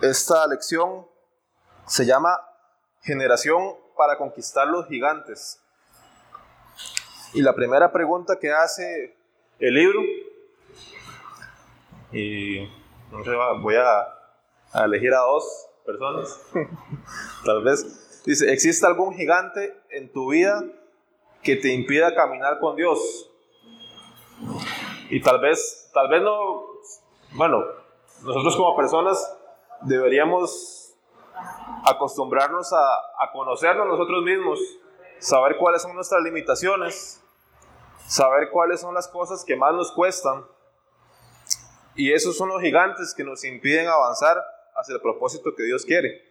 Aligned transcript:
Esta 0.00 0.46
lección 0.46 1.06
se 1.86 2.06
llama 2.06 2.40
Generación 3.02 3.74
para 3.98 4.16
conquistar 4.16 4.66
los 4.66 4.86
gigantes. 4.86 5.60
Y 7.34 7.42
la 7.42 7.54
primera 7.54 7.92
pregunta 7.92 8.38
que 8.38 8.50
hace 8.50 9.14
el 9.58 9.74
libro, 9.74 10.00
y 12.12 12.66
no 13.12 13.22
sé, 13.22 13.30
voy 13.60 13.74
a, 13.76 14.00
a 14.72 14.84
elegir 14.86 15.12
a 15.12 15.20
dos 15.20 15.68
personas, 15.84 16.40
tal 17.44 17.62
vez, 17.62 18.22
dice, 18.24 18.50
¿existe 18.50 18.86
algún 18.86 19.14
gigante 19.14 19.78
en 19.90 20.10
tu 20.10 20.30
vida 20.30 20.64
que 21.42 21.56
te 21.56 21.74
impida 21.74 22.14
caminar 22.14 22.58
con 22.58 22.74
Dios? 22.74 23.30
Y 25.10 25.20
tal 25.20 25.40
vez, 25.40 25.90
tal 25.92 26.08
vez 26.08 26.22
no, 26.22 26.68
bueno, 27.32 27.64
nosotros 28.22 28.56
como 28.56 28.74
personas 28.74 29.36
deberíamos 29.82 30.94
acostumbrarnos 31.84 32.72
a, 32.72 33.24
a 33.24 33.32
conocernos 33.32 33.86
nosotros 33.86 34.22
mismos, 34.22 34.58
saber 35.18 35.56
cuáles 35.56 35.82
son 35.82 35.94
nuestras 35.94 36.22
limitaciones, 36.22 37.22
saber 38.06 38.50
cuáles 38.50 38.80
son 38.80 38.94
las 38.94 39.08
cosas 39.08 39.44
que 39.44 39.56
más 39.56 39.72
nos 39.72 39.92
cuestan. 39.92 40.44
Y 41.94 42.12
esos 42.12 42.36
son 42.36 42.48
los 42.48 42.60
gigantes 42.60 43.14
que 43.14 43.24
nos 43.24 43.44
impiden 43.44 43.88
avanzar 43.88 44.42
hacia 44.74 44.94
el 44.94 45.00
propósito 45.00 45.54
que 45.54 45.64
Dios 45.64 45.84
quiere. 45.84 46.22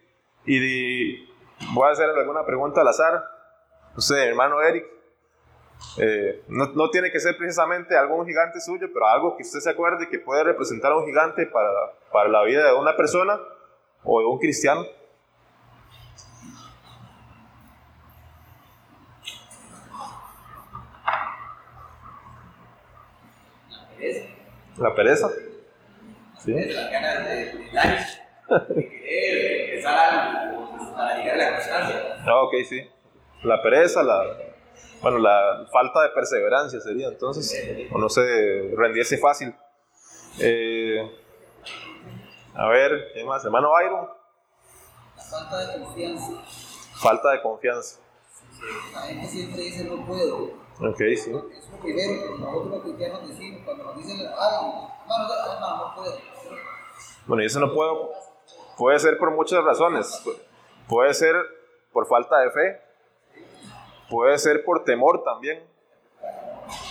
Y 0.44 1.26
voy 1.74 1.88
a 1.88 1.92
hacer 1.92 2.08
alguna 2.08 2.44
pregunta 2.44 2.80
al 2.80 2.88
azar. 2.88 3.22
Usted, 3.96 4.16
hermano 4.16 4.60
Eric, 4.62 4.86
eh, 5.98 6.42
no, 6.48 6.66
no, 6.74 6.90
tiene 6.90 7.10
que 7.10 7.20
ser 7.20 7.36
precisamente 7.36 7.96
algún 7.96 8.26
gigante 8.26 8.60
suyo, 8.60 8.88
pero 8.92 9.06
algo 9.06 9.36
que 9.36 9.42
usted 9.42 9.60
se 9.60 9.70
acuerde 9.70 10.08
que 10.08 10.18
puede 10.18 10.44
representar 10.44 10.92
a 10.92 10.96
un 10.96 11.06
gigante 11.06 11.46
para, 11.46 11.70
para 12.12 12.28
la 12.28 12.42
vida 12.44 12.66
de 12.66 12.74
una 12.74 12.96
persona 12.96 13.40
o 14.04 14.20
de 14.20 14.26
un 14.26 14.38
cristiano. 14.38 14.84
La 24.78 24.94
pereza. 24.94 25.28
¿Sí? 26.38 26.54
Las 26.54 26.90
ganas 26.90 27.24
de, 27.26 27.34
de, 27.34 28.74
de 28.74 28.88
querer 28.88 29.70
empezar 29.70 29.98
algo 29.98 30.94
para 30.94 31.18
llegar 31.18 31.34
a 31.34 31.36
la 31.36 31.56
constancia. 31.56 32.16
Ah, 32.24 32.42
ok, 32.44 32.54
sí. 32.66 32.90
La 33.42 33.60
pereza, 33.62 34.02
la, 34.02 34.24
bueno, 35.02 35.18
la 35.18 35.66
falta 35.72 36.02
de 36.02 36.10
perseverancia 36.10 36.80
sería 36.80 37.08
entonces, 37.08 37.88
o 37.92 37.98
no 37.98 38.08
sé, 38.08 38.72
rendirse 38.76 39.18
fácil. 39.18 39.54
Eh, 40.38 41.10
a 42.54 42.68
ver, 42.68 43.12
¿qué 43.14 43.24
más? 43.24 43.44
Hermano 43.44 43.70
Byron. 43.70 44.08
La 45.16 45.22
falta 45.22 45.58
de 45.58 45.80
confianza. 45.80 46.32
Falta 47.00 47.30
de 47.32 47.42
confianza. 47.42 48.00
La 48.92 49.00
gente 49.02 49.26
siempre 49.26 49.62
dice 49.62 49.84
no 49.84 50.04
puedo. 50.06 50.60
Ok, 50.80 50.98
sí. 50.98 51.14
Es 51.14 51.28
lo 51.30 51.78
primero 51.80 52.22
que 52.22 52.38
nosotros 52.38 52.66
los 52.66 52.82
cristianos 52.82 53.28
decimos 53.28 53.62
cuando 53.64 53.84
nos 53.84 53.96
dicen 53.96 54.18
algo. 54.20 54.90
Hermano, 55.02 55.60
no, 55.60 55.76
no 55.76 55.94
puedo. 55.94 56.18
Bueno, 57.26 57.42
y 57.42 57.46
eso 57.46 57.60
no 57.60 57.72
puedo. 57.72 58.12
Puede 58.76 58.98
ser 58.98 59.18
por 59.18 59.30
muchas 59.30 59.62
razones. 59.64 60.22
Puede 60.88 61.14
ser 61.14 61.36
por 61.92 62.06
falta 62.06 62.38
de 62.40 62.50
fe. 62.50 62.89
Puede 64.10 64.36
ser 64.38 64.64
por 64.64 64.84
temor 64.84 65.22
también. 65.22 65.62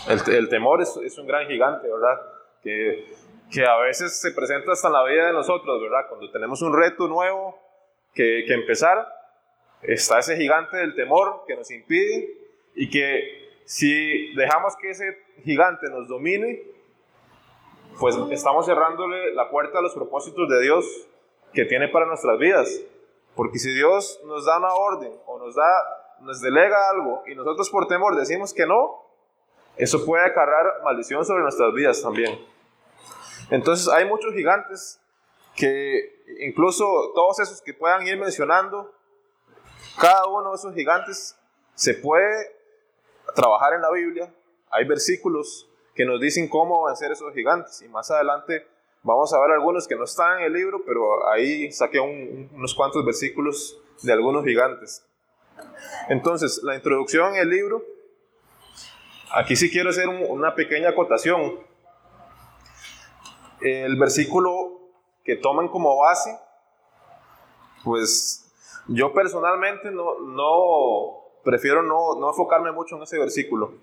El, 0.08 0.34
el 0.34 0.50
temor 0.50 0.82
es, 0.82 0.98
es, 1.04 1.18
un 1.18 1.28
gran 1.28 1.48
gigante, 1.48 1.88
¿verdad? 1.88 2.20
Que, 2.64 3.06
que 3.52 3.66
a 3.66 3.78
veces 3.78 4.20
se 4.20 4.32
presenta 4.32 4.72
hasta 4.72 4.88
en 4.88 4.94
la 4.94 5.04
vida 5.04 5.28
de 5.28 5.34
nosotros, 5.34 5.82
¿verdad? 5.82 6.08
Cuando 6.08 6.32
tenemos 6.32 6.62
un 6.62 6.76
reto 6.76 7.08
nuevo 7.08 7.60
que, 8.14 8.44
que 8.48 8.54
empezar, 8.54 9.08
está 9.82 10.20
ese 10.20 10.38
gigante 10.38 10.78
del 10.78 10.96
temor 10.96 11.44
que 11.46 11.56
nos 11.56 11.70
impide 11.72 12.38
y 12.76 12.90
que 12.90 13.62
si 13.66 14.34
dejamos 14.36 14.76
que 14.78 14.92
ese 14.92 15.18
gigante 15.44 15.90
nos 15.90 16.08
domine, 16.08 16.64
pues 18.00 18.16
estamos 18.32 18.66
cerrándole 18.66 19.34
la 19.34 19.50
puerta 19.50 19.80
a 19.80 19.82
los 19.82 19.94
propósitos 19.94 20.48
de 20.50 20.62
Dios 20.62 20.86
que 21.54 21.66
tiene 21.66 21.90
para 21.90 22.06
nuestras 22.06 22.38
vidas. 22.40 22.82
Porque 23.36 23.60
si 23.60 23.74
Dios 23.74 24.20
nos 24.26 24.46
da 24.46 24.58
una 24.58 24.74
orden 24.74 25.14
o 25.26 25.38
nos 25.40 25.56
da 25.56 25.99
nos 26.22 26.42
delega 26.42 26.90
algo 26.90 27.24
y 27.28 27.36
nosotros 27.36 27.70
por 27.70 27.88
temor 27.88 28.16
decimos 28.16 28.54
que 28.54 28.66
no, 28.66 29.04
eso 29.78 30.06
puede 30.06 30.26
acarrar 30.26 30.82
maldición 30.84 31.24
sobre 31.26 31.42
nuestras 31.42 31.74
vidas 31.74 32.02
también. 32.02 32.40
Entonces 33.50 33.88
hay 33.88 34.06
muchos 34.06 34.34
gigantes 34.34 35.00
que 35.56 36.24
incluso 36.42 36.86
todos 37.16 37.40
esos 37.40 37.62
que 37.62 37.74
puedan 37.74 38.06
ir 38.06 38.18
mencionando, 38.18 38.94
cada 40.00 40.28
uno 40.28 40.52
de 40.52 40.56
esos 40.56 40.74
gigantes 40.74 41.38
se 41.76 41.94
puede 41.94 42.56
trabajar 43.36 43.74
en 43.74 43.82
la 43.82 43.92
Biblia. 43.92 44.34
Hay 44.70 44.86
versículos 44.86 45.70
que 45.96 46.06
nos 46.06 46.20
dicen 46.22 46.48
cómo 46.48 46.86
vencer 46.86 47.12
esos 47.12 47.34
gigantes 47.34 47.82
y 47.82 47.90
más 47.90 48.10
adelante 48.12 48.68
vamos 49.04 49.34
a 49.34 49.40
ver 49.40 49.52
algunos 49.52 49.88
que 49.88 49.96
no 49.96 50.04
están 50.04 50.40
en 50.40 50.46
el 50.46 50.54
libro, 50.54 50.84
pero 50.86 51.28
ahí 51.30 51.72
saqué 51.72 52.00
un, 52.00 52.50
unos 52.54 52.76
cuantos 52.76 53.04
versículos 53.06 53.82
de 54.02 54.14
algunos 54.14 54.46
gigantes. 54.46 55.06
Entonces, 56.10 56.62
la 56.64 56.76
introducción 56.76 57.36
el 57.36 57.50
libro, 57.50 57.84
aquí 59.32 59.56
sí 59.56 59.70
quiero 59.70 59.90
hacer 59.90 60.08
un, 60.08 60.24
una 60.30 60.56
pequeña 60.56 60.90
acotación. 60.90 61.60
El 63.62 63.98
versículo 63.98 64.80
que 65.24 65.36
toman 65.36 65.68
como 65.68 65.98
base, 65.98 66.38
pues 67.84 68.52
yo 68.88 69.14
personalmente 69.14 69.92
no, 69.92 70.20
no 70.20 71.20
prefiero 71.44 71.84
no, 71.84 72.16
no 72.20 72.30
enfocarme 72.30 72.72
mucho 72.72 72.96
en 72.98 73.04
ese 73.04 73.20
versículo. 73.20 73.74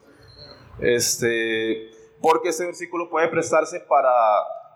Este, 0.80 1.90
porque 2.20 2.50
ese 2.50 2.66
versículo 2.66 3.08
puede 3.08 3.28
prestarse 3.28 3.80
para, 3.80 4.12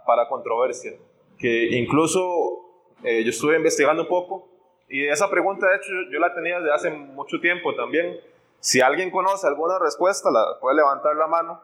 para 0.07 0.29
controversia. 0.29 0.93
Que 1.39 1.77
incluso 1.79 2.71
eh, 3.03 3.23
yo 3.25 3.31
estuve 3.31 3.57
investigando 3.57 4.03
un 4.03 4.09
poco 4.09 4.50
y 4.91 5.07
esa 5.07 5.31
pregunta, 5.31 5.69
de 5.69 5.77
hecho, 5.77 5.93
yo 6.11 6.19
la 6.19 6.35
tenía 6.35 6.59
desde 6.59 6.75
hace 6.75 6.91
mucho 6.91 7.39
tiempo 7.41 7.75
también. 7.77 8.19
Si 8.59 8.81
alguien 8.81 9.13
conoce 9.13 9.47
alguna 9.47 9.79
respuesta, 9.79 10.31
la 10.33 10.59
puede 10.61 10.77
levantar 10.77 11.15
la 11.15 11.29
mano. 11.29 11.63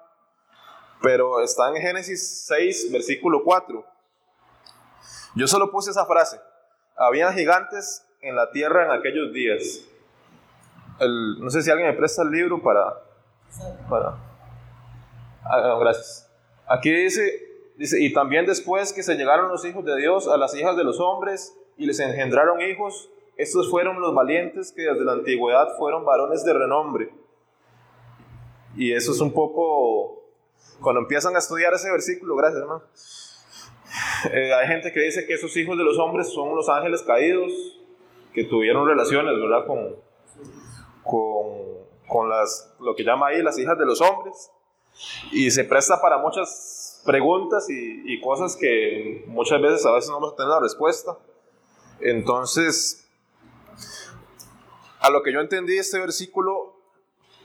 Pero 1.02 1.40
está 1.40 1.68
en 1.70 1.76
Génesis 1.76 2.46
6, 2.46 2.92
versículo 2.92 3.42
4. 3.42 3.84
Yo 5.34 5.46
solo 5.48 5.72
puse 5.72 5.90
esa 5.90 6.06
frase. 6.06 6.40
Habían 6.96 7.34
gigantes 7.34 8.06
en 8.20 8.36
la 8.36 8.50
tierra 8.52 8.84
en 8.84 8.92
aquellos 8.92 9.32
días. 9.32 9.82
No 11.00 11.50
sé 11.50 11.62
si 11.62 11.70
alguien 11.70 11.90
me 11.90 11.96
presta 11.96 12.22
el 12.22 12.30
libro 12.30 12.62
para... 12.62 13.02
para 13.90 14.16
ah, 15.44 15.76
gracias. 15.80 16.30
Aquí 16.66 16.90
dice, 16.90 17.72
dice, 17.76 18.00
y 18.00 18.12
también 18.12 18.46
después 18.46 18.92
que 18.92 19.02
se 19.02 19.16
llegaron 19.16 19.48
los 19.48 19.64
hijos 19.64 19.84
de 19.84 19.96
Dios 19.96 20.28
a 20.28 20.36
las 20.36 20.54
hijas 20.54 20.76
de 20.76 20.84
los 20.84 21.00
hombres 21.00 21.54
y 21.76 21.86
les 21.86 22.00
engendraron 22.00 22.60
hijos, 22.62 23.10
estos 23.36 23.70
fueron 23.70 24.00
los 24.00 24.14
valientes 24.14 24.72
que 24.72 24.82
desde 24.82 25.04
la 25.04 25.12
antigüedad 25.12 25.76
fueron 25.76 26.04
varones 26.04 26.44
de 26.44 26.54
renombre. 26.54 27.12
Y 28.76 28.92
eso 28.92 29.12
es 29.12 29.20
un 29.20 29.32
poco, 29.32 30.24
cuando 30.80 31.00
empiezan 31.00 31.34
a 31.36 31.38
estudiar 31.38 31.72
ese 31.74 31.90
versículo, 31.90 32.36
gracias 32.36 32.62
hermano, 32.62 32.82
eh, 34.32 34.52
hay 34.52 34.66
gente 34.68 34.92
que 34.92 35.00
dice 35.00 35.26
que 35.26 35.34
esos 35.34 35.56
hijos 35.56 35.76
de 35.78 35.84
los 35.84 35.98
hombres 35.98 36.28
son 36.28 36.54
los 36.54 36.68
ángeles 36.68 37.02
caídos, 37.02 37.52
que 38.32 38.44
tuvieron 38.44 38.86
relaciones, 38.86 39.32
¿verdad? 39.40 39.66
Con, 39.66 39.96
con, 41.02 41.86
con 42.06 42.28
las, 42.28 42.74
lo 42.80 42.94
que 42.94 43.02
llama 43.02 43.28
ahí 43.28 43.42
las 43.42 43.58
hijas 43.58 43.78
de 43.78 43.86
los 43.86 44.00
hombres. 44.00 44.50
Y 45.32 45.50
se 45.50 45.64
presta 45.64 46.00
para 46.00 46.18
muchas 46.18 47.02
preguntas 47.06 47.68
y, 47.70 48.02
y 48.04 48.20
cosas 48.20 48.56
que 48.56 49.24
muchas 49.26 49.60
veces 49.60 49.86
a 49.86 49.92
veces 49.92 50.10
no 50.10 50.16
vamos 50.16 50.34
a 50.34 50.36
tener 50.36 50.50
la 50.50 50.60
respuesta. 50.60 51.16
Entonces, 52.00 53.05
a 55.06 55.10
lo 55.10 55.22
que 55.22 55.32
yo 55.32 55.40
entendí 55.40 55.78
este 55.78 56.00
versículo, 56.00 56.74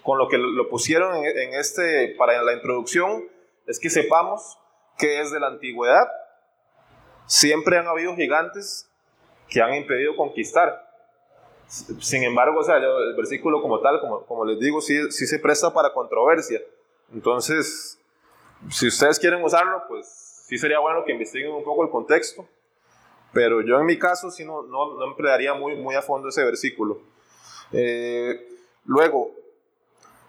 con 0.02 0.18
lo 0.18 0.28
que 0.28 0.40
lo 0.40 0.68
pusieron 0.68 1.16
en, 1.16 1.54
este, 1.54 2.16
para 2.18 2.42
la 2.42 2.54
introducción, 2.54 3.30
es 3.68 3.80
que 3.80 3.92
sepamos 3.92 4.58
que 4.98 5.20
desde 5.20 5.40
la 5.40 5.48
antigüedad 5.48 6.08
siempre 7.28 7.78
han 7.78 7.88
habido 7.88 8.16
gigantes 8.16 8.90
que 9.48 9.62
han 9.62 9.76
impedido 9.76 10.16
conquistar. 10.16 10.90
Sin 11.68 12.24
embargo, 12.24 12.62
o 12.62 12.64
sea, 12.64 12.78
el 12.78 13.16
versículo 13.16 13.62
como 13.62 13.80
tal, 13.80 14.02
como, 14.02 14.26
como 14.26 14.44
les 14.44 14.60
digo, 14.60 14.82
sí, 14.82 15.12
sí 15.12 15.28
se 15.28 15.38
presta 15.38 15.72
para 15.72 15.94
controversia. 15.94 16.60
Entonces, 17.14 18.00
si 18.72 18.88
ustedes 18.88 19.20
quieren 19.20 19.44
usarlo, 19.44 19.84
pues 19.88 20.08
sí 20.48 20.58
sería 20.58 20.80
bueno 20.80 21.06
que 21.06 21.12
investiguen 21.12 21.52
un 21.52 21.64
poco 21.64 21.84
el 21.84 21.92
contexto. 21.92 22.48
Pero 23.34 23.62
yo 23.62 23.80
en 23.80 23.86
mi 23.86 24.00
caso 24.00 24.32
sí 24.32 24.44
no, 24.44 24.64
no, 24.64 24.98
no 24.98 25.06
emplearía 25.06 25.54
muy, 25.54 25.76
muy 25.76 25.94
a 25.94 26.02
fondo 26.02 26.28
ese 26.30 26.44
versículo. 26.44 27.00
Eh, 27.74 28.48
luego, 28.86 29.32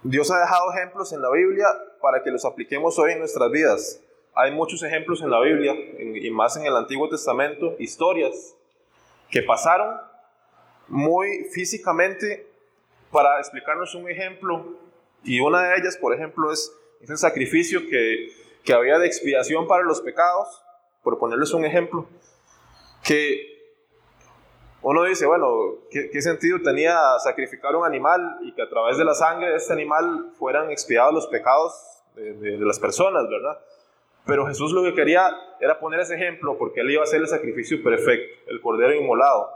Dios 0.03 0.31
ha 0.31 0.41
dejado 0.41 0.73
ejemplos 0.73 1.13
en 1.13 1.23
la 1.23 1.31
Biblia 1.31 1.67
para 2.01 2.23
que 2.23 2.31
los 2.31 2.45
apliquemos 2.45 2.99
hoy 2.99 3.13
en 3.13 3.21
nuestras 3.21 3.51
vidas. 3.51 4.01
Hay 4.35 4.51
muchos 4.51 4.83
ejemplos 4.83 5.23
en 5.23 5.31
la 5.31 5.41
Biblia, 5.41 5.75
y 5.75 6.31
más 6.31 6.57
en 6.57 6.65
el 6.67 6.75
Antiguo 6.75 7.09
Testamento, 7.09 7.77
historias 7.79 8.55
que 9.31 9.43
pasaron 9.43 10.01
muy 10.89 11.45
físicamente 11.53 12.47
para 13.11 13.39
explicarnos 13.39 13.95
un 13.95 14.11
ejemplo. 14.11 14.79
Y 15.23 15.41
una 15.41 15.63
de 15.63 15.77
ellas, 15.77 15.97
por 15.97 16.15
ejemplo, 16.15 16.51
es 16.53 16.73
ese 17.01 17.17
sacrificio 17.17 17.81
que, 17.89 18.29
que 18.65 18.73
había 18.73 18.99
de 18.99 19.07
expiación 19.07 19.67
para 19.67 19.85
los 19.85 20.01
pecados, 20.01 20.63
por 21.03 21.19
ponerles 21.19 21.53
un 21.53 21.65
ejemplo, 21.65 22.07
que 23.05 23.52
uno 24.83 25.05
dice, 25.05 25.27
bueno, 25.27 25.79
¿qué, 25.91 26.21
sentido 26.21 26.59
tenía 26.63 26.97
sacrificar 27.21 27.77
un 27.77 27.85
animal 27.85 28.39
y 28.43 28.53
que 28.53 28.63
a 28.63 28.69
través 28.69 28.99
de 28.99 29.05
la 29.05 29.15
sangre 29.15 29.51
de 29.51 29.57
este 29.57 29.73
animal 29.73 30.33
fueran 30.35 30.71
expiados 30.71 31.15
los 31.15 31.27
pecados 31.29 32.03
de, 32.17 32.59
las 32.59 32.81
personas, 32.81 33.29
verdad? 33.29 33.61
Pero 34.27 34.47
Jesús 34.47 34.73
lo 34.73 34.83
que 34.83 34.95
quería 34.95 35.31
era 35.61 35.79
poner 35.79 36.01
ese 36.01 36.17
ejemplo 36.17 36.59
porque 36.59 36.81
él 36.81 36.91
iba 36.91 37.03
a 37.03 37.05
hacer 37.05 37.21
el 37.21 37.29
sacrificio 37.29 37.83
perfecto, 37.83 38.51
el 38.51 38.61
cordero 38.61 38.93
inmolado. 38.93 39.51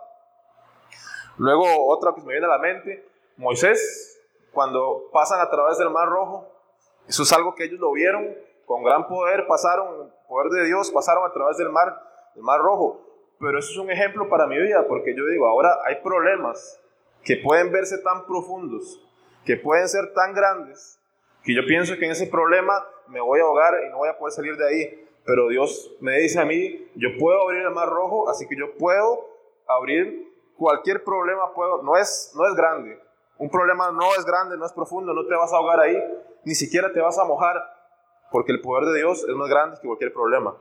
Luego 1.39 1.65
otra 1.89 2.15
que 2.15 2.23
me 2.23 2.33
viene 2.33 2.47
a 2.47 2.51
la 2.51 2.59
mente, 2.59 3.09
Moisés, 3.37 4.21
cuando 4.53 5.11
pasan 5.13 5.41
a 5.41 5.51
través 5.51 5.77
del 5.79 5.91
mar 5.91 6.09
rojo, 6.09 6.49
eso 7.09 7.25
es 7.25 7.33
algo 7.33 7.55
que 7.55 7.65
ellos 7.65 7.81
lo 7.81 7.93
vieron 7.93 8.35
con 8.65 8.83
gran 8.83 9.07
poder, 9.07 9.47
pasaron, 9.47 10.13
poder 10.29 10.51
de 10.51 10.67
Dios, 10.67 10.91
pasaron 10.91 11.25
a 11.29 11.33
través 11.33 11.57
del 11.57 11.71
mar, 11.71 12.01
del 12.35 12.43
mar 12.43 12.61
rojo. 12.61 13.06
Pero 13.39 13.59
eso 13.59 13.71
es 13.71 13.79
un 13.79 13.91
ejemplo 13.91 14.29
para 14.29 14.47
mi 14.47 14.59
vida, 14.59 14.87
porque 14.89 15.15
yo 15.15 15.27
digo, 15.27 15.47
ahora 15.47 15.77
hay 15.87 15.97
problemas 16.03 16.81
que 17.23 17.37
pueden 17.37 17.71
verse 17.71 17.99
tan 17.99 18.25
profundos, 18.27 19.03
que 19.45 19.57
pueden 19.57 19.89
ser 19.89 20.13
tan 20.15 20.33
grandes, 20.33 20.99
que 21.43 21.55
yo 21.55 21.63
pienso 21.67 21.97
que 21.97 22.07
en 22.07 22.13
ese 22.13 22.27
problema 22.27 22.87
me 23.09 23.21
voy 23.21 23.41
a 23.41 23.45
ahogar 23.45 23.75
y 23.87 23.91
no 23.91 23.99
voy 23.99 24.09
a 24.09 24.19
poder 24.19 24.33
salir 24.33 24.57
de 24.57 24.67
ahí. 24.67 25.09
Pero 25.25 25.49
Dios 25.49 25.93
me 26.01 26.19
dice 26.19 26.41
a 26.41 26.45
mí, 26.45 26.89
yo 26.95 27.09
puedo 27.19 27.43
abrir 27.43 27.63
el 27.63 27.73
mar 27.73 27.89
rojo, 27.89 28.29
así 28.29 28.47
que 28.47 28.57
yo 28.57 28.77
puedo 28.79 29.29
abrir 29.67 30.33
cualquier 30.57 31.03
problema, 31.05 31.51
no 31.83 31.97
es, 31.97 32.33
no 32.37 32.47
es 32.47 32.55
grande. 32.55 33.01
Un 33.39 33.51
problema 33.51 33.91
no 33.91 34.15
es 34.15 34.25
grande, 34.25 34.57
no 34.57 34.65
es 34.65 34.73
profundo, 34.73 35.13
no 35.13 35.27
te 35.27 35.35
vas 35.35 35.53
a 35.53 35.57
ahogar 35.57 35.81
ahí, 35.81 36.01
ni 36.45 36.55
siquiera 36.55 36.93
te 36.93 37.01
vas 37.01 37.19
a 37.19 37.25
mojar, 37.25 37.57
porque 38.31 38.53
el 38.53 38.61
poder 38.61 38.85
de 38.87 38.99
Dios 38.99 39.27
es 39.29 39.35
más 39.35 39.49
grande 39.49 39.77
que 39.81 39.87
cualquier 39.87 40.13
problema. 40.13 40.57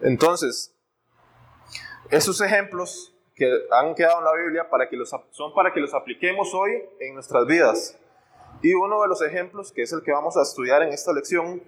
Entonces, 0.00 0.73
esos 2.10 2.40
ejemplos 2.40 3.14
que 3.34 3.50
han 3.70 3.94
quedado 3.94 4.18
en 4.18 4.24
la 4.24 4.32
Biblia 4.34 4.68
para 4.70 4.88
que 4.88 4.96
los, 4.96 5.10
son 5.30 5.54
para 5.54 5.72
que 5.72 5.80
los 5.80 5.92
apliquemos 5.94 6.54
hoy 6.54 6.82
en 7.00 7.14
nuestras 7.14 7.46
vidas. 7.46 7.98
Y 8.62 8.72
uno 8.74 9.02
de 9.02 9.08
los 9.08 9.20
ejemplos, 9.22 9.72
que 9.72 9.82
es 9.82 9.92
el 9.92 10.02
que 10.02 10.12
vamos 10.12 10.36
a 10.36 10.42
estudiar 10.42 10.82
en 10.82 10.90
esta 10.90 11.12
lección, 11.12 11.62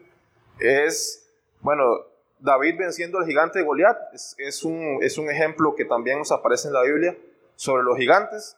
es, 0.61 1.29
bueno, 1.61 2.06
David 2.38 2.79
venciendo 2.79 3.19
al 3.19 3.27
gigante 3.27 3.59
de 3.59 3.65
Goliat. 3.65 3.97
Es, 4.38 4.65
un, 4.65 4.99
es 5.03 5.19
un 5.19 5.29
ejemplo 5.29 5.75
que 5.75 5.85
también 5.85 6.19
nos 6.19 6.33
aparece 6.33 6.69
en 6.69 6.75
la 6.75 6.82
Biblia 6.82 7.17
sobre 7.56 7.82
los 7.82 7.97
gigantes, 7.99 8.56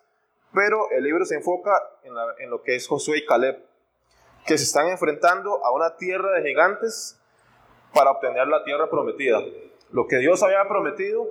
pero 0.53 0.91
el 0.91 1.05
libro 1.05 1.25
se 1.25 1.37
enfoca 1.37 1.83
en, 2.03 2.13
en 2.39 2.51
lo 2.51 2.63
que 2.63 2.77
es 2.77 2.87
Josué 2.87 3.19
y 3.19 3.27
Caleb, 3.27 3.65
que 4.47 4.59
se 4.59 4.65
están 4.65 4.89
enfrentando 4.89 5.65
a 5.65 5.73
una 5.73 5.97
tierra 5.97 6.33
de 6.33 6.49
gigantes 6.49 7.19
para 7.95 8.11
obtener 8.11 8.47
la 8.49 8.65
tierra 8.65 8.89
prometida. 8.91 9.41
Lo 9.91 10.07
que 10.07 10.19
Dios 10.19 10.43
había 10.43 10.69
prometido 10.69 11.27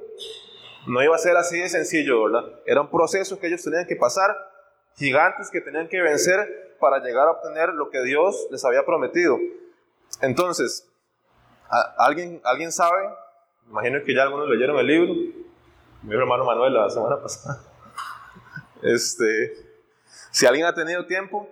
no 0.88 1.04
iba 1.04 1.16
a 1.16 1.20
ser 1.20 1.38
así 1.38 1.60
de 1.60 1.70
sencillo. 1.70 2.26
Era 2.66 2.82
un 2.82 2.90
proceso 2.90 3.40
que 3.40 3.48
ellos 3.48 3.64
tenían 3.64 3.86
que 3.86 3.96
pasar, 3.96 4.36
gigantes 4.96 5.52
que 5.52 5.62
tenían 5.62 5.88
que 5.88 6.02
vencer 6.02 6.76
para 6.80 7.00
llegar 7.00 7.28
a 7.28 7.32
obtener 7.32 7.70
lo 7.70 7.90
que 7.90 8.02
Dios 8.04 8.48
les 8.52 8.64
había 8.66 8.86
prometido. 8.86 9.38
Entonces, 10.22 10.90
¿alguien, 11.98 12.42
¿alguien 12.44 12.72
sabe? 12.72 13.10
Imagino 13.70 14.02
que 14.04 14.16
ya 14.16 14.24
algunos 14.24 14.48
leyeron 14.50 14.78
el 14.78 14.88
libro. 14.88 15.14
Mi 16.04 16.16
hermano 16.16 16.46
Manuel 16.46 16.74
la 16.74 16.90
semana 16.90 17.22
pasada. 17.22 17.62
Este, 18.84 19.58
si 20.30 20.46
alguien 20.46 20.68
ha 20.68 20.74
tenido 20.76 21.08
tiempo, 21.08 21.50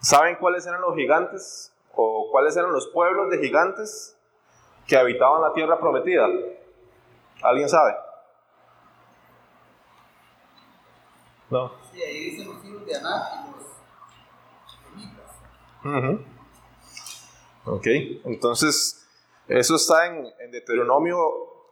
¿saben 0.00 0.34
cuáles 0.40 0.66
eran 0.66 0.80
los 0.80 0.96
gigantes? 0.96 1.72
¿O 1.94 2.30
cuáles 2.32 2.56
eran 2.56 2.72
los 2.72 2.88
pueblos 2.88 3.30
de 3.30 3.38
gigantes 3.38 4.13
que 4.86 4.96
habitaban 4.96 5.42
la 5.42 5.52
tierra 5.52 5.78
prometida? 5.78 6.28
¿Alguien 7.42 7.68
sabe? 7.68 7.94
No. 11.50 11.72
Sí, 11.92 12.02
ahí 12.02 12.30
dicen 12.30 12.48
los 12.48 12.64
hijos 12.64 12.86
de 12.86 12.96
Anak 12.96 13.22
y 13.34 13.52
los 13.52 13.64
semitas. 14.94 16.24
Ok, 17.66 17.86
entonces 18.24 19.06
eso 19.48 19.76
está 19.76 20.06
en, 20.06 20.26
en, 20.40 20.50
Deuteronomio 20.50 21.18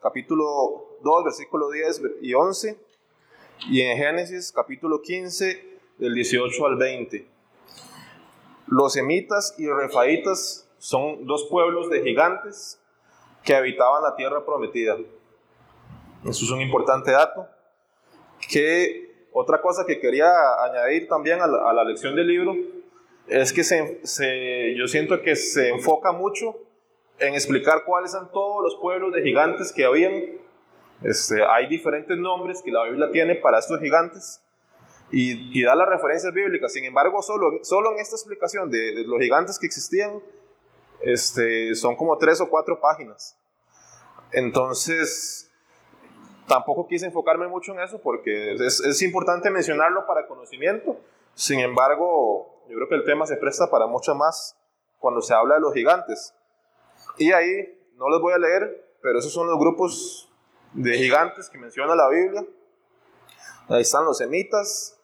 capítulo 0.02 0.98
2, 1.02 1.24
versículo 1.24 1.70
10 1.70 2.02
y 2.22 2.34
11, 2.34 2.78
y 3.70 3.80
en 3.80 3.96
Génesis 3.96 4.52
capítulo 4.52 5.00
15, 5.00 5.72
del 5.98 6.14
18 6.14 6.66
al 6.66 6.76
20. 6.76 7.28
Los 8.66 8.92
semitas 8.94 9.54
y 9.58 9.68
refaitas 9.68 10.68
son 10.78 11.26
dos 11.26 11.46
pueblos 11.50 11.90
de 11.90 12.02
gigantes 12.02 12.81
que 13.42 13.54
habitaban 13.54 14.02
la 14.02 14.14
tierra 14.14 14.44
prometida. 14.44 14.96
Eso 16.24 16.44
es 16.44 16.50
un 16.50 16.60
importante 16.60 17.10
dato. 17.10 17.46
Que 18.50 19.28
otra 19.32 19.60
cosa 19.60 19.84
que 19.86 19.98
quería 19.98 20.30
añadir 20.64 21.08
también 21.08 21.40
a 21.40 21.46
la, 21.46 21.84
lección 21.84 22.14
del 22.14 22.26
libro 22.26 22.54
es 23.26 23.52
que 23.52 23.64
se, 23.64 24.74
yo 24.76 24.86
siento 24.86 25.20
que 25.22 25.36
se 25.36 25.70
enfoca 25.70 26.12
mucho 26.12 26.56
en 27.18 27.34
explicar 27.34 27.84
cuáles 27.84 28.12
son 28.12 28.30
todos 28.32 28.62
los 28.62 28.76
pueblos 28.76 29.12
de 29.12 29.22
gigantes 29.22 29.72
que 29.72 29.84
habían. 29.84 30.22
Este, 31.02 31.42
hay 31.44 31.66
diferentes 31.66 32.16
nombres 32.16 32.62
que 32.62 32.70
la 32.70 32.84
Biblia 32.84 33.10
tiene 33.10 33.34
para 33.36 33.58
estos 33.58 33.80
gigantes 33.80 34.40
y, 35.10 35.62
da 35.62 35.74
las 35.74 35.88
referencias 35.88 36.32
bíblicas. 36.32 36.72
Sin 36.72 36.84
embargo, 36.84 37.22
solo, 37.22 37.58
solo 37.62 37.92
en 37.92 37.98
esta 37.98 38.16
explicación 38.16 38.70
de 38.70 39.04
los 39.06 39.20
gigantes 39.20 39.58
que 39.58 39.66
existían, 39.66 40.20
este, 41.02 41.74
son 41.74 41.96
como 41.96 42.16
tres 42.18 42.40
o 42.40 42.48
cuatro 42.48 42.80
páginas. 42.80 43.36
Entonces, 44.32 45.50
tampoco 46.46 46.86
quise 46.86 47.06
enfocarme 47.06 47.48
mucho 47.48 47.72
en 47.72 47.80
eso 47.80 48.00
porque 48.00 48.54
es, 48.54 48.80
es, 48.80 49.02
importante 49.02 49.50
mencionarlo 49.50 50.06
para 50.06 50.26
conocimiento. 50.26 50.98
Sin 51.34 51.60
embargo, 51.60 52.62
yo 52.68 52.76
creo 52.76 52.88
que 52.88 52.94
el 52.94 53.04
tema 53.04 53.26
se 53.26 53.36
presta 53.36 53.70
para 53.70 53.86
mucho 53.86 54.14
más 54.14 54.56
cuando 54.98 55.20
se 55.20 55.34
habla 55.34 55.56
de 55.56 55.60
los 55.60 55.74
gigantes. 55.74 56.34
Y 57.18 57.32
ahí, 57.32 57.78
no 57.96 58.08
les 58.08 58.20
voy 58.20 58.32
a 58.32 58.38
leer, 58.38 58.96
pero 59.02 59.18
esos 59.18 59.32
son 59.32 59.48
los 59.48 59.58
grupos 59.58 60.30
de 60.72 60.94
gigantes 60.94 61.50
que 61.50 61.58
menciona 61.58 61.94
la 61.94 62.08
Biblia. 62.08 62.44
Ahí 63.68 63.82
están 63.82 64.04
los 64.04 64.18
semitas, 64.18 64.98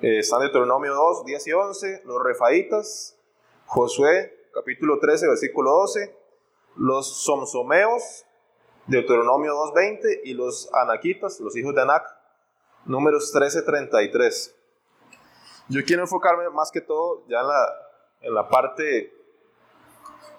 eh, 0.00 0.18
están 0.18 0.40
Deuteronomio 0.40 0.94
2, 0.94 1.24
10 1.24 1.46
y 1.46 1.52
11, 1.52 2.02
los 2.04 2.22
refaitas, 2.22 3.16
Josué 3.66 4.43
capítulo 4.54 4.98
13, 5.00 5.26
versículo 5.28 5.72
12, 5.72 6.16
los 6.76 7.24
somsomeos, 7.24 8.24
Deuteronomio 8.86 9.52
2.20 9.74 10.20
y 10.24 10.34
los 10.34 10.72
anaquitas, 10.72 11.40
los 11.40 11.56
hijos 11.56 11.74
de 11.74 11.82
Anac, 11.82 12.04
números 12.84 13.34
13.33. 13.34 14.54
Yo 15.68 15.84
quiero 15.84 16.02
enfocarme 16.02 16.48
más 16.50 16.70
que 16.70 16.80
todo 16.80 17.24
ya 17.28 17.40
en 17.40 17.48
la, 17.48 17.66
en 18.20 18.34
la 18.34 18.48
parte 18.48 19.12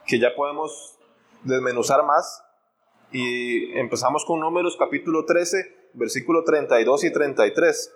que 0.07 0.19
ya 0.19 0.33
podemos 0.35 0.97
desmenuzar 1.43 2.03
más 2.03 2.43
y 3.11 3.77
empezamos 3.77 4.23
con 4.23 4.39
números 4.39 4.77
capítulo 4.77 5.25
13, 5.25 5.89
versículo 5.93 6.43
32 6.43 7.03
y 7.03 7.11
33. 7.11 7.93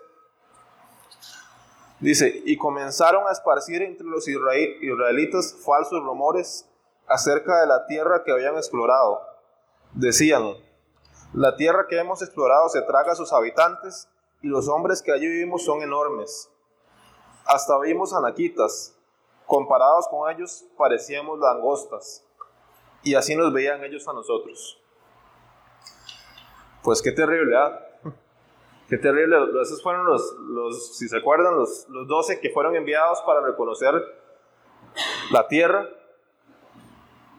Dice, 2.00 2.42
y 2.44 2.56
comenzaron 2.56 3.26
a 3.28 3.32
esparcir 3.32 3.82
entre 3.82 4.06
los 4.06 4.26
israelitas 4.26 5.54
falsos 5.64 6.02
rumores 6.02 6.66
acerca 7.06 7.60
de 7.60 7.66
la 7.66 7.86
tierra 7.86 8.22
que 8.24 8.32
habían 8.32 8.56
explorado 8.56 9.30
Decían, 9.92 10.54
la 11.32 11.56
tierra 11.56 11.86
que 11.88 11.98
hemos 11.98 12.22
explorado 12.22 12.68
se 12.68 12.80
traga 12.82 13.12
a 13.12 13.16
sus 13.16 13.32
habitantes 13.32 14.08
y 14.40 14.46
los 14.46 14.68
hombres 14.68 15.02
que 15.02 15.10
allí 15.10 15.26
vivimos 15.26 15.64
son 15.64 15.82
enormes. 15.82 16.48
Hasta 17.44 17.76
vimos 17.80 18.12
anaquitas, 18.12 18.96
comparados 19.46 20.06
con 20.08 20.30
ellos 20.30 20.64
parecíamos 20.78 21.40
langostas, 21.40 22.24
y 23.02 23.16
así 23.16 23.34
nos 23.34 23.52
veían 23.52 23.82
ellos 23.82 24.06
a 24.06 24.12
nosotros. 24.12 24.80
Pues 26.84 27.02
qué 27.02 27.10
terrible, 27.10 27.56
¿ah? 27.56 27.89
Qué 28.90 28.98
terrible. 28.98 29.36
Esos 29.62 29.80
fueron 29.84 30.04
los, 30.04 30.36
los 30.48 30.98
si 30.98 31.08
se 31.08 31.16
acuerdan, 31.16 31.54
los, 31.54 31.88
los 31.88 32.08
12 32.08 32.40
que 32.40 32.50
fueron 32.50 32.74
enviados 32.74 33.22
para 33.24 33.40
reconocer 33.40 33.94
la 35.30 35.46
tierra. 35.46 35.88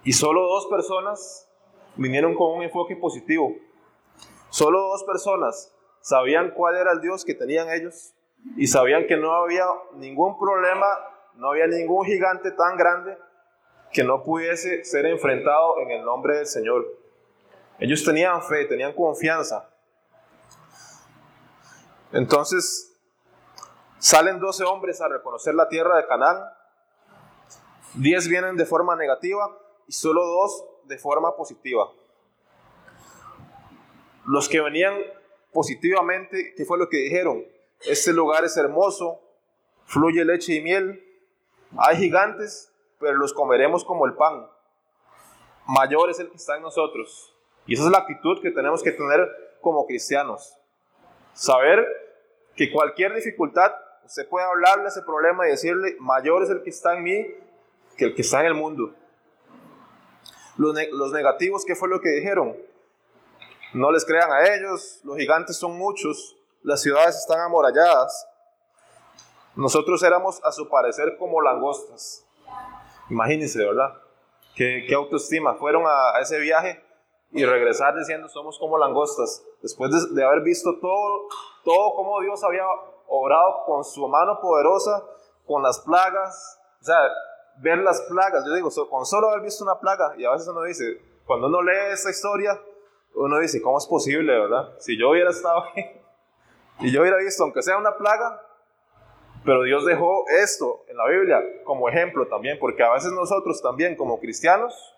Y 0.06 0.14
solo 0.14 0.44
dos 0.44 0.68
personas 0.68 1.50
vinieron 1.98 2.36
con 2.36 2.56
un 2.56 2.64
enfoque 2.64 2.96
positivo. 2.96 3.54
Solo 4.50 4.80
dos 4.80 5.04
personas 5.04 5.76
sabían 6.00 6.52
cuál 6.52 6.78
era 6.78 6.94
el 6.94 7.02
Dios 7.02 7.26
que 7.26 7.36
tenían 7.36 7.70
ellos 7.70 8.14
y 8.56 8.68
sabían 8.68 9.06
que 9.06 9.18
no 9.18 9.34
había 9.34 9.66
ningún 9.96 10.40
problema, 10.40 10.88
no 11.36 11.52
había 11.52 11.68
ningún 11.68 12.06
gigante 12.06 12.52
tan 12.52 12.78
grande 12.78 13.18
que 13.92 14.06
no 14.06 14.24
pudiese 14.24 14.86
ser 14.86 15.06
enfrentado 15.06 15.80
en 15.80 15.92
el 15.92 16.06
nombre 16.06 16.38
del 16.38 16.46
Señor. 16.46 16.88
Ellos 17.78 18.06
tenían 18.06 18.42
fe, 18.42 18.66
tenían 18.66 18.94
confianza. 18.94 19.71
Entonces, 22.14 22.94
salen 24.00 24.40
12 24.40 24.64
hombres 24.66 25.02
a 25.02 25.08
reconocer 25.08 25.56
la 25.56 25.70
tierra 25.70 25.98
de 25.98 26.08
Canaán. 26.08 26.44
10 27.96 28.28
vienen 28.28 28.58
de 28.58 28.66
forma 28.66 28.96
negativa 28.96 29.58
y 29.88 29.92
solo 29.94 30.26
dos 30.26 30.66
de 30.86 30.98
forma 30.98 31.36
positiva. 31.36 31.92
Los 34.26 34.48
que 34.48 34.62
venían 34.62 34.96
positivamente, 35.52 36.54
¿qué 36.56 36.66
fue 36.66 36.78
lo 36.78 36.90
que 36.90 36.98
dijeron? 36.98 37.46
Este 37.82 38.14
lugar 38.14 38.44
es 38.46 38.56
hermoso, 38.58 39.20
fluye 39.86 40.24
leche 40.24 40.56
y 40.56 40.62
miel, 40.62 41.04
hay 41.78 41.98
gigantes, 41.98 42.72
pero 43.00 43.14
los 43.14 43.34
comeremos 43.34 43.84
como 43.84 44.06
el 44.06 44.14
pan. 44.14 44.48
Mayor 45.66 46.10
es 46.10 46.20
el 46.20 46.30
que 46.30 46.38
está 46.38 46.58
en 46.58 46.64
nosotros. 46.64 47.36
Y 47.66 47.74
esa 47.74 47.86
es 47.86 47.92
la 47.92 48.00
actitud 48.00 48.42
que 48.42 48.52
tenemos 48.52 48.84
que 48.84 48.92
tener 48.92 49.58
como 49.62 49.86
cristianos. 49.86 50.61
Saber 51.34 51.86
que 52.56 52.72
cualquier 52.72 53.14
dificultad, 53.14 53.72
usted 54.06 54.28
puede 54.28 54.46
hablarle 54.46 54.86
a 54.86 54.88
ese 54.90 55.02
problema 55.02 55.48
y 55.48 55.52
decirle, 55.52 55.96
mayor 56.00 56.44
es 56.44 56.50
el 56.50 56.64
que 56.64 56.70
está 56.70 56.96
en 56.96 57.04
mí 57.04 57.28
que 57.98 58.06
el 58.06 58.16
que 58.16 58.22
está 58.22 58.42
en 58.42 58.48
el 58.48 58.54
mundo. 58.54 58.94
Los, 60.58 60.76
los 60.92 61.12
negativos, 61.12 61.66
¿qué 61.66 61.76
fue 61.76 61.90
lo 61.90 62.02
que 62.02 62.10
dijeron? 62.10 62.56
No 63.74 63.92
les 63.92 64.06
crean 64.06 64.32
a 64.32 64.54
ellos, 64.54 65.00
los 65.04 65.18
gigantes 65.18 65.58
son 65.58 65.78
muchos, 65.78 66.38
las 66.62 66.82
ciudades 66.82 67.16
están 67.16 67.40
amuralladas. 67.40 68.28
Nosotros 69.56 70.02
éramos 70.04 70.44
a 70.44 70.52
su 70.52 70.70
parecer 70.70 71.18
como 71.18 71.42
langostas. 71.42 72.26
Imagínense, 73.10 73.60
¿verdad? 73.60 73.94
Qué, 74.56 74.86
qué 74.88 74.96
autoestima. 74.96 75.56
Fueron 75.56 75.84
a, 75.86 76.20
ese 76.22 76.40
viaje 76.40 76.84
y 77.32 77.46
regresar 77.46 77.96
diciendo 77.96 78.28
somos 78.28 78.60
como 78.60 78.78
langostas. 78.78 79.44
Después 79.62 79.92
de, 79.92 80.16
de, 80.16 80.26
haber 80.26 80.42
visto 80.42 80.78
todo, 80.80 81.28
todo 81.64 81.96
como 81.96 82.20
Dios 82.22 82.44
había 82.44 82.66
obrado 83.08 83.64
con 83.66 83.84
su 83.84 84.08
mano 84.08 84.40
poderosa, 84.42 85.04
con 85.46 85.64
las 85.64 85.80
plagas. 85.80 86.60
O 86.82 86.84
sea, 86.84 86.98
ver 87.58 87.78
las 87.80 88.02
plagas. 88.02 88.44
Yo 88.46 88.54
digo, 88.54 88.70
con 88.90 89.06
solo 89.06 89.30
haber 89.30 89.42
visto 89.42 89.64
una 89.64 89.80
plaga, 89.80 90.14
y 90.18 90.26
a 90.26 90.32
veces 90.32 90.48
uno 90.48 90.64
dice, 90.64 91.02
cuando 91.26 91.48
uno 91.48 91.62
lee 91.62 91.94
esta 91.94 92.10
historia, 92.10 92.60
uno 93.14 93.40
dice, 93.40 93.62
¿cómo 93.62 93.78
es 93.78 93.86
posible, 93.86 94.38
verdad? 94.38 94.74
Si 94.80 94.98
yo 94.98 95.12
hubiera 95.12 95.30
estado 95.30 95.64
ahí 95.76 96.02
y 96.80 96.92
yo 96.92 97.02
hubiera 97.02 97.18
visto, 97.18 97.44
aunque 97.44 97.62
sea 97.62 97.78
una 97.78 97.96
plaga, 97.96 98.42
pero 99.46 99.64
Dios 99.64 99.86
dejó 99.86 100.26
esto 100.30 100.84
en 100.88 100.98
la 100.98 101.08
Biblia 101.08 101.42
como 101.64 101.90
ejemplo 101.90 102.28
también, 102.28 102.58
porque 102.60 102.84
a 102.84 102.92
veces 102.92 103.12
nosotros 103.12 103.62
también 103.62 103.96
como 103.96 104.20
cristianos 104.20 104.96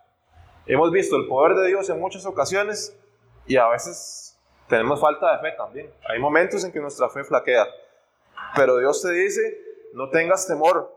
hemos 0.66 0.92
visto 0.92 1.16
el 1.16 1.28
poder 1.28 1.56
de 1.56 1.68
Dios 1.68 1.90
en 1.90 2.00
muchas 2.00 2.26
ocasiones 2.26 2.96
y 3.46 3.58
a 3.58 3.68
veces 3.68 4.38
tenemos 4.68 5.00
falta 5.00 5.36
de 5.36 5.40
fe 5.40 5.58
también. 5.58 5.94
Hay 6.10 6.20
momentos 6.20 6.64
en 6.64 6.72
que 6.72 6.80
nuestra 6.80 7.10
fe 7.10 7.24
flaquea, 7.24 7.68
pero 8.56 8.78
Dios 8.78 9.02
te 9.02 9.12
dice, 9.12 9.62
no 9.94 10.10
tengas 10.10 10.48
temor, 10.48 10.94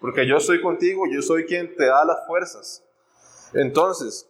porque 0.00 0.26
yo 0.26 0.36
estoy 0.36 0.60
contigo, 0.62 1.04
yo 1.10 1.22
soy 1.22 1.44
quien 1.44 1.74
te 1.74 1.86
da 1.86 2.04
las 2.04 2.26
fuerzas. 2.26 2.84
Entonces, 3.54 4.28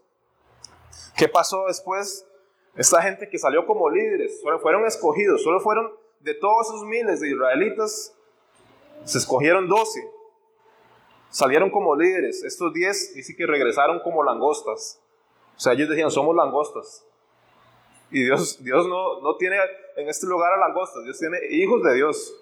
¿qué 1.17 1.29
pasó 1.29 1.67
después? 1.67 2.27
Esta 2.75 3.03
gente 3.03 3.29
que 3.29 3.39
salió 3.39 3.67
como 3.67 3.91
líderes, 3.91 4.41
solo 4.41 4.59
fueron 4.61 4.87
escogidos, 4.87 5.43
solo 5.43 5.61
fueron 5.61 5.93
de 6.21 6.35
todos 6.35 6.69
esos 6.69 6.85
miles 6.85 7.21
de 7.21 7.31
israelitas, 7.31 8.15
se 9.05 9.19
escogieron 9.19 9.69
12. 9.69 10.18
Salieron 11.31 11.71
como 11.71 11.95
líderes. 11.95 12.43
Estos 12.45 12.73
10 12.73 13.15
dice 13.15 13.37
que 13.37 13.47
regresaron 13.47 14.01
como 14.01 14.23
langostas. 14.23 15.01
O 15.57 15.61
sea, 15.61 15.73
ellos 15.73 15.89
decían, 15.89 16.11
somos 16.11 16.35
langostas. 16.35 17.05
Y 18.11 18.25
Dios, 18.25 18.63
Dios 18.63 18.87
no, 18.87 19.21
no 19.21 19.37
tiene 19.37 19.59
en 19.97 20.09
este 20.09 20.27
lugar 20.27 20.53
a 20.53 20.57
langostas, 20.57 21.05
Dios 21.05 21.19
tiene 21.19 21.39
hijos 21.51 21.83
de 21.83 21.95
Dios. 21.95 22.35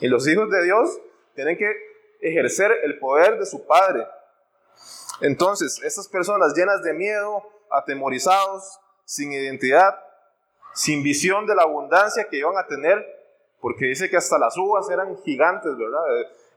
Y 0.00 0.08
los 0.08 0.26
hijos 0.26 0.50
de 0.50 0.64
Dios 0.64 0.98
tienen 1.34 1.56
que 1.56 1.70
ejercer 2.20 2.72
el 2.82 2.98
poder 2.98 3.38
de 3.38 3.46
su 3.46 3.66
Padre. 3.66 4.06
Entonces, 5.20 5.80
estas 5.82 6.08
personas 6.08 6.54
llenas 6.54 6.82
de 6.82 6.92
miedo, 6.92 7.42
atemorizados, 7.70 8.80
sin 9.04 9.32
identidad, 9.32 9.98
sin 10.74 11.02
visión 11.02 11.46
de 11.46 11.54
la 11.54 11.62
abundancia 11.62 12.28
que 12.28 12.38
iban 12.38 12.56
a 12.56 12.66
tener, 12.66 13.04
porque 13.60 13.86
dice 13.86 14.08
que 14.08 14.16
hasta 14.16 14.38
las 14.38 14.56
uvas 14.56 14.88
eran 14.90 15.16
gigantes, 15.22 15.76
¿verdad? 15.76 16.00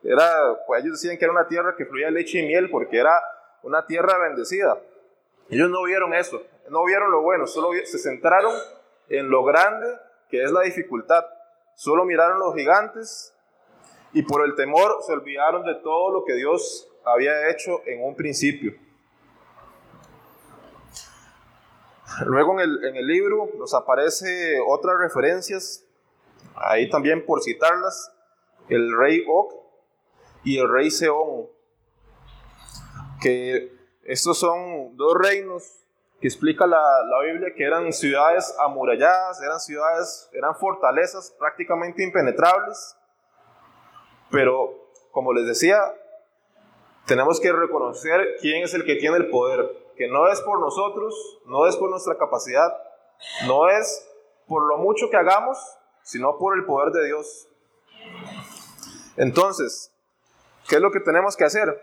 Era, 0.04 0.58
pues 0.66 0.84
ellos 0.84 1.00
decían 1.00 1.18
que 1.18 1.26
era 1.26 1.32
una 1.32 1.48
tierra 1.48 1.76
que 1.78 1.86
fluía 1.86 2.10
leche 2.10 2.40
y 2.40 2.48
miel, 2.48 2.70
porque 2.70 2.98
era 2.98 3.22
una 3.64 3.86
tierra 3.86 4.18
bendecida. 4.18 4.80
Ellos 5.50 5.70
no 5.70 5.84
vieron 5.84 6.14
eso, 6.14 6.42
no 6.70 6.84
vieron 6.86 7.12
lo 7.12 7.22
bueno, 7.22 7.46
solo 7.46 7.70
se 7.84 8.00
centraron 8.00 8.54
en 9.10 9.30
lo 9.30 9.44
grande 9.44 9.88
que 10.30 10.44
es 10.44 10.52
la 10.52 10.62
dificultad. 10.62 11.26
Solo 11.76 12.06
miraron 12.06 12.40
los 12.40 12.56
gigantes 12.56 13.34
y 14.14 14.24
por 14.24 14.46
el 14.46 14.56
temor 14.56 14.98
se 15.06 15.14
olvidaron 15.14 15.64
de 15.66 15.76
todo 15.76 16.12
lo 16.12 16.26
que 16.26 16.34
Dios 16.34 16.90
había 17.04 17.50
hecho 17.50 17.82
en 17.86 18.04
un 18.04 18.16
principio. 18.16 18.74
Luego 22.26 22.54
en 22.54 22.60
el, 22.60 22.86
en 22.86 22.96
el 22.96 23.08
libro 23.08 23.50
nos 23.58 23.74
aparece 23.74 24.60
otras 24.68 24.98
referencias, 25.00 25.86
ahí 26.56 26.90
también 26.90 27.26
por 27.26 27.42
citarlas, 27.42 28.12
el 28.70 28.98
rey 28.98 29.24
Og 29.28 29.61
y 30.44 30.58
el 30.58 30.70
rey 30.70 30.92
Seón, 30.92 31.48
que 33.22 33.72
estos 34.04 34.40
son 34.40 34.96
dos 34.98 35.14
reinos 35.16 35.82
que 36.20 36.28
explica 36.28 36.68
la, 36.68 36.78
la, 36.78 37.20
Biblia 37.32 37.54
que 37.56 37.64
eran 37.64 37.92
ciudades 37.92 38.56
amuralladas, 38.64 39.42
eran 39.42 39.60
ciudades, 39.60 40.30
eran 40.34 40.56
fortalezas 40.56 41.36
prácticamente 41.40 42.04
impenetrables, 42.04 42.96
pero, 44.30 44.90
como 45.12 45.34
les 45.34 45.46
decía, 45.46 45.78
tenemos 47.06 47.40
que 47.40 47.52
reconocer 47.52 48.38
quién 48.40 48.64
es 48.64 48.74
el 48.74 48.86
que 48.86 48.96
tiene 48.96 49.18
el 49.18 49.30
poder, 49.30 49.94
que 49.98 50.08
no 50.08 50.28
es 50.28 50.40
por 50.42 50.60
nosotros, 50.60 51.14
no 51.46 51.68
es 51.68 51.76
por 51.76 51.90
nuestra 51.90 52.18
capacidad, 52.18 52.72
no 53.48 53.68
es 53.68 54.08
por 54.48 54.68
lo 54.68 54.78
mucho 54.78 55.10
que 55.10 55.18
hagamos, 55.18 55.58
sino 56.04 56.38
por 56.38 56.56
el 56.56 56.66
poder 56.66 56.94
de 56.94 57.06
Dios. 57.08 57.50
Entonces, 59.18 59.91
¿qué 60.68 60.76
es 60.76 60.82
lo 60.82 60.92
que 60.92 61.00
tenemos 61.00 61.36
que 61.36 61.44
hacer? 61.44 61.82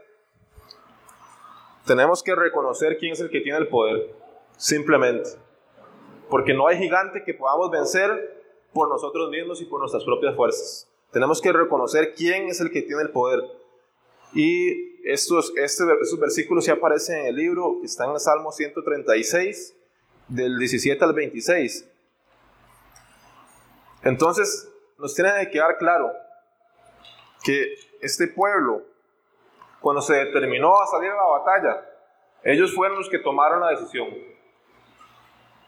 Tenemos 1.87 2.23
que 2.23 2.35
reconocer 2.35 2.99
quién 2.99 3.12
es 3.12 3.20
el 3.20 3.30
que 3.30 3.40
tiene 3.40 3.58
el 3.58 3.68
poder, 3.68 4.14
simplemente. 4.56 5.30
Porque 6.28 6.52
no 6.52 6.66
hay 6.66 6.76
gigante 6.76 7.25
que 7.25 7.35
podamos 7.35 7.70
vencer 7.70 8.42
por 8.73 8.88
nosotros 8.88 9.30
mismos 9.30 9.61
y 9.62 9.64
por 9.64 9.80
nuestras 9.80 10.04
propias 10.04 10.37
fuerzas. 10.37 10.88
Tenemos 11.11 11.40
que 11.40 11.52
reconocer 11.52 12.14
quién 12.14 12.49
es 12.49 12.61
el 12.61 12.70
que 12.70 12.82
tiene 12.82 13.02
el 13.02 13.11
poder. 13.11 13.42
Y 14.35 15.00
estos, 15.11 15.52
este, 15.56 15.85
estos 16.02 16.20
versículos 16.20 16.66
ya 16.66 16.75
aparecen 16.75 17.20
en 17.20 17.26
el 17.28 17.37
libro, 17.37 17.78
que 17.80 17.87
está 17.87 18.04
en 18.04 18.11
el 18.11 18.20
Salmo 18.20 18.52
136, 18.52 19.75
del 20.28 20.58
17 20.58 21.02
al 21.02 21.14
26. 21.14 21.88
Entonces, 24.02 24.68
nos 24.99 25.14
tiene 25.14 25.32
que 25.40 25.50
quedar 25.50 25.78
claro 25.78 26.12
que 27.42 27.75
este 28.00 28.28
pueblo, 28.28 28.82
cuando 29.80 30.02
se 30.02 30.14
determinó 30.14 30.80
a 30.80 30.86
salir 30.86 31.10
a 31.10 31.16
la 31.16 31.24
batalla, 31.24 31.86
ellos 32.42 32.74
fueron 32.74 32.98
los 32.98 33.08
que 33.08 33.18
tomaron 33.18 33.60
la 33.60 33.70
decisión. 33.70 34.08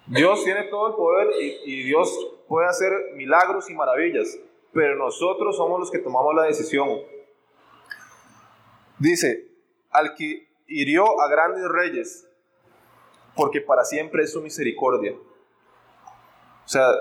Dios 0.07 0.43
tiene 0.45 0.65
todo 0.65 0.89
el 0.89 0.95
poder 0.95 1.29
y, 1.41 1.61
y 1.65 1.83
Dios 1.85 2.13
puede 2.49 2.67
hacer 2.67 2.93
milagros 3.15 3.71
y 3.71 3.75
maravillas, 3.75 4.39
pero 4.73 4.97
nosotros 4.97 5.57
somos 5.57 5.79
los 5.79 5.91
que 5.91 5.99
tomamos 5.99 6.35
la 6.35 6.45
decisión. 6.45 6.89
Dice, 8.99 9.49
al 9.91 10.15
que 10.15 10.49
hirió 10.67 11.21
a 11.21 11.29
grandes 11.29 11.67
reyes, 11.69 12.29
porque 13.35 13.61
para 13.61 13.85
siempre 13.85 14.25
es 14.25 14.33
su 14.33 14.41
misericordia. 14.41 15.15
O 16.65 16.69
sea, 16.69 16.93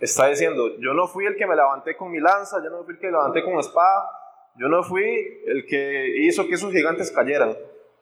está 0.00 0.26
diciendo, 0.26 0.76
yo 0.78 0.94
no 0.94 1.06
fui 1.06 1.26
el 1.26 1.36
que 1.36 1.46
me 1.46 1.56
levanté 1.56 1.96
con 1.96 2.10
mi 2.10 2.20
lanza, 2.20 2.62
yo 2.62 2.70
no 2.70 2.84
fui 2.84 2.94
el 2.94 3.00
que 3.00 3.06
me 3.06 3.12
levanté 3.12 3.42
con 3.42 3.58
espada, 3.58 4.10
yo 4.58 4.68
no 4.68 4.82
fui 4.82 5.40
el 5.46 5.66
que 5.66 6.16
hizo 6.18 6.46
que 6.46 6.54
esos 6.54 6.72
gigantes 6.72 7.10
cayeran, 7.10 7.56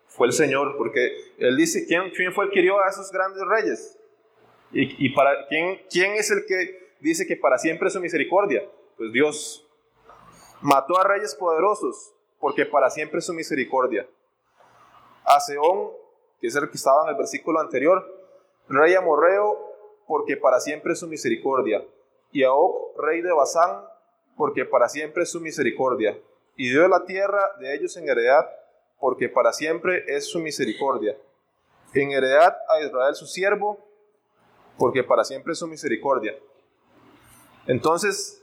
fue 0.07 0.27
el 0.27 0.33
Señor, 0.33 0.77
porque 0.77 1.17
Él 1.39 1.57
dice, 1.57 1.87
¿quién, 1.87 2.33
fue 2.33 2.47
el 2.47 2.51
que 2.51 2.61
hirió 2.61 2.81
a 2.81 2.89
esos 2.89 3.11
grandes 3.13 3.43
reyes? 3.47 3.99
¿Y, 4.73 5.07
y 5.07 5.11
para 5.11 5.47
quién, 5.49 5.81
quién 5.91 6.13
es 6.13 6.31
el 6.31 6.47
que 6.47 6.95
dice 7.01 7.27
que 7.27 7.37
para 7.37 7.59
siempre 7.59 7.89
es 7.89 7.93
su 7.93 8.01
misericordia? 8.01 8.65
Pues 8.97 9.13
Dios 9.13 9.69
mató 10.63 10.99
a 10.99 11.05
reyes 11.05 11.35
poderosos 11.35 12.15
porque 12.41 12.65
para 12.65 12.89
siempre 12.91 13.19
es 13.19 13.27
su 13.27 13.35
misericordia. 13.35 14.09
A 15.25 15.41
Seón, 15.41 15.91
que 16.41 16.47
es 16.47 16.57
el 16.57 16.71
que 16.71 16.77
estaba 16.77 17.05
en 17.05 17.11
el 17.11 17.17
versículo 17.17 17.61
anterior, 17.61 18.05
rey 18.69 18.95
amorreo, 18.95 19.59
porque 20.07 20.37
para 20.37 20.61
siempre 20.61 20.93
es 20.93 21.01
su 21.01 21.09
misericordia. 21.09 21.85
Y 22.31 22.45
a 22.45 22.53
Og, 22.53 22.97
rey 22.99 23.23
de 23.23 23.33
Basán, 23.33 23.85
porque 24.37 24.65
para 24.65 24.89
siempre 24.89 25.25
es 25.25 25.31
su 25.31 25.41
misericordia. 25.41 26.17
Y 26.57 26.71
dio 26.71 26.89
la 26.89 27.05
tierra 27.05 27.53
de 27.61 27.75
ellos 27.75 27.97
en 27.97 28.09
heredad, 28.09 28.49
porque 28.99 29.29
para 29.29 29.53
siempre 29.53 30.05
es 30.09 30.31
su 30.31 30.39
misericordia. 30.39 31.17
En 31.93 32.11
heredad 32.13 32.57
a 32.69 32.81
Israel 32.81 33.15
su 33.15 33.27
siervo, 33.27 33.87
porque 34.79 35.03
para 35.03 35.25
siempre 35.25 35.53
es 35.53 35.59
su 35.59 35.67
misericordia. 35.67 36.35
Entonces, 37.67 38.43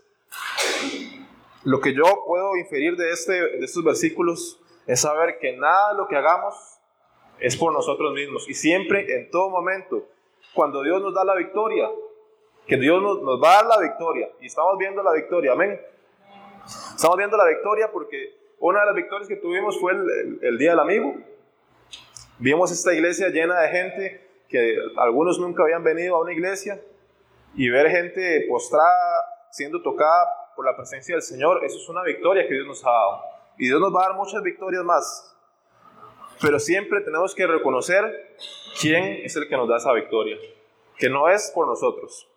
lo 1.63 1.79
que 1.79 1.93
yo 1.93 2.03
puedo 2.25 2.55
inferir 2.57 2.95
de, 2.95 3.11
este, 3.11 3.33
de 3.33 3.65
estos 3.65 3.83
versículos 3.83 4.59
es 4.85 5.01
saber 5.01 5.39
que 5.39 5.55
nada 5.55 5.93
lo 5.93 6.07
que 6.07 6.15
hagamos 6.15 6.55
es 7.39 7.55
por 7.55 7.73
nosotros 7.73 8.13
mismos. 8.13 8.47
Y 8.49 8.53
siempre, 8.53 9.15
en 9.15 9.29
todo 9.31 9.49
momento, 9.49 10.07
cuando 10.53 10.83
Dios 10.83 11.01
nos 11.01 11.13
da 11.13 11.23
la 11.23 11.35
victoria, 11.35 11.89
que 12.67 12.77
Dios 12.77 13.01
nos, 13.01 13.21
nos 13.21 13.41
va 13.41 13.53
a 13.53 13.55
dar 13.55 13.65
la 13.65 13.79
victoria, 13.79 14.29
y 14.39 14.47
estamos 14.47 14.77
viendo 14.77 15.01
la 15.03 15.13
victoria, 15.13 15.53
amén. 15.53 15.79
Estamos 16.65 17.17
viendo 17.17 17.37
la 17.37 17.47
victoria 17.47 17.91
porque 17.91 18.35
una 18.59 18.81
de 18.81 18.85
las 18.87 18.95
victorias 18.95 19.27
que 19.27 19.35
tuvimos 19.35 19.79
fue 19.79 19.93
el, 19.93 20.39
el, 20.41 20.57
Día 20.57 20.71
del 20.71 20.79
Amigo. 20.79 21.15
Vimos 22.39 22.71
esta 22.71 22.93
iglesia 22.93 23.29
llena 23.29 23.59
de 23.61 23.69
gente 23.69 24.27
que 24.47 24.77
algunos 24.97 25.39
nunca 25.39 25.63
habían 25.63 25.83
venido 25.83 26.15
a 26.15 26.21
una 26.21 26.31
iglesia 26.31 26.79
y 27.55 27.69
ver 27.69 27.89
gente 27.89 28.45
postrada, 28.49 29.25
siendo 29.51 29.81
tocada 29.81 30.27
por 30.55 30.65
la 30.65 30.75
presencia 30.75 31.15
del 31.15 31.21
Señor, 31.21 31.63
eso 31.63 31.77
es 31.77 31.89
una 31.89 32.03
victoria 32.03 32.47
que 32.47 32.53
Dios 32.53 32.67
nos 32.67 32.85
ha 32.85 32.89
dado. 32.89 33.23
Y 33.57 33.67
Dios 33.67 33.79
nos 33.79 33.93
va 33.93 34.05
a 34.05 34.07
dar 34.09 34.17
muchas 34.17 34.41
victorias 34.41 34.83
más. 34.83 35.35
Pero 36.41 36.59
siempre 36.59 37.01
tenemos 37.01 37.33
que 37.35 37.45
reconocer 37.45 38.35
quién 38.79 39.03
es 39.23 39.35
el 39.35 39.47
que 39.47 39.55
nos 39.55 39.67
da 39.67 39.77
esa 39.77 39.93
victoria, 39.93 40.37
que 40.97 41.09
no 41.09 41.29
es 41.29 41.51
por 41.53 41.67
nosotros. 41.67 42.27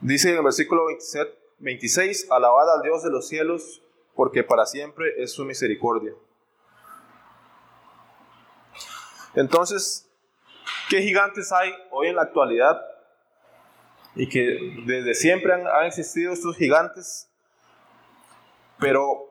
Dice 0.00 0.30
en 0.30 0.38
el 0.38 0.44
versículo 0.44 0.86
27, 0.86 1.39
26, 1.60 2.30
alabad 2.30 2.74
al 2.76 2.82
Dios 2.82 3.02
de 3.02 3.10
los 3.10 3.28
cielos, 3.28 3.82
porque 4.14 4.42
para 4.42 4.66
siempre 4.66 5.22
es 5.22 5.32
su 5.32 5.44
misericordia. 5.44 6.12
Entonces, 9.34 10.10
¿qué 10.88 11.00
gigantes 11.02 11.52
hay 11.52 11.72
hoy 11.90 12.08
en 12.08 12.16
la 12.16 12.22
actualidad? 12.22 12.80
Y 14.16 14.28
que 14.28 14.58
desde 14.84 15.14
siempre 15.14 15.52
han, 15.52 15.66
han 15.66 15.84
existido 15.84 16.32
estos 16.32 16.56
gigantes, 16.56 17.30
pero 18.78 19.28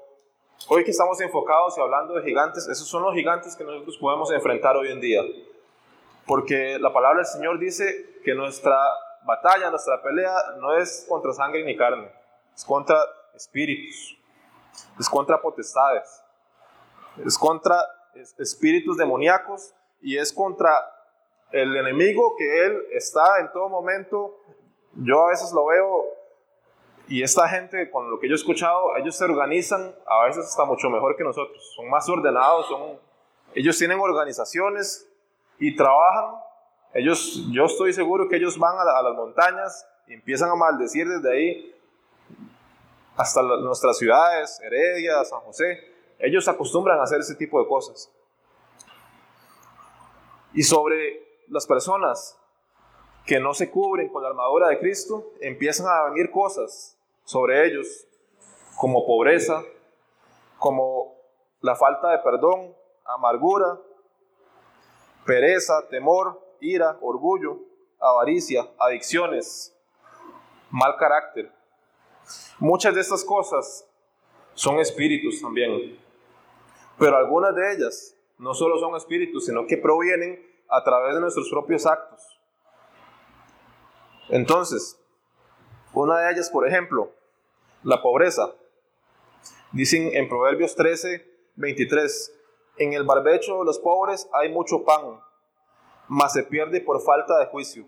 hoy 0.68 0.84
que 0.84 0.92
estamos 0.92 1.20
enfocados 1.20 1.78
y 1.78 1.82
hablando 1.82 2.14
de 2.14 2.24
gigantes, 2.24 2.68
esos 2.68 2.88
son 2.88 3.04
los 3.04 3.14
gigantes 3.14 3.56
que 3.56 3.64
nosotros 3.64 3.98
podemos 3.98 4.32
enfrentar 4.32 4.78
hoy 4.78 4.92
en 4.92 5.02
día. 5.02 5.22
Porque 6.26 6.78
la 6.80 6.94
palabra 6.94 7.18
del 7.18 7.26
Señor 7.26 7.60
dice 7.60 8.20
que 8.24 8.36
nuestra 8.36 8.78
batalla, 9.26 9.70
nuestra 9.70 10.02
pelea 10.02 10.34
no 10.60 10.78
es 10.78 11.06
contra 11.10 11.34
sangre 11.34 11.64
ni 11.66 11.76
carne, 11.76 12.19
es 12.60 12.66
contra 12.66 13.02
espíritus, 13.34 14.18
es 15.00 15.08
contra 15.08 15.42
potestades, 15.42 16.22
es 17.26 17.38
contra 17.38 17.82
espíritus 18.38 18.98
demoníacos 18.98 19.74
y 20.02 20.18
es 20.18 20.34
contra 20.34 20.70
el 21.54 21.74
enemigo 21.78 22.36
que 22.38 22.66
él 22.66 22.82
está 22.92 23.40
en 23.40 23.50
todo 23.54 23.70
momento. 23.70 24.42
Yo 24.92 25.26
a 25.26 25.30
veces 25.30 25.54
lo 25.54 25.68
veo 25.68 26.04
y 27.08 27.24
esta 27.24 27.48
gente, 27.48 27.90
con 27.90 28.12
lo 28.12 28.20
que 28.20 28.28
yo 28.28 28.34
he 28.34 28.36
escuchado, 28.36 28.98
ellos 28.98 29.16
se 29.16 29.24
organizan 29.24 29.96
a 30.06 30.26
veces 30.26 30.46
hasta 30.46 30.66
mucho 30.66 30.90
mejor 30.90 31.16
que 31.16 31.24
nosotros. 31.24 31.74
Son 31.78 31.90
más 31.90 32.10
ordenados, 32.10 32.68
son, 32.68 33.00
ellos 33.56 33.78
tienen 33.78 34.02
organizaciones 34.02 35.10
y 35.60 35.78
trabajan. 35.78 36.42
Ellos, 36.94 37.42
yo 37.54 37.64
estoy 37.64 37.94
seguro 37.94 38.28
que 38.28 38.36
ellos 38.36 38.60
van 38.60 38.76
a, 38.78 38.82
a 38.82 39.02
las 39.02 39.16
montañas 39.16 39.88
y 40.08 40.16
empiezan 40.16 40.50
a 40.50 40.56
maldecir 40.56 41.08
desde 41.08 41.32
ahí 41.32 41.79
hasta 43.20 43.42
nuestras 43.42 43.98
ciudades, 43.98 44.62
Heredia, 44.62 45.26
San 45.26 45.42
José, 45.42 45.78
ellos 46.20 46.48
acostumbran 46.48 47.02
a 47.02 47.04
hacer 47.04 47.20
ese 47.20 47.36
tipo 47.36 47.62
de 47.62 47.68
cosas. 47.68 48.10
Y 50.54 50.64
sobre 50.64 51.44
las 51.50 51.68
personas 51.68 52.40
que 53.26 53.42
no 53.42 53.54
se 53.54 53.70
cubren 53.70 54.08
con 54.08 54.24
la 54.24 54.30
armadura 54.30 54.70
de 54.70 54.80
Cristo, 54.80 55.34
empiezan 55.42 55.88
a 55.88 56.10
venir 56.10 56.32
cosas 56.32 56.98
sobre 57.26 57.68
ellos 57.68 58.08
como 58.78 59.06
pobreza, 59.06 59.64
como 60.58 61.18
la 61.60 61.76
falta 61.76 62.12
de 62.12 62.20
perdón, 62.20 62.74
amargura, 63.04 63.82
pereza, 65.26 65.86
temor, 65.90 66.40
ira, 66.62 66.98
orgullo, 67.02 67.60
avaricia, 68.00 68.66
adicciones, 68.80 69.76
mal 70.70 70.96
carácter, 70.96 71.59
Muchas 72.60 72.94
de 72.94 73.02
estas 73.02 73.24
cosas 73.24 73.88
son 74.54 74.80
espíritus 74.80 75.42
también, 75.42 75.98
pero 76.98 77.16
algunas 77.16 77.56
de 77.56 77.74
ellas 77.74 78.16
no 78.38 78.54
solo 78.54 78.78
son 78.80 78.96
espíritus, 78.96 79.46
sino 79.46 79.66
que 79.66 79.78
provienen 79.78 80.46
a 80.68 80.84
través 80.84 81.16
de 81.16 81.22
nuestros 81.22 81.50
propios 81.50 81.86
actos. 81.86 82.20
Entonces, 84.28 85.00
una 85.94 86.20
de 86.20 86.32
ellas, 86.34 86.50
por 86.50 86.68
ejemplo, 86.68 87.12
la 87.84 88.02
pobreza. 88.02 88.54
Dicen 89.72 90.12
en 90.14 90.28
Proverbios 90.28 90.76
13, 90.76 91.26
23, 91.56 92.36
en 92.78 92.94
el 92.94 93.04
barbecho 93.04 93.60
de 93.60 93.66
los 93.66 93.80
pobres 93.80 94.30
hay 94.34 94.52
mucho 94.52 94.84
pan, 94.84 95.22
mas 96.08 96.34
se 96.34 96.44
pierde 96.44 96.82
por 96.82 97.02
falta 97.02 97.38
de 97.40 97.46
juicio. 97.46 97.86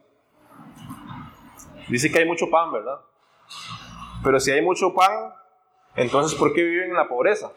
Dice 1.89 2.11
que 2.11 2.19
hay 2.19 2.25
mucho 2.25 2.49
pan, 2.49 2.71
¿verdad? 2.71 3.01
Pero 4.23 4.39
si 4.39 4.51
hay 4.51 4.61
mucho 4.61 4.93
pan, 4.93 5.33
entonces 5.95 6.37
¿por 6.37 6.53
qué 6.53 6.63
viven 6.63 6.89
en 6.89 6.95
la 6.95 7.07
pobreza? 7.07 7.51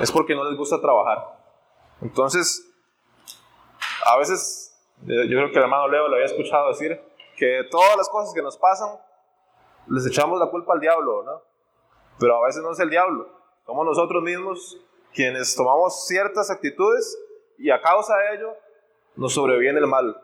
Es 0.00 0.10
porque 0.10 0.34
no 0.34 0.44
les 0.44 0.56
gusta 0.56 0.80
trabajar. 0.80 1.38
Entonces, 2.02 2.68
a 4.04 4.16
veces, 4.16 4.76
yo 5.02 5.14
creo 5.14 5.50
que 5.50 5.58
el 5.58 5.64
hermano 5.64 5.88
Leo 5.88 6.08
lo 6.08 6.14
había 6.14 6.26
escuchado 6.26 6.68
decir, 6.68 7.00
que 7.36 7.64
todas 7.70 7.96
las 7.96 8.08
cosas 8.08 8.34
que 8.34 8.42
nos 8.42 8.56
pasan, 8.56 8.90
les 9.88 10.06
echamos 10.06 10.38
la 10.38 10.46
culpa 10.46 10.74
al 10.74 10.80
diablo, 10.80 11.22
¿no? 11.22 11.42
Pero 12.18 12.36
a 12.36 12.46
veces 12.46 12.62
no 12.62 12.72
es 12.72 12.80
el 12.80 12.90
diablo, 12.90 13.28
somos 13.64 13.86
nosotros 13.86 14.22
mismos 14.22 14.76
quienes 15.14 15.54
tomamos 15.54 16.06
ciertas 16.06 16.50
actitudes 16.50 17.18
y 17.58 17.70
a 17.70 17.80
causa 17.80 18.16
de 18.16 18.36
ello 18.36 18.54
nos 19.16 19.34
sobreviene 19.34 19.78
el 19.78 19.86
mal. 19.86 20.20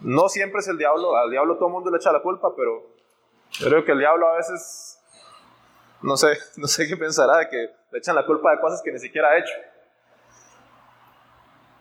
No 0.00 0.28
siempre 0.28 0.60
es 0.60 0.68
el 0.68 0.78
diablo, 0.78 1.16
al 1.16 1.30
diablo 1.30 1.56
todo 1.56 1.68
el 1.68 1.74
mundo 1.74 1.90
le 1.90 1.98
echa 1.98 2.12
la 2.12 2.22
culpa, 2.22 2.54
pero 2.56 2.97
yo 3.52 3.68
creo 3.68 3.84
que 3.84 3.92
el 3.92 3.98
diablo 3.98 4.28
a 4.28 4.36
veces, 4.36 5.00
no 6.02 6.16
sé, 6.16 6.38
no 6.56 6.66
sé 6.66 6.86
qué 6.86 6.96
pensará 6.96 7.38
de 7.38 7.48
que 7.48 7.70
le 7.90 7.98
echan 7.98 8.14
la 8.14 8.26
culpa 8.26 8.50
de 8.52 8.60
cosas 8.60 8.82
que 8.82 8.92
ni 8.92 8.98
siquiera 8.98 9.28
ha 9.28 9.38
hecho. 9.38 9.54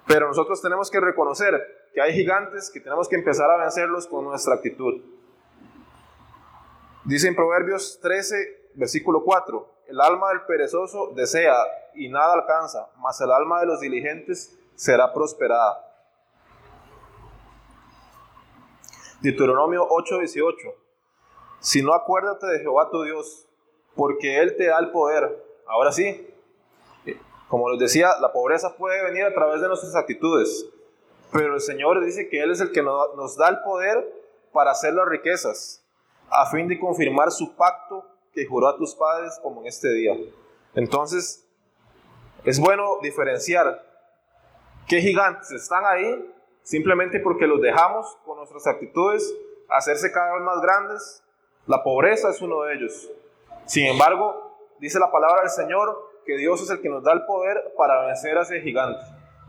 Pero 0.05 0.27
nosotros 0.27 0.61
tenemos 0.61 0.89
que 0.89 0.99
reconocer 0.99 1.89
que 1.93 2.01
hay 2.01 2.13
gigantes 2.13 2.69
que 2.71 2.79
tenemos 2.79 3.09
que 3.09 3.15
empezar 3.15 3.49
a 3.51 3.57
vencerlos 3.57 4.07
con 4.07 4.23
nuestra 4.23 4.55
actitud. 4.55 5.01
Dice 7.03 7.27
en 7.27 7.35
Proverbios 7.35 7.99
13, 8.01 8.71
versículo 8.75 9.23
4, 9.23 9.75
el 9.87 10.01
alma 10.01 10.29
del 10.29 10.41
perezoso 10.41 11.11
desea 11.15 11.55
y 11.93 12.09
nada 12.09 12.33
alcanza, 12.33 12.89
mas 12.97 13.19
el 13.21 13.31
alma 13.31 13.59
de 13.61 13.65
los 13.65 13.79
diligentes 13.79 14.57
será 14.75 15.13
prosperada. 15.13 15.83
Deuteronomio 19.21 19.85
8, 19.89 20.19
18, 20.19 20.57
si 21.67 21.81
no 21.81 21.93
acuérdate 21.93 22.47
de 22.47 22.59
Jehová 22.59 22.89
tu 22.89 23.03
Dios, 23.03 23.45
porque 23.93 24.39
Él 24.39 24.55
te 24.55 24.67
da 24.67 24.79
el 24.79 24.89
poder. 24.89 25.45
Ahora 25.67 25.91
sí, 25.91 26.33
como 27.49 27.69
les 27.69 27.77
decía, 27.77 28.07
la 28.21 28.31
pobreza 28.31 28.77
puede 28.77 29.03
venir 29.03 29.25
a 29.25 29.33
través 29.33 29.59
de 29.59 29.67
nuestras 29.67 29.93
actitudes, 29.93 30.65
pero 31.29 31.55
el 31.55 31.59
Señor 31.59 32.01
dice 32.05 32.29
que 32.29 32.39
Él 32.39 32.51
es 32.51 32.61
el 32.61 32.71
que 32.71 32.81
nos 32.81 33.35
da 33.35 33.49
el 33.49 33.59
poder 33.65 33.97
para 34.53 34.71
hacer 34.71 34.93
las 34.93 35.09
riquezas, 35.09 35.83
a 36.29 36.49
fin 36.49 36.69
de 36.69 36.79
confirmar 36.79 37.31
su 37.31 37.53
pacto 37.57 38.05
que 38.31 38.45
juró 38.45 38.69
a 38.69 38.77
tus 38.77 38.95
padres 38.95 39.37
como 39.43 39.59
en 39.59 39.67
este 39.67 39.91
día. 39.91 40.15
Entonces, 40.73 41.45
es 42.45 42.61
bueno 42.61 42.99
diferenciar 43.01 43.83
qué 44.87 45.01
gigantes 45.01 45.51
están 45.51 45.83
ahí 45.83 46.33
simplemente 46.63 47.19
porque 47.19 47.45
los 47.45 47.59
dejamos 47.59 48.17
con 48.23 48.37
nuestras 48.37 48.67
actitudes 48.67 49.35
hacerse 49.67 50.13
cada 50.13 50.33
vez 50.33 50.43
más 50.43 50.61
grandes 50.61 51.23
la 51.67 51.83
pobreza 51.83 52.29
es 52.29 52.41
uno 52.41 52.63
de 52.63 52.75
ellos. 52.75 53.09
Sin 53.65 53.85
embargo, 53.85 54.57
dice 54.79 54.99
la 54.99 55.11
palabra 55.11 55.41
del 55.41 55.49
Señor 55.49 56.11
que 56.25 56.37
Dios 56.37 56.61
es 56.61 56.69
el 56.69 56.81
que 56.81 56.89
nos 56.89 57.03
da 57.03 57.13
el 57.13 57.25
poder 57.25 57.73
para 57.77 58.05
vencer 58.05 58.37
a 58.37 58.41
ese 58.41 58.61
gigante. 58.61 58.99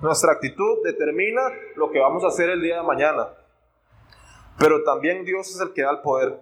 Nuestra 0.01 0.33
actitud 0.33 0.79
determina 0.85 1.43
lo 1.77 1.91
que 1.91 1.99
vamos 1.99 2.25
a 2.25 2.29
hacer 2.29 2.51
el 2.51 2.61
día 2.61 2.77
de 2.77 2.83
mañana. 2.83 3.29
Pero 4.59 4.83
también 4.83 5.25
Dios 5.25 5.49
es 5.49 5.61
el 5.61 5.73
que 5.73 5.83
da 5.83 5.91
el 5.91 6.01
poder. 6.01 6.39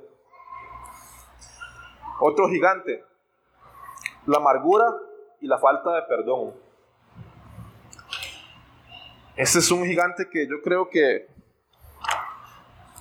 Otro 2.20 2.48
gigante, 2.48 3.04
la 4.26 4.38
amargura 4.38 4.86
y 5.40 5.46
la 5.46 5.58
falta 5.58 5.94
de 5.94 6.02
perdón. 6.02 6.54
Ese 9.36 9.58
es 9.58 9.70
un 9.70 9.84
gigante 9.84 10.28
que 10.30 10.46
yo 10.46 10.62
creo 10.62 10.88
que 10.88 11.28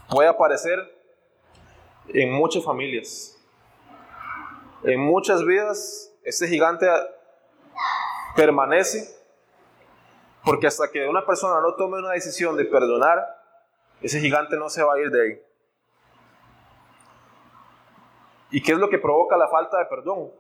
puede 0.10 0.28
aparecer 0.28 0.95
en 2.10 2.32
muchas 2.32 2.64
familias. 2.64 3.38
En 4.84 5.00
muchas 5.00 5.44
vidas, 5.44 6.14
este 6.24 6.48
gigante 6.48 6.88
permanece 8.36 9.16
porque 10.46 10.68
hasta 10.68 10.92
que 10.92 11.08
una 11.08 11.26
persona 11.26 11.60
no 11.60 11.74
tome 11.74 11.98
una 11.98 12.12
decisión 12.12 12.56
de 12.56 12.66
perdonar, 12.66 13.20
ese 14.02 14.20
gigante 14.20 14.56
no 14.58 14.70
se 14.70 14.84
va 14.84 14.94
a 14.94 15.00
ir 15.00 15.10
de 15.10 15.22
ahí. 15.22 15.42
¿Y 18.52 18.62
qué 18.62 18.74
es 18.74 18.78
lo 18.78 18.90
que 18.90 19.00
provoca 19.00 19.36
la 19.38 19.48
falta 19.48 19.80
de 19.80 19.86
perdón? 19.86 20.32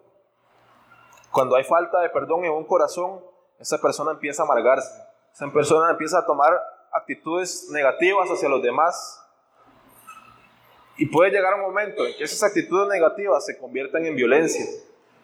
Cuando 1.32 1.56
hay 1.56 1.63
falta 1.63 2.01
de 2.01 2.10
perdón 2.10 2.45
en 2.45 2.51
un 2.51 2.65
corazón, 2.65 3.19
esa 3.60 3.82
persona 3.82 4.12
empieza 4.12 4.43
a 4.43 4.45
amargarse, 4.45 5.01
esa 5.34 5.47
persona 5.47 5.89
empieza 5.89 6.19
a 6.19 6.25
tomar 6.25 6.54
actitudes 6.93 7.69
negativas 7.71 8.30
hacia 8.30 8.47
los 8.47 8.62
demás. 8.62 9.25
Y 10.97 11.08
puede 11.08 11.31
llegar 11.31 11.53
un 11.55 11.62
momento 11.62 12.05
en 12.05 12.15
que 12.15 12.23
esas 12.23 12.41
actitudes 12.43 12.88
negativas 12.88 13.45
se 13.45 13.58
conviertan 13.58 14.05
en 14.05 14.15
violencia, 14.15 14.65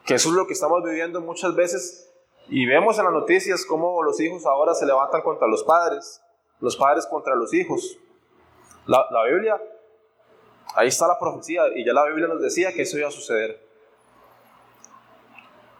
que 0.06 0.16
eso 0.16 0.30
es 0.30 0.36
lo 0.36 0.46
que 0.46 0.54
estamos 0.54 0.84
viviendo 0.84 1.22
muchas 1.22 1.56
veces 1.56 2.12
y 2.48 2.66
vemos 2.66 2.98
en 2.98 3.06
las 3.06 3.14
noticias 3.14 3.66
cómo 3.66 4.04
los 4.04 4.20
hijos 4.20 4.46
ahora 4.46 4.74
se 4.74 4.86
levantan 4.86 5.22
contra 5.22 5.48
los 5.48 5.64
padres, 5.64 6.22
los 6.60 6.76
padres 6.76 7.06
contra 7.06 7.36
los 7.36 7.54
hijos. 7.54 7.98
La, 8.86 9.06
la 9.10 9.24
Biblia, 9.26 9.62
ahí 10.76 10.90
está 10.90 11.08
la 11.08 11.18
profecía 11.18 11.64
y 11.76 11.86
ya 11.86 11.94
la 11.94 12.06
Biblia 12.08 12.28
nos 12.28 12.42
decía 12.42 12.74
que 12.74 12.82
eso 12.82 12.98
iba 12.98 13.08
a 13.08 13.12
suceder. 13.12 13.66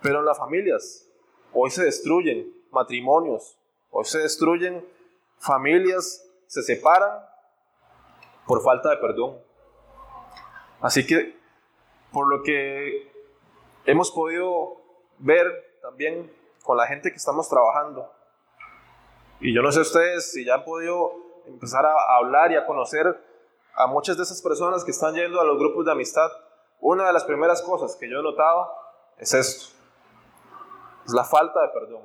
Pero 0.02 0.20
en 0.20 0.26
las 0.26 0.38
familias, 0.38 1.08
hoy 1.54 1.70
se 1.72 1.84
destruyen 1.84 2.52
matrimonios, 2.72 3.58
hoy 3.90 4.06
se 4.06 4.20
destruyen 4.20 4.88
familias, 5.40 6.26
se 6.48 6.62
separan 6.62 7.20
por 8.48 8.64
falta 8.64 8.92
de 8.92 8.98
perdón. 8.98 9.40
Así 10.82 11.06
que, 11.06 11.38
por 12.12 12.28
lo 12.28 12.44
que 12.44 13.12
hemos 13.86 14.12
podido 14.12 14.78
ver 15.20 15.78
también 15.82 16.32
con 16.64 16.78
la 16.78 16.88
gente 16.88 17.12
que 17.12 17.18
estamos 17.18 17.48
trabajando, 17.50 18.12
y 19.40 19.54
yo 19.56 19.62
no 19.62 19.72
sé 19.72 19.82
ustedes 19.82 20.32
si 20.32 20.46
ya 20.46 20.56
han 20.56 20.64
podido 20.64 21.14
empezar 21.48 21.86
a 21.86 22.18
hablar 22.18 22.52
y 22.52 22.56
a 22.56 22.66
conocer 22.66 23.20
a 23.76 23.88
muchas 23.88 24.18
de 24.18 24.24
esas 24.24 24.42
personas 24.42 24.84
que 24.84 24.92
están 24.92 25.16
yendo 25.16 25.40
a 25.40 25.46
los 25.46 25.58
grupos 25.58 25.86
de 25.86 25.92
amistad, 25.92 26.30
una 26.80 27.08
de 27.08 27.14
las 27.14 27.24
primeras 27.24 27.62
cosas 27.62 27.96
que 27.96 28.10
yo 28.10 28.20
he 28.20 28.24
notado 28.24 28.72
es 29.18 29.34
esto, 29.34 29.76
es 31.06 31.14
la 31.14 31.24
falta 31.24 31.62
de 31.62 31.68
perdón. 31.70 32.02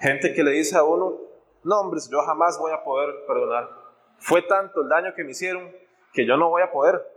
Gente 0.00 0.34
que 0.34 0.42
le 0.42 0.52
dice 0.52 0.76
a 0.76 0.82
uno, 0.82 1.16
no 1.62 1.80
hombre, 1.80 2.00
yo 2.10 2.20
jamás 2.22 2.58
voy 2.58 2.72
a 2.72 2.82
poder 2.82 3.24
perdonar. 3.26 3.70
Fue 4.18 4.42
tanto 4.42 4.82
el 4.82 4.88
daño 4.88 5.14
que 5.14 5.24
me 5.24 5.30
hicieron 5.30 5.72
que 6.12 6.26
yo 6.26 6.36
no 6.36 6.48
voy 6.48 6.62
a 6.62 6.70
poder. 6.70 7.13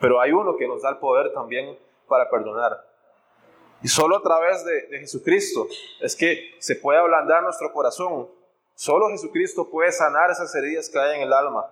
Pero 0.00 0.20
hay 0.20 0.32
uno 0.32 0.56
que 0.56 0.68
nos 0.68 0.82
da 0.82 0.90
el 0.90 0.98
poder 0.98 1.32
también 1.32 1.78
para 2.08 2.28
perdonar. 2.28 2.84
Y 3.82 3.88
solo 3.88 4.16
a 4.16 4.22
través 4.22 4.64
de, 4.64 4.86
de, 4.88 4.98
Jesucristo 5.00 5.66
es 6.00 6.16
que 6.16 6.54
se 6.58 6.76
puede 6.76 6.98
ablandar 6.98 7.42
nuestro 7.42 7.72
corazón. 7.72 8.28
Solo 8.74 9.08
Jesucristo 9.08 9.68
puede 9.70 9.92
sanar 9.92 10.30
esas 10.30 10.54
heridas 10.54 10.88
que 10.88 10.98
hay 10.98 11.16
en 11.16 11.22
el 11.22 11.32
alma. 11.32 11.70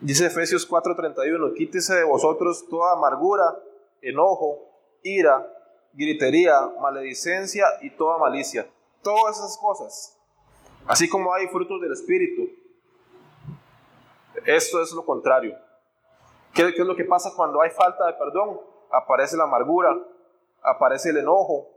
Dice 0.00 0.26
Efesios 0.26 0.68
4:31, 0.68 1.54
quítese 1.54 1.94
de 1.94 2.04
vosotros 2.04 2.66
toda 2.68 2.92
amargura, 2.92 3.44
enojo, 4.00 4.58
ira, 5.02 5.46
gritería, 5.92 6.58
maledicencia 6.80 7.66
y 7.82 7.90
toda 7.90 8.16
malicia. 8.18 8.66
Todas 9.02 9.38
esas 9.38 9.58
cosas. 9.58 10.18
Así 10.86 11.08
como 11.08 11.32
hay 11.34 11.48
frutos 11.48 11.80
del 11.80 11.92
Espíritu. 11.92 12.48
Esto 14.46 14.82
es 14.82 14.92
lo 14.92 15.04
contrario. 15.04 15.56
¿Qué, 16.54 16.68
es 16.68 16.78
lo 16.78 16.96
que 16.96 17.04
pasa 17.04 17.32
cuando 17.36 17.60
hay 17.62 17.70
falta 17.70 18.06
de 18.06 18.14
perdón? 18.14 18.60
Aparece 18.90 19.36
la 19.36 19.44
amargura, 19.44 19.96
aparece 20.62 21.10
el 21.10 21.18
enojo, 21.18 21.68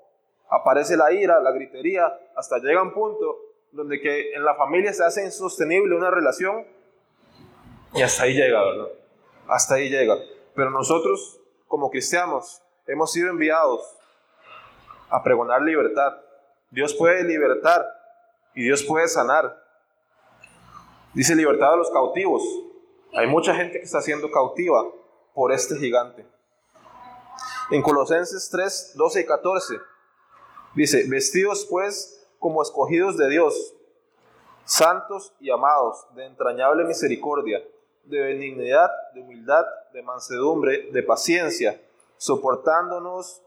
aparece 0.49 0.97
la 0.97 1.12
ira, 1.12 1.39
la 1.39 1.51
gritería, 1.51 2.19
hasta 2.36 2.57
llega 2.57 2.81
un 2.81 2.93
punto 2.93 3.38
donde 3.71 3.99
que 3.99 4.33
en 4.33 4.43
la 4.43 4.55
familia 4.55 4.93
se 4.93 5.03
hace 5.03 5.23
insostenible 5.23 5.95
una 5.95 6.12
relación 6.12 6.65
y 7.93 8.01
hasta 8.01 8.23
ahí 8.23 8.33
llega, 8.33 8.63
¿verdad? 8.63 8.88
Hasta 9.47 9.75
ahí 9.75 9.89
llega. 9.89 10.17
Pero 10.55 10.71
nosotros, 10.71 11.39
como 11.67 11.91
cristianos, 11.91 12.62
hemos 12.88 13.12
sido 13.12 13.29
enviados 13.29 13.81
a 15.09 15.21
pregonar 15.21 15.62
libertad. 15.62 16.17
Dios 16.71 16.93
puede 16.95 17.23
libertar 17.23 17.86
y 18.55 18.63
Dios 18.63 18.83
puede 18.83 19.07
sanar. 19.07 19.62
Dice 21.13 21.36
libertad 21.36 21.73
a 21.73 21.77
los 21.77 21.91
cautivos. 21.91 22.41
Hay 23.15 23.28
mucha 23.28 23.54
gente 23.54 23.80
que 23.80 23.86
está 23.86 24.02
siendo 24.02 24.32
cautiva 24.32 24.84
por 25.34 25.52
este 25.52 25.76
gigante. 25.78 26.26
En 27.69 27.82
Colosenses 27.82 28.49
3, 28.49 28.93
12 28.95 29.21
y 29.21 29.26
14 29.26 29.76
dice, 30.76 31.06
vestidos 31.08 31.67
pues 31.69 32.28
como 32.39 32.62
escogidos 32.62 33.17
de 33.17 33.30
Dios, 33.30 33.76
santos 34.65 35.34
y 35.39 35.52
amados, 35.52 36.08
de 36.15 36.26
entrañable 36.26 36.86
misericordia, 36.86 37.63
de 38.06 38.19
benignidad, 38.19 38.89
de 39.13 39.21
humildad, 39.21 39.65
de 39.93 40.02
mansedumbre, 40.02 40.91
de 40.91 41.04
paciencia, 41.04 41.82
soportándonos 42.17 43.41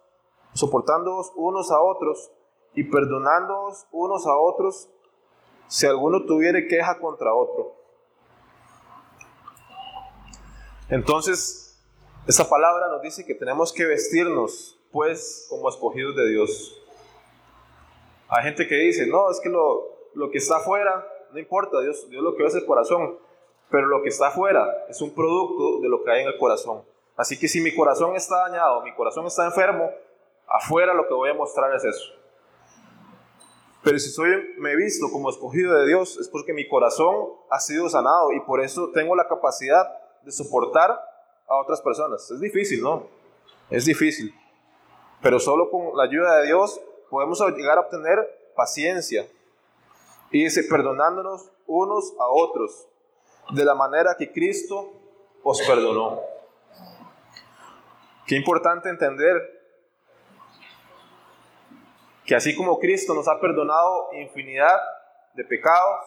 soportándoos 0.55 1.33
unos 1.37 1.71
a 1.71 1.81
otros 1.81 2.31
y 2.75 2.85
perdonándoos 2.85 3.87
unos 3.93 4.27
a 4.27 4.37
otros 4.37 4.89
si 5.69 5.87
alguno 5.87 6.25
tuviere 6.25 6.67
queja 6.67 6.99
contra 6.99 7.35
otro. 7.35 7.75
Entonces, 10.89 11.79
esta 12.27 12.49
palabra 12.49 12.89
nos 12.89 13.03
dice 13.03 13.25
que 13.25 13.35
tenemos 13.35 13.73
que 13.73 13.87
vestirnos, 13.87 14.79
pues, 14.93 15.47
como 15.49 15.69
escogidos 15.69 16.17
de 16.17 16.29
Dios. 16.29 16.83
Hay 18.29 18.45
gente 18.45 18.67
que 18.67 18.77
dice, 18.77 19.07
no, 19.07 19.31
es 19.31 19.41
que 19.41 19.49
lo, 19.49 20.11
lo 20.15 20.31
que 20.31 20.39
está 20.39 20.57
afuera, 20.57 21.07
no 21.33 21.39
importa, 21.39 21.81
Dios, 21.81 22.09
Dios 22.09 22.23
lo 22.23 22.35
que 22.37 22.43
ve 22.43 22.49
es 22.49 22.55
el 22.55 22.67
corazón, 22.67 23.19
pero 23.71 23.87
lo 23.87 24.03
que 24.03 24.09
está 24.09 24.29
afuera 24.29 24.87
es 24.89 25.01
un 25.01 25.15
producto 25.15 25.81
de 25.81 25.89
lo 25.89 26.03
que 26.03 26.11
hay 26.11 26.23
en 26.23 26.29
el 26.29 26.39
corazón. 26.39 26.83
Así 27.17 27.39
que 27.39 27.49
si 27.49 27.61
mi 27.61 27.75
corazón 27.75 28.15
está 28.15 28.49
dañado, 28.49 28.83
mi 28.83 28.95
corazón 28.95 29.27
está 29.27 29.45
enfermo, 29.47 29.91
Afuera 30.49 30.95
lo 30.95 31.09
que 31.09 31.15
voy 31.15 31.31
a 31.31 31.35
mostrar 31.35 31.75
es 31.75 31.85
eso. 31.85 32.13
Pero 33.83 33.99
si 33.99 34.11
soy, 34.11 34.31
me 34.59 34.73
he 34.73 34.77
visto 34.77 35.07
como 35.13 35.31
escogido 35.31 35.75
de 35.75 35.87
Dios, 35.87 36.19
es 36.19 36.29
porque 36.29 36.53
mi 36.53 36.69
corazón 36.69 37.15
ha 37.51 37.61
sido 37.61 37.89
sanado 37.89 38.33
y 38.33 38.41
por 38.41 38.61
eso 38.61 38.91
tengo 38.93 39.15
la 39.15 39.29
capacidad 39.29 39.87
de 40.27 40.33
soportar 40.33 40.91
a 41.49 41.57
otras 41.57 41.81
personas. 41.81 42.29
Es 42.31 42.41
difícil, 42.41 42.83
¿no? 42.83 43.07
Es 43.71 43.85
difícil. 43.85 44.35
Pero 45.23 45.39
solo 45.39 45.71
con 45.71 45.97
la 45.97 46.03
ayuda 46.03 46.41
de 46.41 46.47
Dios 46.49 46.81
podemos 47.09 47.41
llegar 47.57 47.79
a 47.79 47.83
obtener 47.83 48.19
paciencia. 48.57 49.27
Y 50.33 50.43
dice, 50.43 50.65
perdonándonos 50.65 51.49
unos 51.69 52.13
a 52.19 52.27
otros, 52.27 52.89
de 53.51 53.65
la 53.65 53.77
manera 53.77 54.17
que 54.19 54.33
Cristo 54.33 54.93
os 55.45 55.63
perdonó. 55.63 56.21
Qué 58.27 58.35
importante 58.35 58.89
entender 58.89 59.41
que 62.25 62.35
así 62.35 62.57
como 62.57 62.81
Cristo 62.81 63.15
nos 63.15 63.29
ha 63.29 63.39
perdonado 63.39 64.09
infinidad 64.15 64.77
de 65.35 65.45
pecados, 65.45 66.05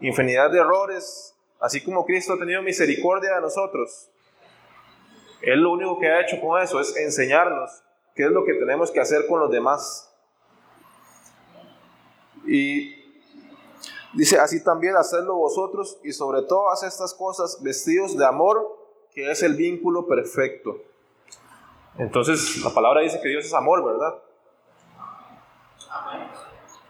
infinidad 0.00 0.50
de 0.50 0.58
errores, 0.58 1.31
así 1.62 1.80
como 1.82 2.04
Cristo 2.04 2.32
ha 2.32 2.38
tenido 2.38 2.60
misericordia 2.60 3.36
de 3.36 3.40
nosotros, 3.40 4.10
Él 5.40 5.60
lo 5.60 5.72
único 5.72 5.98
que 5.98 6.08
ha 6.08 6.20
hecho 6.20 6.40
con 6.40 6.60
eso 6.60 6.80
es 6.80 6.96
enseñarnos 6.96 7.82
qué 8.14 8.24
es 8.24 8.30
lo 8.30 8.44
que 8.44 8.54
tenemos 8.54 8.90
que 8.90 9.00
hacer 9.00 9.26
con 9.28 9.40
los 9.40 9.50
demás. 9.50 10.12
Y 12.44 12.96
dice, 14.14 14.38
así 14.40 14.62
también 14.62 14.96
hacedlo 14.96 15.36
vosotros 15.36 16.00
y 16.02 16.12
sobre 16.12 16.42
todas 16.42 16.82
estas 16.82 17.14
cosas 17.14 17.62
vestidos 17.62 18.18
de 18.18 18.26
amor, 18.26 18.78
que 19.14 19.30
es 19.30 19.42
el 19.44 19.54
vínculo 19.54 20.08
perfecto. 20.08 20.82
Entonces, 21.96 22.60
la 22.64 22.74
palabra 22.74 23.02
dice 23.02 23.20
que 23.22 23.28
Dios 23.28 23.44
es 23.44 23.54
amor, 23.54 23.84
¿verdad? 23.84 24.20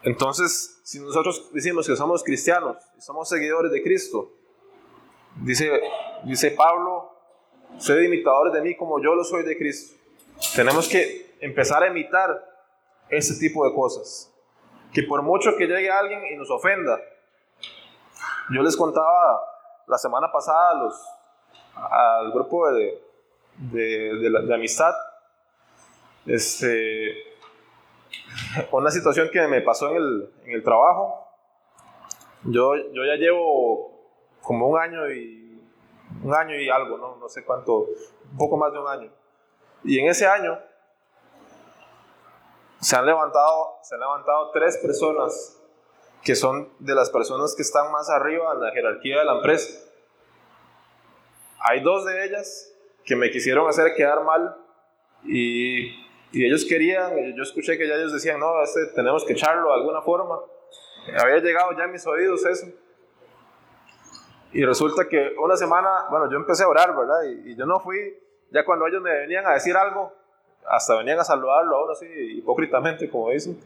Entonces, 0.01 0.79
si 0.83 0.99
nosotros 0.99 1.51
decimos 1.53 1.85
que 1.85 1.95
somos 1.95 2.23
cristianos 2.23 2.77
y 2.97 3.01
somos 3.01 3.29
seguidores 3.29 3.71
de 3.71 3.83
Cristo, 3.83 4.31
dice, 5.35 5.81
dice 6.23 6.51
Pablo, 6.51 7.11
sed 7.77 8.01
imitadores 8.01 8.53
de 8.53 8.61
mí 8.61 8.75
como 8.75 9.01
yo 9.01 9.15
lo 9.15 9.23
soy 9.23 9.43
de 9.43 9.57
Cristo. 9.57 9.95
Tenemos 10.55 10.87
que 10.87 11.35
empezar 11.39 11.83
a 11.83 11.87
imitar 11.87 12.43
ese 13.09 13.39
tipo 13.39 13.67
de 13.67 13.73
cosas. 13.73 14.31
Que 14.93 15.03
por 15.03 15.21
mucho 15.21 15.55
que 15.57 15.67
llegue 15.67 15.89
alguien 15.89 16.21
y 16.31 16.35
nos 16.35 16.49
ofenda, 16.51 16.99
yo 18.51 18.61
les 18.61 18.77
contaba 18.77 19.41
la 19.87 19.97
semana 19.97 20.31
pasada 20.31 20.75
los, 20.75 20.93
al 21.75 22.31
grupo 22.31 22.71
de, 22.71 23.01
de 23.57 24.53
amistad, 24.53 24.93
este, 26.25 27.33
una 28.71 28.91
situación 28.91 29.29
que 29.31 29.47
me 29.47 29.61
pasó 29.61 29.89
en 29.89 29.97
el, 29.97 30.33
en 30.45 30.51
el 30.53 30.63
trabajo. 30.63 31.27
Yo, 32.43 32.75
yo 32.75 33.05
ya 33.05 33.15
llevo 33.15 33.92
como 34.43 34.67
un 34.67 34.79
año 34.79 35.09
y 35.09 35.59
un 36.23 36.35
año 36.35 36.55
y 36.55 36.69
algo, 36.69 36.97
¿no? 36.97 37.17
no 37.17 37.29
sé 37.29 37.43
cuánto, 37.43 37.87
un 38.31 38.37
poco 38.37 38.57
más 38.57 38.71
de 38.71 38.79
un 38.79 38.87
año. 38.87 39.11
Y 39.83 39.99
en 39.99 40.07
ese 40.07 40.27
año 40.27 40.59
se 42.79 42.95
han 42.95 43.05
levantado, 43.05 43.77
se 43.81 43.95
han 43.95 44.01
levantado 44.01 44.51
tres 44.51 44.77
personas 44.77 45.59
que 46.23 46.35
son 46.35 46.69
de 46.79 46.93
las 46.93 47.09
personas 47.09 47.55
que 47.55 47.63
están 47.63 47.91
más 47.91 48.09
arriba 48.09 48.53
en 48.53 48.61
la 48.61 48.71
jerarquía 48.71 49.19
de 49.19 49.25
la 49.25 49.33
empresa. 49.33 49.79
Hay 51.59 51.81
dos 51.81 52.05
de 52.05 52.25
ellas 52.25 52.73
que 53.05 53.15
me 53.15 53.31
quisieron 53.31 53.67
hacer 53.67 53.93
quedar 53.95 54.23
mal 54.23 54.55
y, 55.25 55.87
y 56.31 56.45
ellos 56.45 56.65
querían, 56.65 57.13
yo 57.35 57.43
escuché 57.43 57.77
que 57.77 57.87
ya 57.87 57.95
ellos 57.95 58.13
decían, 58.13 58.39
no, 58.39 58.61
este 58.63 58.87
tenemos 58.87 59.25
que 59.25 59.33
echarlo 59.33 59.69
de 59.69 59.75
alguna 59.75 60.01
forma. 60.01 60.39
Había 61.17 61.39
llegado 61.39 61.71
ya 61.77 61.85
a 61.85 61.87
mis 61.87 62.05
oídos 62.07 62.45
eso. 62.45 62.67
Y 64.53 64.63
resulta 64.63 65.07
que 65.09 65.35
una 65.39 65.57
semana, 65.57 66.05
bueno, 66.09 66.29
yo 66.29 66.37
empecé 66.37 66.63
a 66.63 66.67
orar, 66.67 66.95
¿verdad? 66.95 67.23
Y, 67.23 67.51
y 67.51 67.55
yo 67.55 67.65
no 67.65 67.79
fui, 67.79 67.97
ya 68.51 68.63
cuando 68.63 68.87
ellos 68.87 69.01
me 69.01 69.11
venían 69.11 69.45
a 69.47 69.53
decir 69.53 69.75
algo, 69.75 70.13
hasta 70.67 70.95
venían 70.95 71.19
a 71.19 71.23
saludarlo 71.23 71.75
ahora 71.75 71.95
sí, 71.95 72.05
hipócritamente, 72.07 73.09
como 73.09 73.29
dicen. 73.29 73.59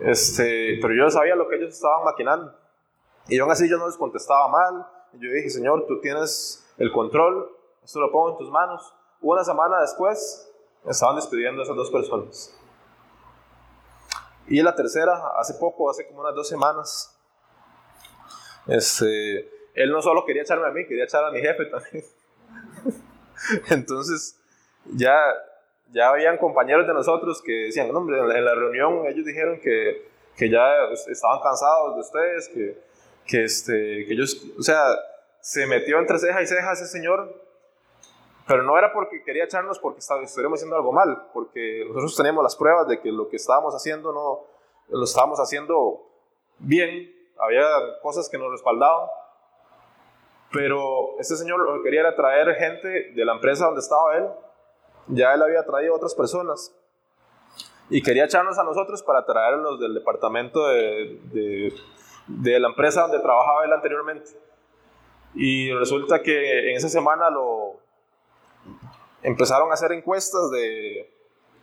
Este, 0.00 0.78
pero 0.80 0.94
yo 0.94 1.10
sabía 1.10 1.36
lo 1.36 1.48
que 1.48 1.56
ellos 1.56 1.74
estaban 1.74 2.04
maquinando. 2.04 2.54
Y 3.28 3.38
aún 3.38 3.50
así 3.50 3.68
yo 3.68 3.78
no 3.78 3.86
les 3.86 3.96
contestaba 3.96 4.48
mal. 4.48 4.86
Yo 5.14 5.30
dije, 5.30 5.50
Señor, 5.50 5.86
tú 5.86 6.00
tienes 6.00 6.66
el 6.78 6.90
control, 6.92 7.50
esto 7.84 8.00
lo 8.00 8.10
pongo 8.10 8.30
en 8.30 8.38
tus 8.38 8.50
manos. 8.50 8.94
Una 9.20 9.44
semana 9.44 9.80
después, 9.80 10.50
estaban 10.84 11.16
despidiendo 11.16 11.62
a 11.62 11.64
esas 11.64 11.76
dos 11.76 11.90
personas. 11.90 12.58
Y 14.46 14.60
la 14.62 14.74
tercera, 14.74 15.32
hace 15.38 15.54
poco, 15.54 15.88
hace 15.88 16.06
como 16.06 16.20
unas 16.20 16.34
dos 16.34 16.48
semanas, 16.48 17.18
este, 18.66 19.50
él 19.74 19.90
no 19.90 20.00
solo 20.02 20.24
quería 20.24 20.42
echarme 20.42 20.66
a 20.66 20.70
mí, 20.70 20.86
quería 20.86 21.04
echar 21.04 21.24
a 21.24 21.30
mi 21.30 21.40
jefe 21.40 21.66
también. 21.66 22.04
Entonces, 23.70 24.40
ya 24.86 25.16
ya 25.94 26.08
habían 26.08 26.36
compañeros 26.38 26.86
de 26.86 26.92
nosotros 26.92 27.40
que 27.40 27.52
decían, 27.66 27.90
no, 27.92 27.98
hombre, 27.98 28.18
en 28.18 28.44
la 28.44 28.54
reunión 28.54 29.06
ellos 29.06 29.24
dijeron 29.24 29.60
que, 29.60 30.08
que 30.36 30.50
ya 30.50 30.88
estaban 31.08 31.40
cansados 31.40 31.94
de 31.94 32.00
ustedes, 32.00 32.48
que, 32.48 32.82
que, 33.26 33.44
este, 33.44 34.04
que 34.04 34.12
ellos, 34.12 34.44
o 34.58 34.62
sea, 34.62 34.82
se 35.40 35.66
metió 35.66 35.98
entre 36.00 36.18
ceja 36.18 36.42
y 36.42 36.46
ceja 36.46 36.72
ese 36.72 36.86
señor, 36.86 37.40
pero 38.46 38.64
no 38.64 38.76
era 38.76 38.92
porque 38.92 39.22
quería 39.22 39.44
echarnos 39.44 39.78
porque 39.78 40.00
estuviéramos 40.00 40.58
haciendo 40.58 40.76
algo 40.76 40.92
mal, 40.92 41.28
porque 41.32 41.84
nosotros 41.86 42.16
teníamos 42.16 42.42
las 42.42 42.56
pruebas 42.56 42.88
de 42.88 43.00
que 43.00 43.12
lo 43.12 43.28
que 43.28 43.36
estábamos 43.36 43.74
haciendo 43.74 44.12
no 44.12 44.46
lo 44.88 45.04
estábamos 45.04 45.38
haciendo 45.38 46.10
bien, 46.58 47.10
había 47.38 47.64
cosas 48.02 48.28
que 48.28 48.36
nos 48.36 48.50
respaldaban, 48.50 49.08
pero 50.54 51.18
este 51.18 51.34
señor 51.34 51.58
lo 51.58 51.74
que 51.74 51.82
quería 51.82 52.00
era 52.00 52.14
traer 52.14 52.54
gente 52.54 53.10
de 53.12 53.24
la 53.24 53.32
empresa 53.32 53.66
donde 53.66 53.80
estaba 53.80 54.16
él. 54.16 54.28
Ya 55.08 55.34
él 55.34 55.42
había 55.42 55.64
traído 55.64 55.96
otras 55.96 56.14
personas. 56.14 56.72
Y 57.90 58.00
quería 58.00 58.24
echarnos 58.24 58.56
a 58.56 58.62
nosotros 58.62 59.02
para 59.02 59.26
traerlos 59.26 59.80
del 59.80 59.94
departamento 59.94 60.68
de, 60.68 61.74
de, 62.28 62.60
la 62.60 62.68
empresa 62.68 63.02
donde 63.02 63.18
trabajaba 63.18 63.64
él 63.64 63.72
anteriormente. 63.72 64.30
Y 65.34 65.72
resulta 65.72 66.22
que 66.22 66.70
en 66.70 66.76
esa 66.76 66.88
semana 66.88 67.28
lo 67.30 67.80
empezaron 69.24 69.70
a 69.72 69.74
hacer 69.74 69.90
encuestas 69.90 70.52
de, 70.52 71.12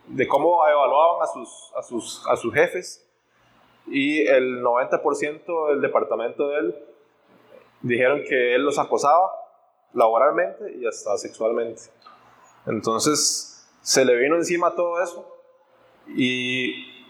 de 0.08 0.28
cómo 0.28 0.68
evaluaban 0.68 1.24
a 1.24 1.28
sus, 1.28 1.72
a, 1.78 1.82
sus, 1.82 2.28
a 2.28 2.36
sus 2.36 2.54
jefes. 2.54 3.10
Y 3.88 4.28
el 4.28 4.62
90% 4.62 5.70
del 5.70 5.82
departamento 5.82 6.50
de 6.50 6.60
él 6.60 6.91
dijeron 7.82 8.24
que 8.28 8.56
él 8.56 8.64
los 8.64 8.80
acosaba 8.80 9.32
laboralmente 9.94 10.74
y 10.78 10.86
hasta 10.86 11.18
sexualmente. 11.18 11.84
Entonces 12.66 13.68
se 13.82 14.06
le 14.06 14.16
vino 14.16 14.36
encima 14.36 14.76
todo 14.76 15.02
eso 15.02 15.28
y 16.08 17.06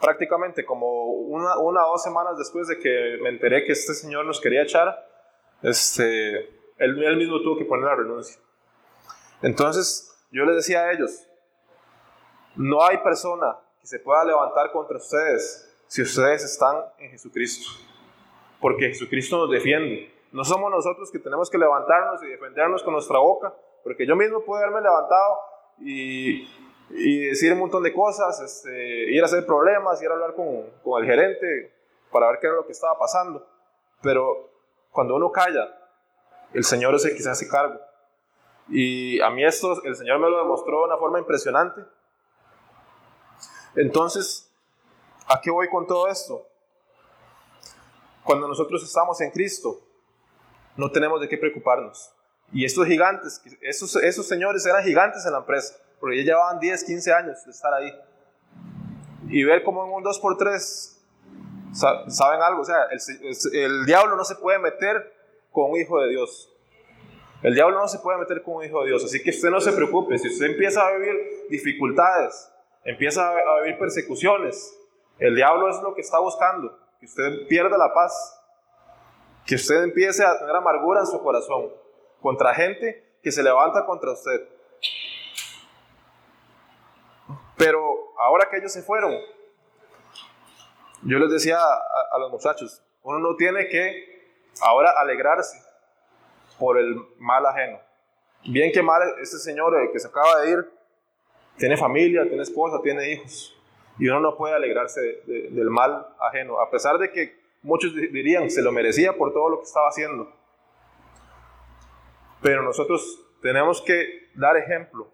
prácticamente 0.00 0.64
como 0.64 1.04
una, 1.04 1.58
una 1.58 1.86
o 1.86 1.92
dos 1.92 2.02
semanas 2.02 2.36
después 2.38 2.66
de 2.68 2.78
que 2.78 3.18
me 3.22 3.28
enteré 3.28 3.64
que 3.64 3.72
este 3.72 3.94
señor 3.94 4.24
nos 4.24 4.40
quería 4.40 4.62
echar, 4.62 5.06
este, 5.62 6.38
él, 6.78 7.02
él 7.02 7.16
mismo 7.16 7.40
tuvo 7.42 7.58
que 7.58 7.64
poner 7.64 7.84
la 7.84 7.96
renuncia. 7.96 8.40
Entonces 9.42 10.10
yo 10.30 10.44
les 10.44 10.56
decía 10.56 10.82
a 10.82 10.92
ellos, 10.92 11.26
no 12.56 12.82
hay 12.84 12.98
persona 12.98 13.56
que 13.80 13.86
se 13.86 13.98
pueda 13.98 14.24
levantar 14.24 14.72
contra 14.72 14.96
ustedes 14.96 15.66
si 15.86 16.02
ustedes 16.02 16.44
están 16.44 16.76
en 16.98 17.10
Jesucristo, 17.10 17.68
porque 18.60 18.88
Jesucristo 18.88 19.38
nos 19.38 19.50
defiende. 19.50 20.12
No 20.32 20.44
somos 20.44 20.70
nosotros 20.70 21.10
que 21.10 21.18
tenemos 21.18 21.50
que 21.50 21.58
levantarnos 21.58 22.22
y 22.22 22.28
defendernos 22.28 22.82
con 22.82 22.92
nuestra 22.92 23.18
boca, 23.18 23.54
porque 23.82 24.06
yo 24.06 24.14
mismo 24.14 24.44
pude 24.44 24.58
haberme 24.58 24.80
levantado 24.80 25.38
y, 25.80 26.48
y 26.90 27.26
decir 27.26 27.52
un 27.52 27.60
montón 27.60 27.82
de 27.82 27.92
cosas, 27.92 28.40
este, 28.40 29.10
ir 29.10 29.22
a 29.22 29.26
hacer 29.26 29.44
problemas, 29.44 30.00
ir 30.02 30.08
a 30.08 30.12
hablar 30.12 30.34
con, 30.34 30.70
con 30.82 31.02
el 31.02 31.08
gerente 31.08 31.74
para 32.12 32.28
ver 32.28 32.38
qué 32.40 32.46
era 32.46 32.56
lo 32.56 32.66
que 32.66 32.72
estaba 32.72 32.98
pasando. 32.98 33.46
Pero 34.02 34.50
cuando 34.90 35.16
uno 35.16 35.32
calla, 35.32 35.76
el 36.52 36.64
Señor 36.64 36.94
es 36.94 37.04
el 37.04 37.16
que 37.16 37.22
se 37.22 37.30
hace 37.30 37.48
cargo. 37.48 37.80
Y 38.68 39.20
a 39.20 39.30
mí 39.30 39.44
esto, 39.44 39.82
el 39.84 39.96
Señor 39.96 40.20
me 40.20 40.30
lo 40.30 40.38
demostró 40.38 40.80
de 40.80 40.84
una 40.86 40.96
forma 40.96 41.18
impresionante. 41.18 41.82
Entonces, 43.74 44.52
¿a 45.26 45.40
qué 45.40 45.50
voy 45.50 45.68
con 45.68 45.86
todo 45.86 46.08
esto? 46.08 46.46
Cuando 48.24 48.46
nosotros 48.48 48.82
estamos 48.82 49.20
en 49.20 49.30
Cristo, 49.30 49.80
no 50.76 50.90
tenemos 50.90 51.20
de 51.20 51.28
qué 51.28 51.36
preocuparnos. 51.36 52.12
Y 52.52 52.64
estos 52.64 52.86
gigantes, 52.86 53.40
esos, 53.60 53.96
esos 53.96 54.26
señores 54.26 54.66
eran 54.66 54.82
gigantes 54.84 55.24
en 55.24 55.32
la 55.32 55.38
empresa, 55.38 55.74
porque 56.00 56.18
ya 56.18 56.24
llevaban 56.24 56.58
10, 56.58 56.84
15 56.84 57.12
años 57.12 57.44
de 57.44 57.50
estar 57.50 57.72
ahí. 57.72 57.92
Y 59.28 59.44
ver 59.44 59.62
cómo 59.62 59.84
en 59.84 59.92
un 59.92 60.02
2x3, 60.02 60.96
¿saben 62.08 62.42
algo? 62.42 62.62
O 62.62 62.64
sea, 62.64 62.84
el, 62.90 63.36
el 63.52 63.86
diablo 63.86 64.16
no 64.16 64.24
se 64.24 64.34
puede 64.34 64.58
meter 64.58 65.14
con 65.52 65.70
un 65.70 65.76
hijo 65.78 66.00
de 66.00 66.08
Dios. 66.08 66.50
El 67.42 67.54
diablo 67.54 67.78
no 67.78 67.88
se 67.88 67.98
puede 68.00 68.18
meter 68.18 68.42
con 68.42 68.56
un 68.56 68.64
hijo 68.64 68.80
de 68.80 68.88
Dios. 68.88 69.04
Así 69.04 69.22
que 69.22 69.30
usted 69.30 69.50
no 69.50 69.60
se 69.60 69.72
preocupe. 69.72 70.18
Si 70.18 70.28
usted 70.28 70.46
empieza 70.46 70.86
a 70.86 70.92
vivir 70.96 71.46
dificultades, 71.48 72.50
empieza 72.84 73.30
a 73.30 73.60
vivir 73.62 73.78
persecuciones, 73.78 74.76
el 75.18 75.34
diablo 75.34 75.68
es 75.68 75.80
lo 75.82 75.94
que 75.94 76.00
está 76.00 76.18
buscando. 76.18 76.78
Que 77.00 77.06
usted 77.06 77.48
pierda 77.48 77.76
la 77.78 77.92
paz. 77.92 78.40
Que 79.46 79.54
usted 79.54 79.82
empiece 79.82 80.24
a 80.24 80.38
tener 80.38 80.54
amargura 80.54 81.00
en 81.00 81.06
su 81.06 81.20
corazón 81.20 81.72
contra 82.20 82.54
gente 82.54 83.16
que 83.22 83.32
se 83.32 83.42
levanta 83.42 83.84
contra 83.86 84.12
usted. 84.12 84.48
Pero 87.56 88.14
ahora 88.18 88.48
que 88.48 88.58
ellos 88.58 88.72
se 88.72 88.82
fueron, 88.82 89.14
yo 91.02 91.18
les 91.18 91.30
decía 91.30 91.58
a, 91.58 92.18
los 92.18 92.30
muchachos, 92.30 92.82
uno 93.02 93.18
no 93.18 93.36
tiene 93.36 93.68
que 93.68 94.34
ahora 94.60 94.92
alegrarse 94.98 95.58
por 96.58 96.78
el 96.78 96.96
mal 97.18 97.44
ajeno. 97.46 97.80
Bien 98.44 98.72
que 98.72 98.82
mal, 98.82 99.02
este 99.20 99.38
señor 99.38 99.74
que 99.92 99.98
se 99.98 100.08
acaba 100.08 100.40
de 100.40 100.50
ir, 100.50 100.70
tiene 101.58 101.76
familia, 101.76 102.26
tiene 102.26 102.42
esposa, 102.42 102.80
tiene 102.82 103.10
hijos. 103.10 103.54
Y 104.00 104.08
uno 104.08 104.20
no 104.20 104.36
puede 104.36 104.54
alegrarse 104.54 105.22
del 105.26 105.68
mal 105.68 106.08
ajeno, 106.18 106.58
a 106.58 106.70
pesar 106.70 106.96
de 106.96 107.12
que 107.12 107.38
muchos 107.60 107.94
dirían 107.94 108.50
se 108.50 108.62
lo 108.62 108.72
merecía 108.72 109.12
por 109.12 109.34
todo 109.34 109.50
lo 109.50 109.58
que 109.58 109.64
estaba 109.64 109.88
haciendo. 109.88 110.32
Pero 112.40 112.62
nosotros 112.62 113.20
tenemos 113.42 113.82
que 113.82 114.30
dar 114.34 114.56
ejemplo. 114.56 115.08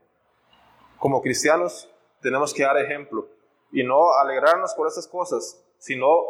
Como 0.98 1.20
cristianos 1.20 1.92
tenemos 2.22 2.54
que 2.54 2.62
dar 2.62 2.78
ejemplo 2.78 3.28
y 3.72 3.82
no 3.82 4.12
alegrarnos 4.22 4.72
por 4.74 4.86
esas 4.86 5.08
cosas, 5.08 5.60
sino 5.78 6.22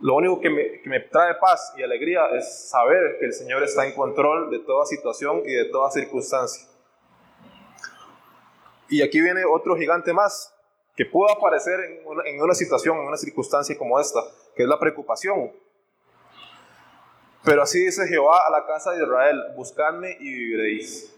lo 0.00 0.16
único 0.16 0.40
que 0.40 0.50
me, 0.50 0.80
que 0.80 0.88
me, 0.90 0.98
trae 0.98 1.36
paz 1.36 1.74
y 1.76 1.84
alegría 1.84 2.26
es 2.32 2.68
saber 2.70 3.18
que 3.20 3.26
el 3.26 3.32
Señor 3.32 3.62
está 3.62 3.86
en 3.86 3.94
control 3.94 4.50
de 4.50 4.58
toda 4.58 4.84
situación 4.84 5.42
y 5.46 5.52
de 5.52 5.66
toda 5.66 5.92
circunstancia. 5.92 6.68
Y 8.88 9.00
aquí 9.00 9.20
viene 9.20 9.44
otro 9.44 9.76
gigante 9.76 10.12
más 10.12 10.53
que 10.96 11.04
pudo 11.04 11.30
aparecer 11.30 11.80
en 11.80 12.06
una, 12.06 12.22
en 12.24 12.40
una 12.40 12.54
situación, 12.54 12.98
en 12.98 13.06
una 13.06 13.16
circunstancia 13.16 13.76
como 13.76 13.98
esta, 13.98 14.20
que 14.54 14.62
es 14.62 14.68
la 14.68 14.78
preocupación. 14.78 15.52
Pero 17.44 17.62
así 17.62 17.84
dice 17.84 18.06
Jehová 18.06 18.46
a 18.46 18.50
la 18.50 18.66
casa 18.66 18.92
de 18.92 19.02
Israel, 19.02 19.42
buscadme 19.56 20.16
y 20.18 20.32
viviréis. 20.32 21.14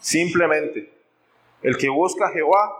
Simplemente, 0.00 0.92
el 1.62 1.76
que 1.76 1.88
busca 1.90 2.26
a 2.26 2.30
Jehová 2.30 2.72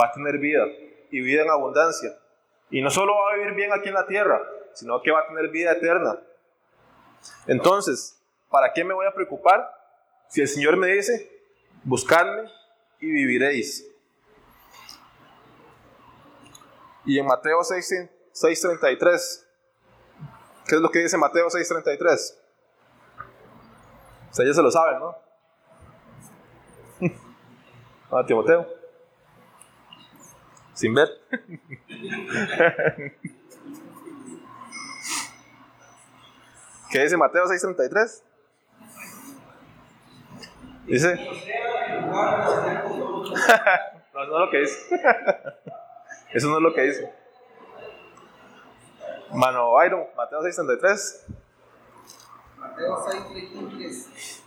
va 0.00 0.06
a 0.06 0.12
tener 0.12 0.38
vida 0.38 0.64
y 1.10 1.20
vida 1.20 1.42
en 1.42 1.50
abundancia. 1.50 2.16
Y 2.70 2.80
no 2.80 2.90
solo 2.90 3.14
va 3.14 3.32
a 3.32 3.36
vivir 3.36 3.54
bien 3.54 3.72
aquí 3.72 3.88
en 3.88 3.94
la 3.94 4.06
tierra, 4.06 4.40
sino 4.74 5.02
que 5.02 5.10
va 5.10 5.20
a 5.20 5.26
tener 5.26 5.48
vida 5.48 5.72
eterna. 5.72 6.20
Entonces, 7.46 8.18
¿para 8.48 8.72
qué 8.72 8.84
me 8.84 8.94
voy 8.94 9.06
a 9.06 9.14
preocupar 9.14 9.68
si 10.28 10.40
el 10.40 10.48
Señor 10.48 10.76
me 10.76 10.86
dice, 10.88 11.30
buscadme 11.82 12.48
y 13.00 13.10
viviréis? 13.10 13.91
Y 17.04 17.18
en 17.18 17.26
Mateo 17.26 17.60
6.33 17.60 19.46
¿Qué 20.66 20.76
es 20.76 20.80
lo 20.80 20.90
que 20.90 21.00
dice 21.00 21.18
Mateo 21.18 21.48
6:33? 21.48 22.38
Ustedes 24.30 24.48
ya 24.50 24.54
se 24.54 24.62
lo 24.62 24.70
saben, 24.70 25.00
¿no? 25.00 25.16
Ah, 28.10 28.24
Timoteo. 28.26 28.66
Sin 30.74 30.94
ver. 30.94 31.08
¿Qué 36.90 37.02
dice 37.02 37.16
Mateo 37.16 37.44
6:33? 37.46 38.22
Dice. 40.86 41.14
no, 44.14 44.14
no 44.14 44.22
es 44.22 44.28
lo 44.28 44.50
que 44.50 44.58
dice. 44.58 44.98
Eso 46.32 46.48
no 46.48 46.56
es 46.56 46.62
lo 46.62 46.72
que 46.72 46.82
dice. 46.82 47.12
Mano 49.32 49.72
Iron, 49.84 50.06
Mateo 50.16 50.40
6:33. 50.42 51.26
Mateo 52.58 52.96
6:33. 52.96 54.42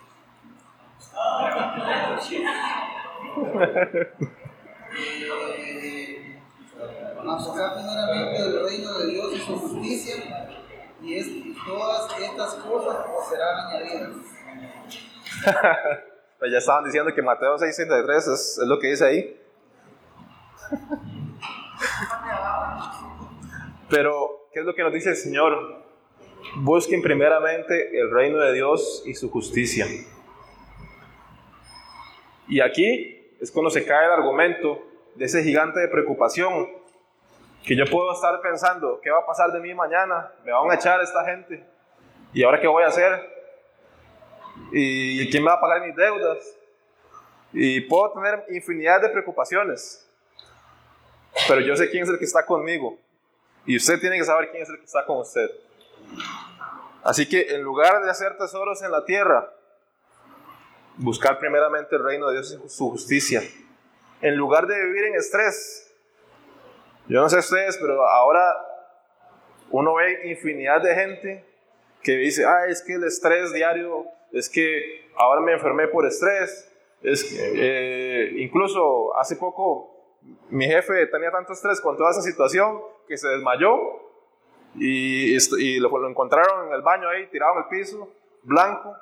eh, 5.58 6.41
buscar 7.24 7.74
primeramente 7.74 8.38
el 8.38 8.65
reino 8.65 8.98
de 9.00 9.08
Dios 9.08 9.34
y 9.34 9.39
su 9.39 9.58
justicia, 9.58 10.15
y, 11.02 11.15
es, 11.15 11.28
y 11.28 11.56
todas 11.65 12.19
estas 12.19 12.56
cosas 12.56 12.98
serán 13.30 13.67
añadidas. 13.67 14.10
pues 16.39 16.52
ya 16.52 16.58
estaban 16.58 16.84
diciendo 16.86 17.13
que 17.13 17.21
Mateo 17.21 17.58
6:33 17.58 18.17
es, 18.17 18.30
es 18.30 18.67
lo 18.67 18.80
que 18.80 18.88
dice 18.88 19.06
ahí. 19.06 19.41
Pero, 23.89 24.48
¿qué 24.54 24.62
es 24.62 24.65
lo 24.65 24.74
que 24.74 24.84
nos 24.84 24.93
dice 24.93 25.10
el 25.10 25.15
Señor? 25.15 25.84
Busquen 26.58 27.02
primeramente 27.02 28.00
el 28.00 28.12
reino 28.12 28.39
de 28.39 28.54
Dios 28.54 29.04
y 29.06 29.13
su 29.13 29.30
justicia. 29.30 29.86
Y 32.48 32.62
aquí 32.62 33.36
es 33.39 33.52
cuando 33.52 33.69
se 33.69 33.86
cae 33.86 34.06
el 34.06 34.12
argumento 34.12 34.82
de 35.15 35.26
ese 35.26 35.43
gigante 35.43 35.80
de 35.80 35.88
preocupación, 35.88 36.67
que 37.65 37.76
yo 37.76 37.86
puedo 37.86 38.12
estar 38.12 38.39
pensando, 38.41 39.00
¿qué 39.02 39.10
va 39.10 39.19
a 39.19 39.26
pasar 39.26 39.52
de 39.52 39.60
mí 39.60 39.74
mañana? 39.74 40.32
¿Me 40.43 40.52
van 40.52 40.69
a 40.69 40.76
echar 40.76 41.02
esta 41.02 41.26
gente? 41.26 41.65
¿Y 42.32 42.43
ahora 42.43 42.62
qué 42.62 42.67
voy 42.67 42.84
a 42.84 42.88
hacer? 42.88 43.12
¿Y 44.71 45.30
quién 45.30 45.43
me 45.43 45.50
va 45.50 45.56
a 45.56 45.62
pagar 45.62 45.82
mis 45.86 45.95
deudas? 45.95 46.58
Y 47.54 47.82
puedo 47.82 48.12
tener 48.12 48.45
infinidad 48.50 49.02
de 49.02 49.10
preocupaciones, 49.10 50.05
pero 51.48 51.62
yo 51.62 51.76
sé 51.76 51.89
quién 51.89 52.04
es 52.04 52.10
el 52.10 52.17
que 52.17 52.26
está 52.26 52.45
conmigo. 52.45 52.98
Y 53.65 53.78
usted 53.78 54.00
tiene 54.00 54.17
que 54.17 54.26
saber 54.26 54.52
quién 54.52 54.63
es 54.63 54.69
el 54.69 54.78
que 54.78 54.86
está 54.86 55.06
con 55.06 55.17
usted. 55.17 55.50
Así 57.04 57.28
que 57.28 57.56
en 57.56 57.62
lugar 57.62 58.04
de 58.04 58.10
hacer 58.10 58.38
tesoros 58.38 58.82
en 58.84 58.91
la 58.91 59.06
tierra, 59.06 59.52
buscar 60.98 61.39
primeramente 61.39 61.95
el 61.95 62.04
reino 62.04 62.28
de 62.28 62.34
Dios 62.34 62.52
y 62.52 62.69
su 62.69 62.89
justicia. 62.89 63.41
En 64.21 64.36
lugar 64.36 64.67
de 64.67 64.82
vivir 64.86 65.06
en 65.06 65.15
estrés. 65.15 65.93
Yo 67.08 67.21
no 67.21 67.30
sé 67.30 67.38
ustedes, 67.38 67.78
pero 67.78 68.08
ahora 68.08 68.56
uno 69.69 69.95
ve 69.95 70.30
infinidad 70.30 70.82
de 70.82 70.95
gente 70.95 71.45
que 72.02 72.17
dice, 72.17 72.45
ah, 72.45 72.67
es 72.67 72.82
que 72.82 72.93
el 72.93 73.04
estrés 73.04 73.52
diario, 73.52 74.06
es 74.32 74.50
que 74.50 75.10
ahora 75.15 75.41
me 75.41 75.54
enfermé 75.54 75.88
por 75.88 76.06
estrés. 76.06 76.71
Es 77.02 77.24
que, 77.24 77.52
eh, 77.56 78.32
incluso 78.38 79.15
hace 79.17 79.36
poco 79.36 79.94
mi 80.49 80.65
jefe 80.65 81.07
tenía 81.07 81.31
tanto 81.31 81.53
estrés 81.53 81.81
con 81.81 81.97
toda 81.97 82.11
esa 82.11 82.21
situación 82.21 82.81
que 83.07 83.17
se 83.17 83.27
desmayó 83.27 83.77
y, 84.75 85.38
lo, 85.79 85.97
lo, 85.97 86.09
encontraron 86.09 86.67
en 86.67 86.73
el 86.73 86.81
baño 86.81 87.07
ahí, 87.09 87.27
tirado 87.27 87.53
en 87.53 87.59
el 87.59 87.65
piso, 87.69 88.09
blanco. 88.43 88.95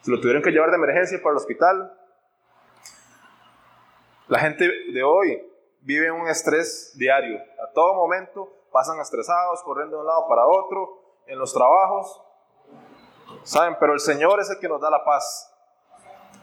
Se 0.00 0.10
lo 0.10 0.20
tuvieron 0.20 0.42
que 0.42 0.50
llevar 0.50 0.70
de 0.70 0.76
emergencia 0.76 1.18
para 1.22 1.32
el 1.32 1.36
hospital. 1.36 1.98
La 4.28 4.38
gente 4.38 4.68
de 4.92 5.02
hoy 5.02 5.42
vive 5.80 6.10
un 6.10 6.26
estrés 6.28 6.92
diario. 6.96 7.38
A 7.62 7.72
todo 7.72 7.94
momento 7.94 8.52
pasan 8.72 8.98
estresados, 8.98 9.62
corriendo 9.62 9.96
de 9.96 10.00
un 10.02 10.06
lado 10.06 10.26
para 10.28 10.46
otro, 10.46 11.20
en 11.26 11.38
los 11.38 11.52
trabajos. 11.52 12.22
¿Saben? 13.42 13.76
Pero 13.78 13.92
el 13.92 14.00
Señor 14.00 14.40
es 14.40 14.50
el 14.50 14.58
que 14.58 14.68
nos 14.68 14.80
da 14.80 14.90
la 14.90 15.04
paz. 15.04 15.53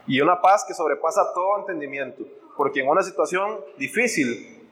Y 0.07 0.19
una 0.21 0.41
paz 0.41 0.65
que 0.67 0.73
sobrepasa 0.73 1.33
todo 1.33 1.59
entendimiento 1.59 2.23
porque 2.57 2.81
en 2.81 2.87
una 2.87 3.01
situación 3.01 3.59
difícil 3.77 4.69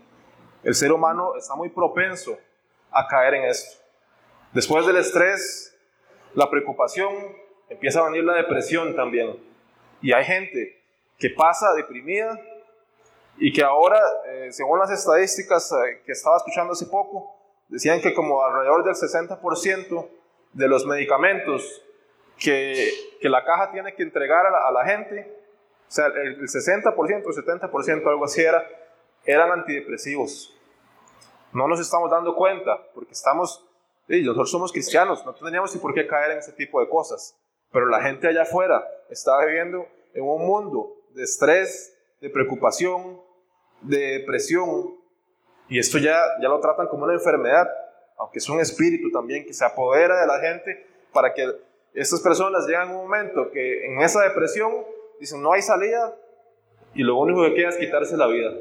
el 0.63 0.75
ser 0.75 0.91
humano 0.91 1.35
está 1.35 1.55
muy 1.55 1.69
propenso 1.69 2.37
a 2.91 3.07
caer 3.07 3.35
en 3.35 3.45
esto. 3.45 3.81
Después 4.53 4.85
del 4.85 4.97
estrés, 4.97 5.75
la 6.33 6.49
preocupación, 6.49 7.13
empieza 7.69 7.99
a 7.99 8.05
venir 8.05 8.23
la 8.23 8.33
depresión 8.33 8.95
también. 8.95 9.37
Y 10.01 10.11
hay 10.11 10.25
gente 10.25 10.81
que 11.17 11.29
pasa 11.29 11.73
deprimida 11.73 12.39
y 13.37 13.53
que 13.53 13.63
ahora, 13.63 13.99
eh, 14.27 14.49
según 14.51 14.79
las 14.79 14.91
estadísticas 14.91 15.71
eh, 15.71 16.01
que 16.05 16.11
estaba 16.11 16.37
escuchando 16.37 16.73
hace 16.73 16.87
poco, 16.87 17.35
decían 17.69 18.01
que 18.01 18.13
como 18.13 18.43
alrededor 18.43 18.83
del 18.83 18.95
60% 18.95 20.09
de 20.53 20.67
los 20.67 20.85
medicamentos 20.85 21.81
que, 22.39 22.89
que, 23.21 23.29
la 23.29 23.43
caja 23.43 23.71
tiene 23.71 23.93
que 23.93 24.03
entregar 24.03 24.45
a 24.45 24.71
la, 24.71 24.85
gente 24.85 25.39
o 25.87 25.91
sea, 25.91 26.05
el 26.07 26.39
60%, 26.41 26.93
el 26.93 27.23
70%, 27.23 28.07
algo 28.07 28.25
así 28.25 28.41
era, 28.41 28.63
eran 29.25 29.51
antidepresivos. 29.51 30.55
No 31.51 31.67
nos 31.67 31.79
estamos 31.79 32.11
dando 32.11 32.35
cuenta 32.35 32.79
porque 32.93 33.13
estamos, 33.13 33.65
nosotros 34.07 34.51
somos 34.51 34.71
cristianos, 34.71 35.25
no 35.25 35.33
teníamos 35.33 35.73
ni 35.73 35.81
por 35.81 35.95
qué 35.95 36.05
caer 36.05 36.31
en 36.31 36.37
ese 36.37 36.51
tipo 36.51 36.79
de 36.79 36.87
cosas. 36.87 37.35
Pero 37.71 37.87
la 37.87 38.01
gente 38.01 38.27
allá 38.27 38.43
afuera 38.43 38.87
está 39.09 39.43
viviendo 39.45 39.87
en 40.13 40.23
un 40.23 40.45
mundo 40.45 40.95
de 41.15 41.23
estrés, 41.23 41.95
de 42.21 42.29
preocupación, 42.29 43.19
de 43.81 44.19
depresión. 44.19 44.95
Y 45.69 45.79
esto 45.79 45.97
ya, 45.97 46.21
ya 46.39 46.49
lo 46.49 46.59
tratan 46.59 46.87
como 46.87 47.05
una 47.05 47.13
enfermedad, 47.13 47.67
aunque 48.17 48.39
es 48.39 48.49
un 48.49 48.59
espíritu 48.59 49.11
también 49.11 49.45
que 49.45 49.53
se 49.53 49.65
apodera 49.65 50.21
de 50.21 50.27
la 50.27 50.39
gente 50.39 50.85
para 51.11 51.33
que 51.33 51.51
estas 52.01 52.21
personas 52.21 52.65
lleguen 52.65 52.81
a 52.81 52.85
un 52.85 53.03
momento 53.03 53.51
que 53.51 53.85
en 53.85 54.01
esa 54.01 54.21
depresión 54.21 54.71
dicen 55.19 55.41
no 55.41 55.53
hay 55.53 55.61
salida 55.61 56.15
y 56.93 57.03
lo 57.03 57.17
único 57.17 57.43
que 57.43 57.53
queda 57.53 57.69
es 57.69 57.77
quitarse 57.77 58.17
la 58.17 58.27
vida. 58.27 58.51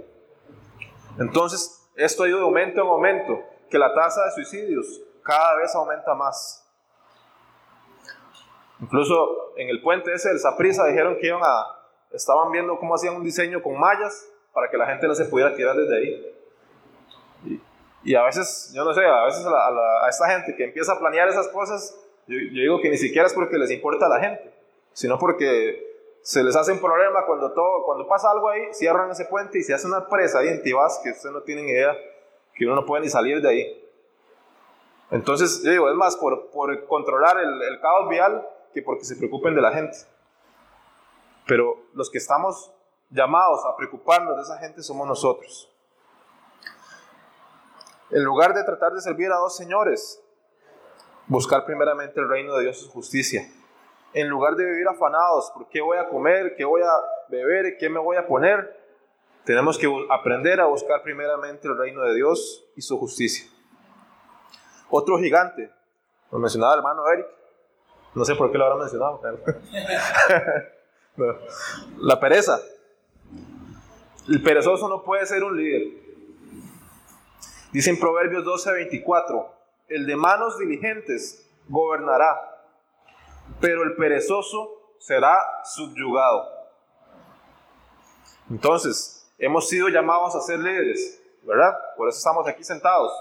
Entonces, 1.19 1.89
esto 1.97 2.23
ha 2.23 2.29
ido 2.29 2.39
de 2.39 2.45
aumento 2.45 2.81
en 2.81 2.87
aumento, 2.87 3.43
que 3.71 3.79
la 3.79 3.93
tasa 3.93 4.25
de 4.25 4.31
suicidios 4.33 5.01
cada 5.23 5.57
vez 5.57 5.75
aumenta 5.75 6.15
más. 6.15 6.65
Incluso 8.81 9.57
en 9.57 9.69
el 9.69 9.83
puente 9.83 10.13
ese 10.13 10.29
del 10.29 10.39
Saprisa 10.39 10.85
dijeron 10.87 11.17
que 11.21 11.27
iban 11.27 11.43
a, 11.43 11.67
estaban 12.13 12.53
viendo 12.53 12.79
cómo 12.79 12.95
hacían 12.95 13.17
un 13.17 13.25
diseño 13.25 13.63
con 13.63 13.79
mallas 13.79 14.27
para 14.53 14.71
que 14.71 14.77
la 14.77 14.87
gente 14.87 15.07
no 15.07 15.15
se 15.15 15.25
pudiera 15.25 15.55
tirar 15.55 15.77
desde 15.77 15.97
ahí. 15.97 17.61
Y, 18.05 18.15
a 18.15 18.23
veces, 18.23 18.73
yo 18.75 18.85
no 18.85 18.95
sé, 18.95 19.05
a 19.05 19.25
veces 19.25 19.45
a, 19.45 20.09
esta 20.09 20.29
gente 20.31 20.55
que 20.57 20.65
empieza 20.65 20.93
a 20.93 20.99
planear 20.99 21.29
esas 21.29 21.49
cosas, 21.49 21.95
yo, 22.29 22.37
yo 22.37 22.63
digo 22.63 22.81
que 22.81 22.91
ni 22.91 22.99
siquiera 22.99 23.27
es 23.27 23.35
porque 23.35 23.57
les 23.59 23.71
importa 23.71 24.07
a 24.07 24.11
la 24.11 24.21
gente, 24.21 24.53
sino 24.93 25.19
porque 25.19 25.89
se 26.21 26.45
les 26.45 26.55
hace 26.55 26.73
un 26.73 26.81
problema 26.81 27.25
cuando, 27.25 27.53
todo, 27.53 27.85
cuando 27.85 28.07
pasa 28.07 28.31
algo 28.31 28.51
ahí, 28.51 28.73
cierran 28.73 29.11
ese 29.11 29.25
puente 29.25 29.59
y 29.59 29.63
se 29.63 29.73
hace 29.73 29.87
una 29.87 30.09
presa 30.09 30.41
ahí 30.41 30.49
en 30.49 30.63
Tibás 30.63 31.01
que 31.03 31.11
ustedes 31.11 31.35
no 31.35 31.43
tienen 31.43 31.67
idea, 31.67 31.97
que 32.55 32.67
uno 32.67 32.75
no 32.75 32.85
puede 32.85 33.05
ni 33.05 33.09
salir 33.09 33.41
de 33.41 33.49
ahí. 33.49 33.85
Entonces, 35.11 35.63
yo 35.65 35.71
digo, 35.71 35.89
es 35.89 35.97
más 35.97 36.17
por, 36.17 36.51
por 36.51 36.87
controlar 36.87 37.39
el, 37.39 37.63
el 37.63 37.81
caos 37.81 38.11
vial 38.11 38.47
que 38.75 38.83
porque 38.83 39.05
se 39.05 39.17
preocupen 39.17 39.55
de 39.55 39.63
la 39.63 39.73
gente. 39.73 39.97
Pero 41.47 41.79
los 41.95 42.11
que 42.11 42.19
estamos 42.19 42.71
llamados 43.09 43.65
a 43.65 43.75
preocuparnos 43.75 44.37
de 44.37 44.43
esa 44.43 44.59
gente 44.59 44.83
somos 44.83 45.09
nosotros. 45.09 45.73
En 48.11 48.23
lugar 48.23 48.53
de 48.55 48.65
tratar 48.65 48.93
de 48.93 49.01
servir 49.01 49.33
a 49.33 49.37
dos 49.37 49.57
señores, 49.57 50.23
buscar 51.29 51.65
primeramente 51.65 52.19
el 52.21 52.29
reino 52.29 52.57
de 52.57 52.65
Dios 52.65 52.79
y 52.79 52.85
su 52.85 52.91
justicia 52.91 53.49
en 54.13 54.29
lugar 54.29 54.57
de 54.57 54.65
vivir 54.65 54.89
afanados 54.89 55.51
por 55.53 55.69
qué 55.69 55.81
voy 55.81 55.99
a 55.99 56.09
comer, 56.09 56.55
qué 56.57 56.65
voy 56.65 56.83
a 56.83 56.91
beber, 57.29 57.77
qué 57.79 57.89
me 57.89 57.99
voy 57.99 58.17
a 58.17 58.27
poner, 58.27 58.77
tenemos 59.45 59.79
que 59.79 59.87
aprender 60.11 60.61
a 60.61 60.67
buscar 60.67 61.03
primeramente 61.03 61.69
el 61.69 61.77
reino 61.77 62.03
de 62.03 62.15
Dios 62.15 62.65
y 62.77 62.83
su 62.83 62.99
justicia. 62.99 63.49
Otro 64.91 65.19
gigante, 65.19 65.71
lo 66.31 66.39
mencionaba 66.39 66.75
el 66.75 66.79
hermano 66.79 67.03
Eric, 67.09 67.27
no 68.15 68.25
sé 68.25 68.35
por 68.35 68.51
qué 68.51 68.59
lo 68.59 68.65
habrá 68.65 68.79
mencionado, 68.79 69.21
la 71.99 72.21
pereza. 72.21 72.59
El 74.29 74.43
perezoso 74.43 74.89
no 74.89 75.03
puede 75.03 75.25
ser 75.27 75.43
un 75.43 75.57
líder. 75.57 76.09
Dice 77.73 77.91
en 77.91 77.99
Proverbios 77.99 78.45
12:24, 78.45 79.47
el 79.89 80.07
de 80.07 80.17
manos 80.17 80.59
diligentes 80.59 81.49
gobernará 81.69 82.49
pero 83.61 83.83
el 83.83 83.97
perezoso 83.97 84.95
será 84.99 85.39
subyugado. 85.65 86.49
Entonces, 88.51 89.31
hemos 89.39 89.69
sido 89.69 89.89
llamados 89.89 90.35
a 90.35 90.41
ser 90.41 90.59
líderes, 90.61 91.21
¿verdad? 91.43 91.77
Por 91.97 92.09
eso 92.09 92.19
estamos 92.19 92.47
aquí 92.47 92.65
sentados. 92.65 93.13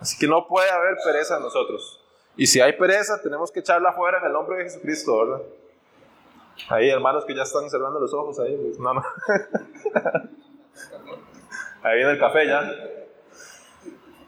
Así 0.00 0.16
que 0.18 0.26
no 0.26 0.46
puede 0.46 0.70
haber 0.70 0.96
pereza 1.04 1.36
en 1.36 1.42
nosotros. 1.42 2.02
Y 2.36 2.46
si 2.46 2.60
hay 2.60 2.74
pereza, 2.74 3.20
tenemos 3.22 3.50
que 3.50 3.60
echarla 3.60 3.92
fuera 3.92 4.18
en 4.18 4.26
el 4.26 4.32
nombre 4.32 4.58
de 4.58 4.64
Jesucristo, 4.64 5.26
¿verdad? 5.26 5.42
Ahí, 6.68 6.88
hermanos 6.88 7.24
que 7.24 7.34
ya 7.34 7.42
están 7.42 7.68
cerrando 7.68 8.00
los 8.00 8.12
ojos, 8.14 8.38
ahí, 8.40 8.56
pues, 8.56 8.78
no, 8.78 8.94
no. 8.94 9.02
ahí 11.82 12.00
en 12.00 12.08
el 12.08 12.18
café 12.18 12.46
ya. 12.46 12.70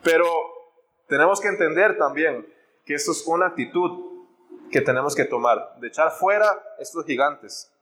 Pero 0.02 0.57
tenemos 1.08 1.40
que 1.40 1.48
entender 1.48 1.98
también 1.98 2.46
que 2.84 2.94
esto 2.94 3.12
es 3.12 3.26
una 3.26 3.46
actitud 3.46 4.26
que 4.70 4.80
tenemos 4.80 5.14
que 5.14 5.24
tomar, 5.24 5.76
de 5.80 5.88
echar 5.88 6.10
fuera 6.12 6.62
estos 6.78 7.04
gigantes. 7.06 7.72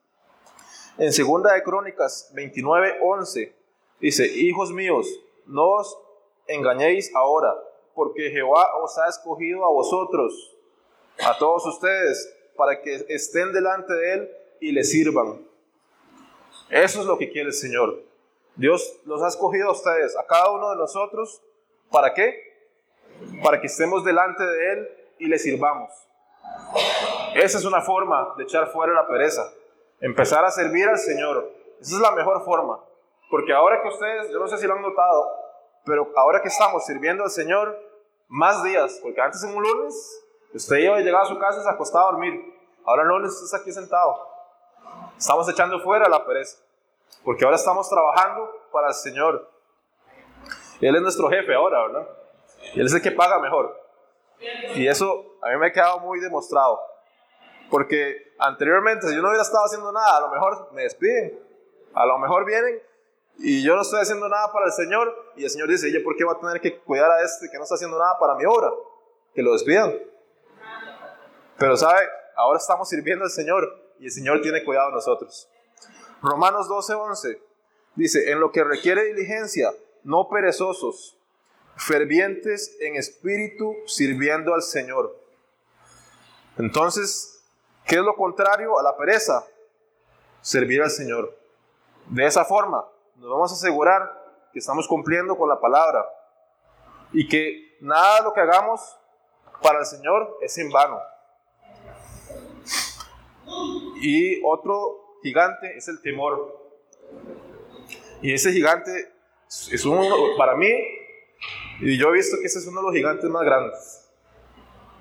En 0.97 1.12
segunda 1.12 1.53
de 1.53 1.62
Crónicas 1.62 2.31
29, 2.35 2.99
11, 3.03 3.55
dice, 4.01 4.27
hijos 4.27 4.72
míos, 4.72 5.07
no 5.45 5.72
os 5.72 5.99
engañéis 6.47 7.14
ahora, 7.14 7.55
porque 7.95 8.31
Jehová 8.31 8.68
os 8.83 8.97
ha 8.99 9.09
escogido 9.09 9.64
a 9.64 9.70
vosotros, 9.70 10.57
a 11.24 11.37
todos 11.37 11.66
ustedes, 11.66 12.33
para 12.57 12.81
que 12.81 13.05
estén 13.09 13.53
delante 13.53 13.93
de 13.93 14.12
Él 14.14 14.31
y 14.61 14.72
le 14.72 14.85
sirvan. 14.85 15.45
Eso 16.70 17.01
es 17.01 17.07
lo 17.07 17.18
que 17.18 17.31
quiere 17.31 17.49
el 17.49 17.55
Señor. 17.55 18.03
Dios 18.55 19.01
los 19.05 19.22
ha 19.22 19.29
escogido 19.29 19.68
a 19.68 19.72
ustedes, 19.72 20.16
a 20.16 20.24
cada 20.27 20.51
uno 20.51 20.70
de 20.70 20.77
nosotros, 20.77 21.43
¿para 21.91 22.14
qué? 22.14 22.56
Para 23.43 23.61
que 23.61 23.67
estemos 23.67 24.05
delante 24.05 24.45
de 24.45 24.73
Él 24.73 24.89
y 25.19 25.27
le 25.27 25.39
sirvamos. 25.39 25.91
Esa 27.35 27.59
es 27.59 27.64
una 27.64 27.83
forma 27.83 28.35
de 28.37 28.45
echar 28.45 28.69
fuera 28.69 28.93
la 28.93 29.07
pereza. 29.07 29.51
Empezar 30.01 30.45
a 30.45 30.51
servir 30.51 30.89
al 30.89 30.99
Señor. 30.99 31.51
Esa 31.81 31.97
es 31.97 32.01
la 32.01 32.12
mejor 32.12 32.45
forma. 32.45 32.81
Porque 33.31 33.53
ahora 33.53 33.83
que 33.83 33.89
ustedes, 33.89 34.31
yo 34.31 34.39
no 34.39 34.47
sé 34.47 34.57
si 34.59 34.67
lo 34.67 34.75
han 34.75 34.83
notado, 34.83 35.29
pero 35.85 36.12
ahora 36.17 36.41
que 36.41 36.49
estamos 36.49 36.85
sirviendo 36.85 37.25
al 37.25 37.31
Señor, 37.31 37.79
más 38.29 38.62
días, 38.62 38.99
porque 39.03 39.21
antes 39.21 39.43
en 39.45 39.55
un 39.55 39.62
lunes, 39.62 40.25
usted 40.55 40.77
iba 40.77 40.97
a 40.97 41.01
llegar 41.01 41.23
a 41.23 41.27
su 41.27 41.39
casa 41.39 41.61
y 41.61 41.62
se 41.62 41.71
acostaba 41.71 42.09
a 42.09 42.12
dormir. 42.12 42.55
Ahora 42.85 43.03
el 43.03 43.09
lunes 43.09 43.33
está 43.43 43.59
aquí 43.59 43.73
sentado. 43.73 44.17
Estamos 45.19 45.49
echando 45.49 45.81
fuera 45.81 46.09
la 46.09 46.25
pereza. 46.25 46.59
Porque 47.25 47.45
ahora 47.45 47.57
estamos 47.57 47.89
trabajando 47.89 48.51
para 48.73 48.89
el 48.89 48.95
Señor. 48.95 49.51
Él 50.81 50.95
es 50.95 51.03
nuestro 51.03 51.29
jefe 51.29 51.55
ahora, 51.55 51.83
¿verdad? 51.83 52.09
Y 52.75 52.81
Él 52.81 52.87
es 52.87 52.95
el 52.95 53.03
que 53.03 53.12
paga 53.12 53.39
mejor. 53.39 53.81
Y 54.75 54.87
eso 54.87 55.39
a 55.43 55.51
mí 55.51 55.57
me 55.57 55.69
ha 55.69 55.73
quedado 55.73 56.01
muy 56.01 56.21
demostrado. 56.21 56.81
Porque 57.71 58.35
anteriormente, 58.39 59.09
si 59.09 59.14
yo 59.14 59.23
no 59.23 59.29
hubiera 59.29 59.43
estado 59.43 59.64
haciendo 59.64 59.91
nada, 59.93 60.19
a 60.19 60.21
lo 60.21 60.29
mejor 60.31 60.73
me 60.73 60.83
despiden. 60.83 61.41
A 61.95 62.07
lo 62.07 62.19
mejor 62.19 62.45
vienen 62.45 62.81
y 63.39 63.62
yo 63.62 63.75
no 63.77 63.83
estoy 63.83 64.01
haciendo 64.01 64.29
nada 64.29 64.53
para 64.53 64.67
el 64.67 64.73
Señor. 64.73 65.33
Y 65.37 65.45
el 65.45 65.51
Señor 65.51 65.69
dice, 65.69 65.89
¿y 65.89 65.99
por 66.01 66.17
qué 66.17 66.25
va 66.25 66.33
a 66.33 66.41
tener 66.41 66.61
que 66.61 66.79
cuidar 66.81 67.11
a 67.11 67.23
este 67.23 67.49
que 67.51 67.57
no 67.57 67.64
está 67.64 67.75
haciendo 67.75 67.99
nada 67.99 68.19
para 68.19 68.35
mi 68.35 68.45
obra? 68.45 68.71
Que 69.35 69.43
lo 69.43 69.53
despidan. 69.53 69.95
Pero 71.59 71.77
sabe, 71.77 72.01
ahora 72.37 72.59
estamos 72.59 72.89
sirviendo 72.89 73.25
al 73.25 73.31
Señor 73.31 73.95
y 73.99 74.07
el 74.07 74.11
Señor 74.11 74.41
tiene 74.43 74.64
cuidado 74.64 74.89
de 74.89 74.95
nosotros. 74.95 75.49
Romanos 76.23 76.69
12, 76.69 76.95
11 76.95 77.43
dice, 77.95 78.31
en 78.31 78.41
lo 78.41 78.51
que 78.51 78.64
requiere 78.64 79.05
diligencia, 79.05 79.73
no 80.03 80.29
perezosos, 80.29 81.19
fervientes 81.77 82.77
en 82.81 82.97
espíritu, 82.97 83.77
sirviendo 83.87 84.55
al 84.55 84.62
Señor. 84.62 85.16
Entonces, 86.59 87.45
¿qué 87.85 87.97
es 87.97 88.03
lo 88.03 88.14
contrario 88.16 88.79
a 88.79 88.83
la 88.83 88.97
pereza? 88.97 89.47
Servir 90.41 90.83
al 90.83 90.91
Señor. 90.91 91.37
De 92.07 92.24
esa 92.27 92.45
forma, 92.45 92.85
nos 93.16 93.31
vamos 93.31 93.53
a 93.53 93.55
asegurar 93.55 94.24
que 94.53 94.59
estamos 94.59 94.89
cumpliendo 94.89 95.37
con 95.37 95.49
la 95.49 95.61
palabra 95.61 96.07
y 97.12 97.29
que 97.29 97.77
nada 97.81 98.22
lo 98.22 98.33
que 98.33 98.41
hagamos 98.41 98.99
para 99.62 99.81
el 99.81 99.87
Señor 99.87 100.39
es 100.41 100.57
en 100.59 100.70
vano. 100.70 101.01
Y 104.01 104.43
otro 104.45 105.18
gigante 105.22 105.77
es 105.77 105.89
el 105.89 106.01
temor. 106.01 106.64
Y 108.22 108.33
ese 108.33 108.53
gigante 108.53 109.12
es 109.49 109.85
uno, 109.85 110.03
para 110.39 110.55
mí, 110.57 110.72
y 111.81 111.99
yo 111.99 112.09
he 112.09 112.12
visto 112.12 112.37
que 112.41 112.47
ese 112.47 112.59
es 112.59 112.66
uno 112.66 112.81
de 112.81 112.87
los 112.87 112.95
gigantes 112.95 113.29
más 113.29 113.43
grandes. 113.43 114.09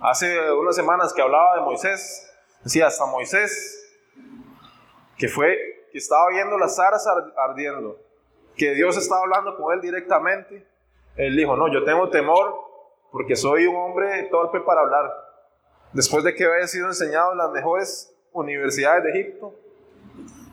Hace 0.02 0.52
unas 0.52 0.76
semanas 0.76 1.14
que 1.14 1.22
hablaba 1.22 1.56
de 1.56 1.62
Moisés, 1.62 2.30
decía 2.64 2.88
hasta 2.88 3.06
Moisés, 3.06 3.82
que 5.18 5.28
fue, 5.28 5.58
que 5.92 5.98
estaba 5.98 6.30
viendo 6.30 6.58
las 6.58 6.78
aras 6.80 7.08
ardiendo, 7.38 8.00
que 8.58 8.74
Dios 8.74 8.98
estaba 8.98 9.22
hablando 9.22 9.56
con 9.58 9.74
él 9.74 9.82
directamente. 9.82 10.68
Él 11.16 11.36
dijo, 11.36 11.56
no, 11.56 11.72
yo 11.72 11.84
tengo 11.84 12.10
temor 12.10 12.54
porque 13.12 13.36
soy 13.36 13.66
un 13.66 13.76
hombre 13.78 14.24
torpe 14.30 14.60
para 14.60 14.82
hablar. 14.82 15.10
Después 15.94 16.24
de 16.26 16.36
que 16.36 16.44
había 16.44 16.68
sido 16.68 16.88
enseñado 16.88 17.32
en 17.32 17.38
las 17.38 17.52
mejores 17.52 18.14
universidades 18.34 19.06
de 19.06 19.10
Egipto, 19.12 19.56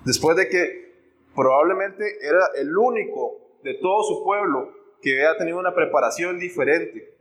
después 0.04 0.36
de 0.36 0.48
que 0.48 0.92
probablemente 1.34 2.04
era 2.24 2.46
el 2.54 2.76
único 2.76 3.38
de 3.64 3.74
todo 3.74 4.02
su 4.04 4.22
pueblo 4.22 4.81
que 5.02 5.24
había 5.24 5.36
tenido 5.36 5.58
una 5.58 5.74
preparación 5.74 6.38
diferente. 6.38 7.12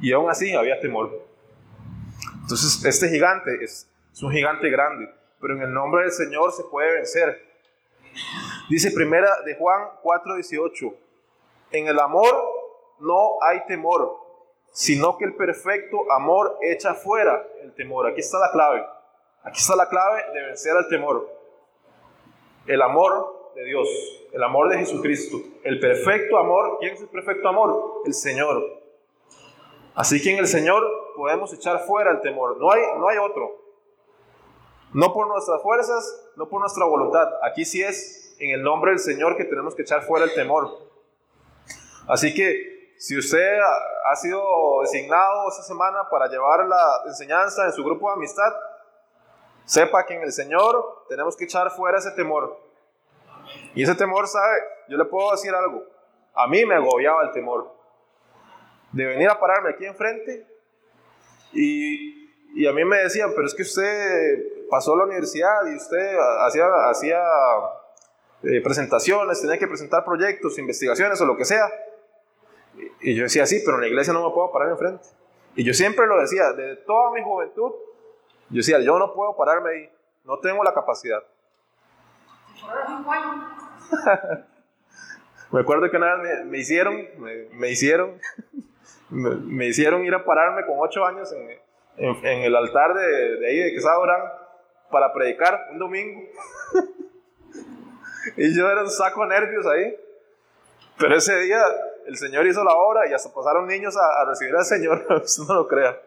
Y 0.00 0.12
aún 0.12 0.30
así 0.30 0.54
había 0.54 0.80
temor. 0.80 1.26
Entonces, 2.42 2.84
este 2.84 3.08
gigante 3.08 3.62
es, 3.62 3.90
un 4.22 4.32
gigante 4.32 4.70
grande, 4.70 5.12
pero 5.40 5.54
en 5.54 5.62
el 5.62 5.72
nombre 5.72 6.02
del 6.02 6.12
Señor 6.12 6.52
se 6.52 6.64
puede 6.64 6.94
vencer. 6.94 7.46
Dice 8.70 8.90
primera 8.90 9.42
de 9.44 9.54
Juan 9.54 9.88
4:18, 10.02 10.94
en 11.72 11.88
el 11.88 11.98
amor 12.00 12.34
no 13.00 13.36
hay 13.42 13.64
temor, 13.66 14.16
sino 14.72 15.18
que 15.18 15.24
el 15.24 15.34
perfecto 15.34 16.10
amor 16.12 16.58
echa 16.62 16.94
fuera 16.94 17.46
el 17.62 17.72
temor. 17.74 18.06
Aquí 18.06 18.20
está 18.20 18.38
la 18.38 18.50
clave. 18.50 18.86
Aquí 19.42 19.58
está 19.58 19.76
la 19.76 19.88
clave 19.88 20.22
de 20.32 20.42
vencer 20.42 20.76
al 20.76 20.88
temor. 20.88 21.28
El 22.66 22.82
amor 22.82 23.37
de 23.58 23.64
Dios, 23.64 23.88
el 24.32 24.42
amor 24.44 24.68
de 24.68 24.78
Jesucristo, 24.78 25.38
el 25.64 25.80
perfecto 25.80 26.38
amor. 26.38 26.76
¿Quién 26.78 26.94
es 26.94 27.00
el 27.00 27.08
perfecto 27.08 27.48
amor? 27.48 28.02
El 28.06 28.14
Señor. 28.14 28.62
Así 29.96 30.22
que 30.22 30.32
en 30.32 30.38
el 30.38 30.46
Señor 30.46 30.84
podemos 31.16 31.52
echar 31.52 31.80
fuera 31.80 32.12
el 32.12 32.20
temor. 32.20 32.56
No 32.58 32.70
hay, 32.70 32.80
no 32.98 33.08
hay 33.08 33.18
otro. 33.18 33.56
No 34.94 35.12
por 35.12 35.26
nuestras 35.26 35.60
fuerzas, 35.60 36.30
no 36.36 36.48
por 36.48 36.60
nuestra 36.60 36.84
voluntad. 36.84 37.28
Aquí 37.42 37.64
sí 37.64 37.82
es 37.82 38.36
en 38.38 38.50
el 38.50 38.62
nombre 38.62 38.92
del 38.92 39.00
Señor 39.00 39.36
que 39.36 39.44
tenemos 39.44 39.74
que 39.74 39.82
echar 39.82 40.02
fuera 40.02 40.24
el 40.24 40.34
temor. 40.34 40.78
Así 42.06 42.32
que 42.32 42.94
si 42.96 43.18
usted 43.18 43.58
ha 44.06 44.14
sido 44.14 44.40
designado 44.82 45.48
esta 45.48 45.64
semana 45.64 46.08
para 46.08 46.28
llevar 46.28 46.64
la 46.64 47.02
enseñanza 47.06 47.66
en 47.66 47.72
su 47.72 47.82
grupo 47.82 48.06
de 48.08 48.14
amistad, 48.14 48.52
Sepa 49.68 50.06
que 50.06 50.14
en 50.14 50.22
el 50.22 50.32
Señor 50.32 51.04
tenemos 51.10 51.36
que 51.36 51.44
echar 51.44 51.70
fuera 51.70 51.98
ese 51.98 52.12
temor. 52.12 52.58
Y 53.74 53.82
ese 53.82 53.94
temor, 53.94 54.26
¿sabe? 54.26 54.58
Yo 54.88 54.96
le 54.96 55.04
puedo 55.04 55.30
decir 55.32 55.54
algo. 55.54 55.84
A 56.34 56.46
mí 56.46 56.64
me 56.64 56.74
agobiaba 56.74 57.22
el 57.24 57.32
temor. 57.32 57.72
De 58.92 59.04
venir 59.04 59.28
a 59.28 59.38
pararme 59.38 59.70
aquí 59.70 59.84
enfrente 59.84 60.46
y, 61.52 62.30
y 62.54 62.66
a 62.66 62.72
mí 62.72 62.84
me 62.84 62.98
decían, 62.98 63.32
pero 63.34 63.46
es 63.46 63.54
que 63.54 63.62
usted 63.62 64.68
pasó 64.70 64.94
a 64.94 64.98
la 64.98 65.04
universidad 65.04 65.66
y 65.70 65.76
usted 65.76 66.16
hacía, 66.40 66.66
hacía 66.88 67.20
eh, 68.42 68.60
presentaciones, 68.62 69.40
tenía 69.40 69.58
que 69.58 69.66
presentar 69.66 70.04
proyectos, 70.04 70.58
investigaciones 70.58 71.20
o 71.20 71.26
lo 71.26 71.36
que 71.36 71.44
sea. 71.44 71.68
Y 73.00 73.14
yo 73.14 73.24
decía, 73.24 73.46
sí, 73.46 73.60
pero 73.64 73.76
en 73.76 73.82
la 73.82 73.88
iglesia 73.88 74.12
no 74.12 74.26
me 74.26 74.34
puedo 74.34 74.50
parar 74.52 74.70
enfrente. 74.70 75.04
Y 75.56 75.64
yo 75.64 75.74
siempre 75.74 76.06
lo 76.06 76.20
decía, 76.20 76.52
desde 76.52 76.76
toda 76.82 77.10
mi 77.12 77.22
juventud, 77.22 77.72
yo 78.50 78.56
decía, 78.56 78.80
yo 78.80 78.98
no 78.98 79.12
puedo 79.12 79.36
pararme 79.36 79.70
ahí, 79.70 79.90
no 80.24 80.38
tengo 80.38 80.62
la 80.62 80.72
capacidad. 80.72 81.22
me 85.50 85.60
acuerdo 85.60 85.90
que 85.90 85.96
una 85.96 86.16
vez 86.16 86.44
me, 86.44 86.58
hicieron, 86.58 87.08
me, 87.52 87.70
hicieron, 87.70 88.20
me, 89.10 89.66
hicieron 89.66 90.04
ir 90.04 90.14
a 90.14 90.24
pararme 90.24 90.66
con 90.66 90.76
ocho 90.78 91.04
años 91.04 91.32
en, 91.96 92.12
el 92.22 92.54
altar 92.54 92.94
de, 92.94 93.46
ahí 93.46 93.58
de 93.58 93.72
Quesada 93.72 93.96
Durán 93.96 94.22
para 94.90 95.12
predicar 95.12 95.68
un 95.72 95.78
domingo. 95.78 96.22
y 98.36 98.56
yo 98.56 98.70
era 98.70 98.82
un 98.82 98.90
saco 98.90 99.22
de 99.22 99.28
nervios 99.28 99.66
ahí. 99.66 99.96
Pero 100.98 101.16
ese 101.16 101.38
día 101.40 101.62
el 102.06 102.16
Señor 102.16 102.46
hizo 102.46 102.64
la 102.64 102.74
obra 102.74 103.08
y 103.08 103.12
hasta 103.12 103.32
pasaron 103.32 103.66
niños 103.66 103.96
a, 103.96 104.24
recibir 104.24 104.54
al 104.56 104.64
Señor, 104.64 105.06
no 105.48 105.54
lo 105.54 105.68
crea. 105.68 106.00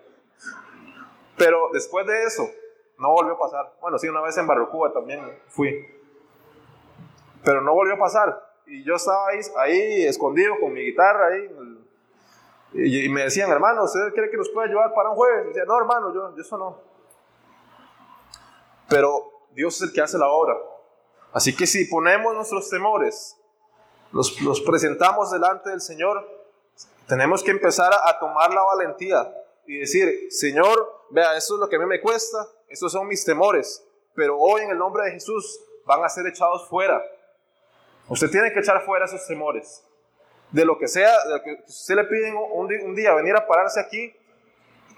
Pero 1.37 1.69
después 1.71 2.05
de 2.05 2.23
eso, 2.23 2.49
no 2.97 3.11
volvió 3.11 3.33
a 3.33 3.39
pasar. 3.39 3.73
Bueno, 3.81 3.97
sí, 3.97 4.07
una 4.07 4.21
vez 4.21 4.37
en 4.37 4.47
Barrocuba 4.47 4.91
también 4.91 5.21
fui. 5.47 6.00
Pero 7.43 7.61
no 7.61 7.73
volvió 7.73 7.95
a 7.95 7.99
pasar. 7.99 8.51
Y 8.65 8.83
yo 8.83 8.95
estaba 8.95 9.27
ahí, 9.29 9.39
ahí 9.57 10.05
escondido 10.05 10.55
con 10.59 10.73
mi 10.73 10.81
guitarra 10.81 11.27
ahí. 11.27 11.49
Y, 12.73 13.09
me 13.09 13.23
decían, 13.23 13.51
hermano, 13.51 13.83
¿usted 13.83 14.13
cree 14.13 14.29
que 14.29 14.37
nos 14.37 14.49
puede 14.49 14.69
llevar 14.69 14.93
para 14.93 15.09
un 15.09 15.15
jueves? 15.15 15.45
Y 15.45 15.47
decía, 15.49 15.65
no, 15.65 15.77
hermano, 15.77 16.13
yo, 16.13 16.35
yo 16.35 16.41
eso 16.41 16.57
no. 16.57 16.79
Pero 18.87 19.47
Dios 19.51 19.75
es 19.75 19.81
el 19.89 19.93
que 19.93 20.01
hace 20.01 20.17
la 20.17 20.27
obra. 20.27 20.57
Así 21.33 21.55
que 21.55 21.67
si 21.67 21.85
ponemos 21.85 22.33
nuestros 22.33 22.69
temores, 22.69 23.37
los, 24.11 24.41
los 24.41 24.61
presentamos 24.61 25.31
delante 25.31 25.69
del 25.69 25.81
Señor, 25.81 26.25
tenemos 27.07 27.43
que 27.43 27.51
empezar 27.51 27.91
a, 27.93 28.09
a 28.09 28.19
tomar 28.19 28.53
la 28.53 28.61
valentía 28.63 29.33
y 29.65 29.79
decir, 29.79 30.27
Señor, 30.31 31.05
vea, 31.09 31.35
esto 31.35 31.55
es 31.55 31.59
lo 31.59 31.69
que 31.69 31.75
a 31.75 31.79
mí 31.79 31.85
me 31.85 32.01
cuesta, 32.01 32.47
estos 32.67 32.91
son 32.91 33.07
mis 33.07 33.23
temores, 33.23 33.85
pero 34.15 34.37
hoy 34.39 34.61
en 34.61 34.71
el 34.71 34.77
nombre 34.77 35.05
de 35.05 35.11
Jesús 35.11 35.59
van 35.85 36.03
a 36.03 36.09
ser 36.09 36.27
echados 36.27 36.67
fuera. 36.67 37.01
Usted 38.12 38.30
tiene 38.30 38.51
que 38.51 38.59
echar 38.59 38.82
fuera 38.82 39.05
esos 39.05 39.26
temores. 39.26 39.86
De 40.51 40.66
lo 40.66 40.78
que 40.78 40.89
sea, 40.89 41.14
de 41.24 41.30
lo 41.30 41.43
que 41.43 41.64
usted 41.66 41.95
le 41.95 42.03
piden 42.03 42.36
un, 42.36 42.93
día 42.93 43.14
venir 43.14 43.34
a 43.38 43.47
pararse 43.47 43.80
aquí, 43.80 44.14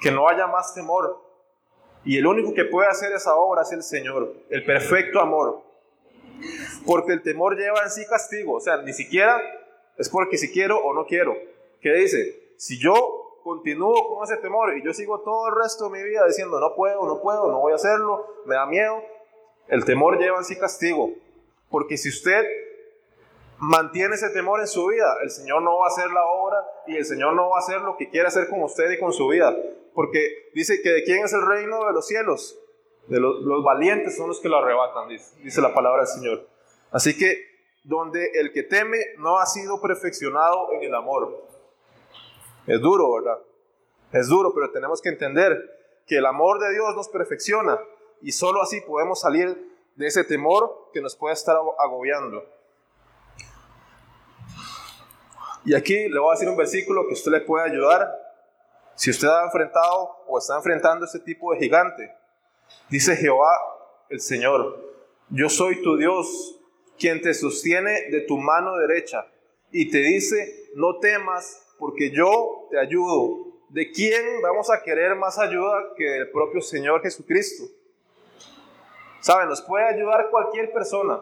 que 0.02 0.10
no 0.10 0.28
haya 0.28 0.48
más 0.48 0.74
temor. 0.74 1.22
Y 2.04 2.18
el 2.18 2.26
único 2.26 2.56
que 2.56 2.66
puede 2.66 2.88
hacer 2.88 3.12
esa 3.14 3.36
obra 3.36 3.62
es 3.62 3.72
el 3.72 3.84
Señor, 3.84 4.34
el 4.50 4.66
perfecto 4.66 5.20
amor. 5.20 5.62
Porque 6.88 7.14
el 7.14 7.22
temor 7.22 7.56
lleva 7.56 7.84
en 7.84 7.92
sí 7.92 8.04
castigo. 8.10 8.56
O 8.56 8.60
sea, 8.60 8.78
ni 8.78 8.94
siquiera 8.94 9.40
es 9.96 10.10
porque 10.10 10.40
si 10.40 10.52
quiero 10.52 10.80
o 10.80 10.96
no 10.96 11.06
quiero. 11.06 11.36
¿Qué 11.82 11.94
dice? 11.94 12.56
Si 12.58 12.80
yo 12.80 13.40
continúo 13.44 14.16
con 14.16 14.24
ese 14.24 14.38
temor 14.38 14.76
y 14.76 14.84
yo 14.84 14.92
sigo 14.92 15.20
todo 15.20 15.50
el 15.50 15.56
resto 15.62 15.88
de 15.88 16.00
mi 16.00 16.04
vida 16.04 16.26
diciendo 16.26 16.60
no 16.60 16.74
puedo, 16.76 17.06
no 17.06 17.22
puedo, 17.22 17.52
no 17.52 17.60
voy 17.60 17.74
a 17.74 17.76
hacerlo, 17.76 18.26
me 18.46 18.56
da 18.56 18.66
miedo, 18.66 19.04
el 19.68 19.86
temor 19.86 20.18
lleva 20.18 20.40
en 20.40 20.46
sí 20.46 20.58
castigo. 20.58 21.12
Porque 21.70 21.96
si 21.98 22.10
usted 22.10 22.44
mantiene 23.64 24.16
ese 24.16 24.30
temor 24.30 24.60
en 24.60 24.68
su 24.68 24.88
vida, 24.88 25.16
el 25.24 25.32
Señor 25.32 25.62
no 25.62 25.80
va 25.80 25.86
a 25.86 25.90
hacer 25.90 26.10
la 26.12 26.26
obra 26.26 26.58
y 26.86 26.98
el 26.98 27.06
Señor 27.06 27.34
no 27.34 27.50
va 27.50 27.58
a 27.58 27.60
hacer 27.60 27.82
lo 27.82 27.96
que 27.98 28.10
quiere 28.10 28.28
hacer 28.28 28.50
con 28.50 28.62
usted 28.62 28.92
y 28.92 29.00
con 29.00 29.14
su 29.14 29.28
vida. 29.28 29.56
Porque 29.94 30.50
dice 30.54 30.82
que 30.82 30.90
de 30.90 31.04
quién 31.04 31.24
es 31.24 31.34
el 31.34 31.46
reino 31.46 31.86
de 31.86 31.94
los 31.94 32.06
cielos. 32.08 32.60
De 33.08 33.20
los, 33.20 33.64
valientes 33.64 34.16
son 34.16 34.30
los 34.30 34.40
que 34.40 34.50
lo 34.50 34.58
arrebatan, 34.58 35.10
dice, 35.10 35.36
dice 35.42 35.62
la 35.62 35.74
palabra 35.74 36.04
del 36.04 36.08
Señor. 36.08 36.48
Así 36.92 37.18
que 37.18 37.54
donde 37.84 38.32
el 38.36 38.54
que 38.54 38.64
teme 38.64 38.98
no 39.18 39.40
ha 39.40 39.46
sido 39.46 39.82
perfeccionado 39.82 40.72
en 40.74 40.84
el 40.84 40.96
amor. 40.96 41.46
Es 42.66 42.80
duro, 42.80 43.14
¿verdad? 43.14 43.40
Es 44.14 44.28
duro, 44.28 44.54
pero 44.54 44.72
tenemos 44.72 45.02
que 45.02 45.10
entender 45.10 46.02
que 46.08 46.18
el 46.18 46.26
amor 46.26 46.60
de 46.60 46.72
Dios 46.72 46.96
nos 46.96 47.10
perfecciona 47.10 47.80
y 48.22 48.32
solo 48.32 48.62
así 48.62 48.80
podemos 48.82 49.20
salir 49.20 49.74
de 49.96 50.08
ese 50.08 50.24
temor 50.24 50.90
que 50.94 51.02
nos 51.02 51.16
puede 51.16 51.34
estar 51.34 51.58
agobiando. 51.80 52.44
Y 55.66 55.76
aquí 55.76 56.10
le 56.10 56.20
voy 56.20 56.30
a 56.30 56.34
decir 56.34 56.50
un 56.50 56.58
versículo 56.58 57.08
que 57.08 57.14
usted 57.14 57.32
le 57.32 57.42
puede 57.42 57.70
ayudar 57.70 58.14
si 58.96 59.10
usted 59.10 59.28
ha 59.28 59.46
enfrentado 59.46 60.24
o 60.28 60.38
está 60.38 60.56
enfrentando 60.58 61.06
este 61.06 61.20
tipo 61.20 61.54
de 61.54 61.60
gigante. 61.60 62.14
Dice 62.90 63.16
Jehová 63.16 63.50
el 64.10 64.20
Señor, 64.20 64.78
yo 65.30 65.50
soy 65.50 65.82
tu 65.82 65.98
Dios, 65.98 66.60
quien 67.00 67.22
te 67.22 67.34
sostiene 67.34 68.10
de 68.12 68.22
tu 68.22 68.38
mano 68.38 68.76
derecha 68.78 69.26
y 69.72 69.90
te 69.90 70.00
dice, 70.00 70.70
no 70.76 71.00
temas 71.00 71.66
porque 71.80 72.12
yo 72.12 72.68
te 72.70 72.80
ayudo. 72.80 73.54
¿De 73.70 73.90
quién 73.90 74.42
vamos 74.42 74.70
a 74.70 74.84
querer 74.84 75.16
más 75.16 75.40
ayuda 75.40 75.94
que 75.98 76.04
del 76.04 76.30
propio 76.30 76.62
Señor 76.62 77.02
Jesucristo? 77.02 77.64
Saben, 79.22 79.48
nos 79.48 79.62
puede 79.62 79.86
ayudar 79.86 80.30
cualquier 80.30 80.72
persona. 80.72 81.20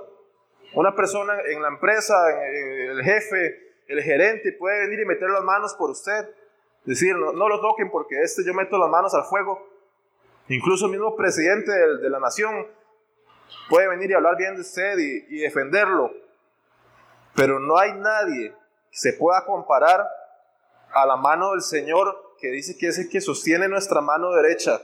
Una 0.74 0.96
persona 0.96 1.34
en 1.48 1.62
la 1.62 1.70
empresa, 1.70 2.16
el 2.44 3.02
jefe, 3.04 3.71
el 3.92 4.02
gerente 4.02 4.54
puede 4.54 4.82
venir 4.88 5.02
y 5.02 5.06
meter 5.06 5.30
las 5.30 5.44
manos 5.44 5.74
por 5.74 5.90
usted. 5.90 6.30
Decir, 6.86 7.16
no, 7.16 7.34
no 7.34 7.48
lo 7.50 7.60
toquen 7.60 7.92
porque 7.92 8.22
este 8.22 8.44
yo 8.46 8.54
meto 8.54 8.78
las 8.78 8.90
manos 8.90 9.14
al 9.14 9.26
fuego. 9.26 9.68
Incluso 10.48 10.86
el 10.86 10.92
mismo 10.92 11.16
presidente 11.16 11.72
de, 11.72 12.10
la 12.10 12.20
nación 12.20 12.68
puede 13.70 13.88
venir 13.88 14.10
y 14.10 14.14
hablar 14.14 14.38
bien 14.38 14.56
de 14.56 14.62
usted 14.62 14.98
y, 14.98 15.26
y 15.30 15.40
defenderlo. 15.42 16.12
Pero 17.36 17.60
no 17.60 17.78
hay 17.78 17.94
nadie 17.94 18.52
que 18.90 18.98
se 18.98 19.14
pueda 19.14 19.46
comparar 19.46 20.08
a 20.94 21.06
la 21.06 21.16
mano 21.16 21.52
del 21.52 21.62
Señor 21.62 22.36
que 22.40 22.50
dice 22.50 22.78
que 22.78 22.88
es 22.88 22.98
el 22.98 23.10
que 23.10 23.22
sostiene 23.22 23.68
nuestra 23.68 24.02
mano 24.02 24.32
derecha. 24.32 24.82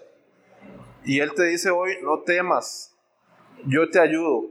Y 1.04 1.20
Él 1.20 1.34
te 1.34 1.44
dice 1.44 1.70
hoy, 1.70 1.98
no 2.04 2.20
temas, 2.20 2.96
yo 3.66 3.90
te 3.90 4.00
ayudo. 4.00 4.46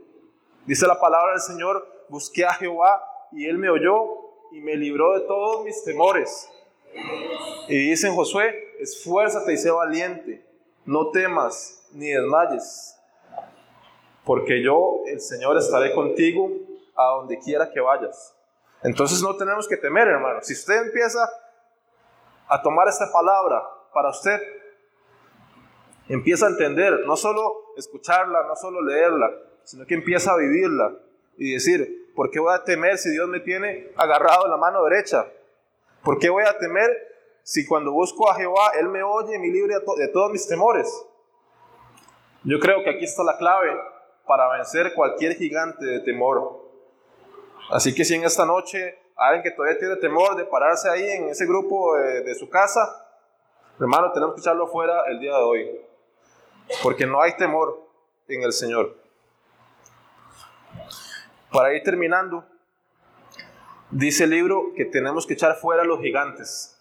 Dice 0.66 0.86
la 0.86 0.98
palabra 0.98 1.32
del 1.32 1.40
Señor, 1.40 1.86
busqué 2.08 2.44
a 2.44 2.54
Jehová 2.54 3.02
y 3.32 3.46
Él 3.46 3.58
me 3.58 3.70
oyó 3.70 4.25
y 4.56 4.60
me 4.62 4.74
libró 4.74 5.12
de 5.12 5.26
todos 5.26 5.64
mis 5.64 5.84
temores. 5.84 6.50
Y 7.68 7.90
dice 7.90 8.06
en 8.06 8.14
Josué, 8.14 8.74
esfuérzate 8.78 9.52
y 9.52 9.58
sé 9.58 9.70
valiente, 9.70 10.42
no 10.86 11.10
temas 11.10 11.86
ni 11.92 12.08
desmayes, 12.08 12.98
porque 14.24 14.62
yo, 14.62 15.02
el 15.08 15.20
Señor, 15.20 15.58
estaré 15.58 15.94
contigo 15.94 16.50
a 16.96 17.04
donde 17.16 17.38
quiera 17.38 17.70
que 17.70 17.80
vayas. 17.80 18.34
Entonces 18.82 19.20
no 19.20 19.36
tenemos 19.36 19.68
que 19.68 19.76
temer, 19.76 20.08
hermano. 20.08 20.40
Si 20.40 20.54
usted 20.54 20.86
empieza 20.86 21.28
a 22.48 22.62
tomar 22.62 22.88
esta 22.88 23.12
palabra 23.12 23.62
para 23.92 24.08
usted, 24.08 24.40
empieza 26.08 26.46
a 26.46 26.50
entender, 26.50 27.00
no 27.04 27.14
solo 27.14 27.74
escucharla, 27.76 28.44
no 28.48 28.56
solo 28.56 28.80
leerla, 28.80 29.30
sino 29.64 29.84
que 29.84 29.94
empieza 29.94 30.32
a 30.32 30.38
vivirla 30.38 30.94
y 31.38 31.52
decir, 31.52 32.06
¿Por 32.16 32.30
qué 32.30 32.40
voy 32.40 32.54
a 32.54 32.64
temer 32.64 32.96
si 32.96 33.10
Dios 33.10 33.28
me 33.28 33.40
tiene 33.40 33.92
agarrado 33.94 34.48
la 34.48 34.56
mano 34.56 34.82
derecha? 34.84 35.26
¿Por 36.02 36.18
qué 36.18 36.30
voy 36.30 36.44
a 36.44 36.58
temer 36.58 36.90
si 37.42 37.66
cuando 37.66 37.92
busco 37.92 38.30
a 38.30 38.34
Jehová, 38.34 38.72
Él 38.80 38.88
me 38.88 39.02
oye 39.02 39.36
y 39.36 39.38
me 39.38 39.48
libre 39.48 39.74
de 39.98 40.08
todos 40.08 40.32
mis 40.32 40.48
temores? 40.48 40.88
Yo 42.42 42.58
creo 42.58 42.82
que 42.82 42.88
aquí 42.88 43.04
está 43.04 43.22
la 43.22 43.36
clave 43.36 43.78
para 44.26 44.48
vencer 44.48 44.94
cualquier 44.94 45.36
gigante 45.36 45.84
de 45.84 46.00
temor. 46.00 46.64
Así 47.70 47.94
que 47.94 48.02
si 48.02 48.14
en 48.14 48.24
esta 48.24 48.46
noche 48.46 48.98
alguien 49.14 49.42
que 49.42 49.50
todavía 49.50 49.78
tiene 49.78 49.96
temor 49.96 50.36
de 50.36 50.46
pararse 50.46 50.88
ahí 50.88 51.06
en 51.06 51.28
ese 51.28 51.44
grupo 51.44 51.96
de, 51.96 52.22
de 52.22 52.34
su 52.34 52.48
casa, 52.48 53.10
hermano, 53.78 54.10
tenemos 54.12 54.34
que 54.34 54.40
echarlo 54.40 54.68
fuera 54.68 55.02
el 55.08 55.20
día 55.20 55.36
de 55.36 55.42
hoy. 55.42 55.80
Porque 56.82 57.06
no 57.06 57.20
hay 57.20 57.36
temor 57.36 57.78
en 58.26 58.42
el 58.42 58.54
Señor. 58.54 59.05
Para 61.50 61.74
ir 61.74 61.82
terminando, 61.82 62.44
dice 63.90 64.24
el 64.24 64.30
libro 64.30 64.72
que 64.76 64.84
tenemos 64.84 65.26
que 65.26 65.34
echar 65.34 65.56
fuera 65.56 65.82
a 65.82 65.84
los 65.86 66.00
gigantes. 66.00 66.76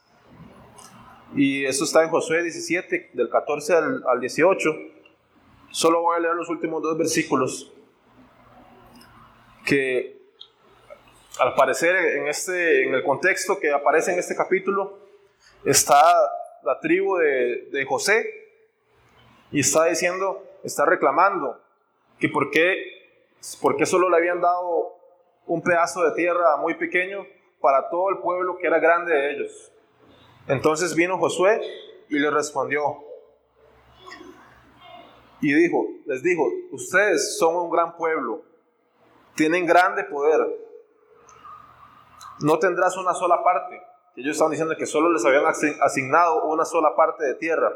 Y 1.35 1.65
eso 1.65 1.83
está 1.83 2.03
en 2.03 2.09
Josué 2.09 2.43
17, 2.43 3.11
del 3.13 3.29
14 3.29 3.73
al, 3.73 4.19
18. 4.19 4.69
Solo 5.71 6.01
voy 6.01 6.17
a 6.17 6.19
leer 6.19 6.35
los 6.35 6.49
últimos 6.49 6.81
dos 6.81 6.97
versículos. 6.97 7.71
Que 9.65 10.21
al 11.39 11.53
parecer 11.55 11.95
en, 11.95 12.27
este, 12.27 12.87
en 12.87 12.93
el 12.93 13.03
contexto 13.03 13.59
que 13.59 13.71
aparece 13.71 14.13
en 14.13 14.19
este 14.19 14.35
capítulo 14.35 14.99
está 15.65 16.01
la 16.63 16.79
tribu 16.79 17.17
de, 17.17 17.67
de 17.71 17.85
José 17.85 18.25
y 19.51 19.59
está 19.59 19.85
diciendo, 19.85 20.43
está 20.63 20.85
reclamando 20.85 21.59
que 22.19 22.29
por 22.29 22.51
qué 22.51 22.94
porque 23.61 23.85
solo 23.85 24.09
le 24.09 24.17
habían 24.17 24.41
dado 24.41 24.95
un 25.45 25.61
pedazo 25.61 26.03
de 26.03 26.11
tierra 26.15 26.57
muy 26.57 26.75
pequeño 26.75 27.25
para 27.61 27.89
todo 27.89 28.09
el 28.09 28.17
pueblo 28.19 28.57
que 28.57 28.67
era 28.67 28.79
grande 28.79 29.13
de 29.13 29.31
ellos. 29.31 29.71
Entonces 30.47 30.95
vino 30.95 31.17
Josué 31.17 31.61
y 32.09 32.19
le 32.19 32.29
respondió. 32.31 33.03
Y 35.41 35.53
dijo, 35.53 35.85
les 36.05 36.23
dijo, 36.23 36.47
ustedes 36.71 37.37
son 37.37 37.55
un 37.55 37.69
gran 37.69 37.95
pueblo, 37.97 38.41
tienen 39.35 39.65
grande 39.65 40.03
poder. 40.05 40.41
No 42.39 42.57
tendrás 42.57 42.97
una 42.97 43.13
sola 43.13 43.43
parte. 43.43 43.81
Ellos 44.15 44.31
estaban 44.31 44.51
diciendo 44.51 44.75
que 44.77 44.85
solo 44.85 45.11
les 45.11 45.25
habían 45.25 45.45
asignado 45.45 46.45
una 46.45 46.65
sola 46.65 46.95
parte 46.95 47.25
de 47.25 47.35
tierra. 47.35 47.71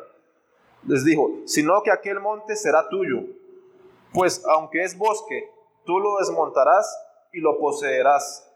Les 0.88 1.04
dijo, 1.04 1.32
sino 1.46 1.84
que 1.84 1.92
aquel 1.92 2.20
monte 2.20 2.56
será 2.56 2.88
tuyo. 2.90 3.24
Pues 4.14 4.44
aunque 4.46 4.84
es 4.84 4.98
bosque, 4.98 5.50
Tú 5.90 6.00
lo 6.00 6.18
desmontarás 6.18 7.04
y 7.34 7.40
lo 7.40 7.58
poseerás 7.58 8.48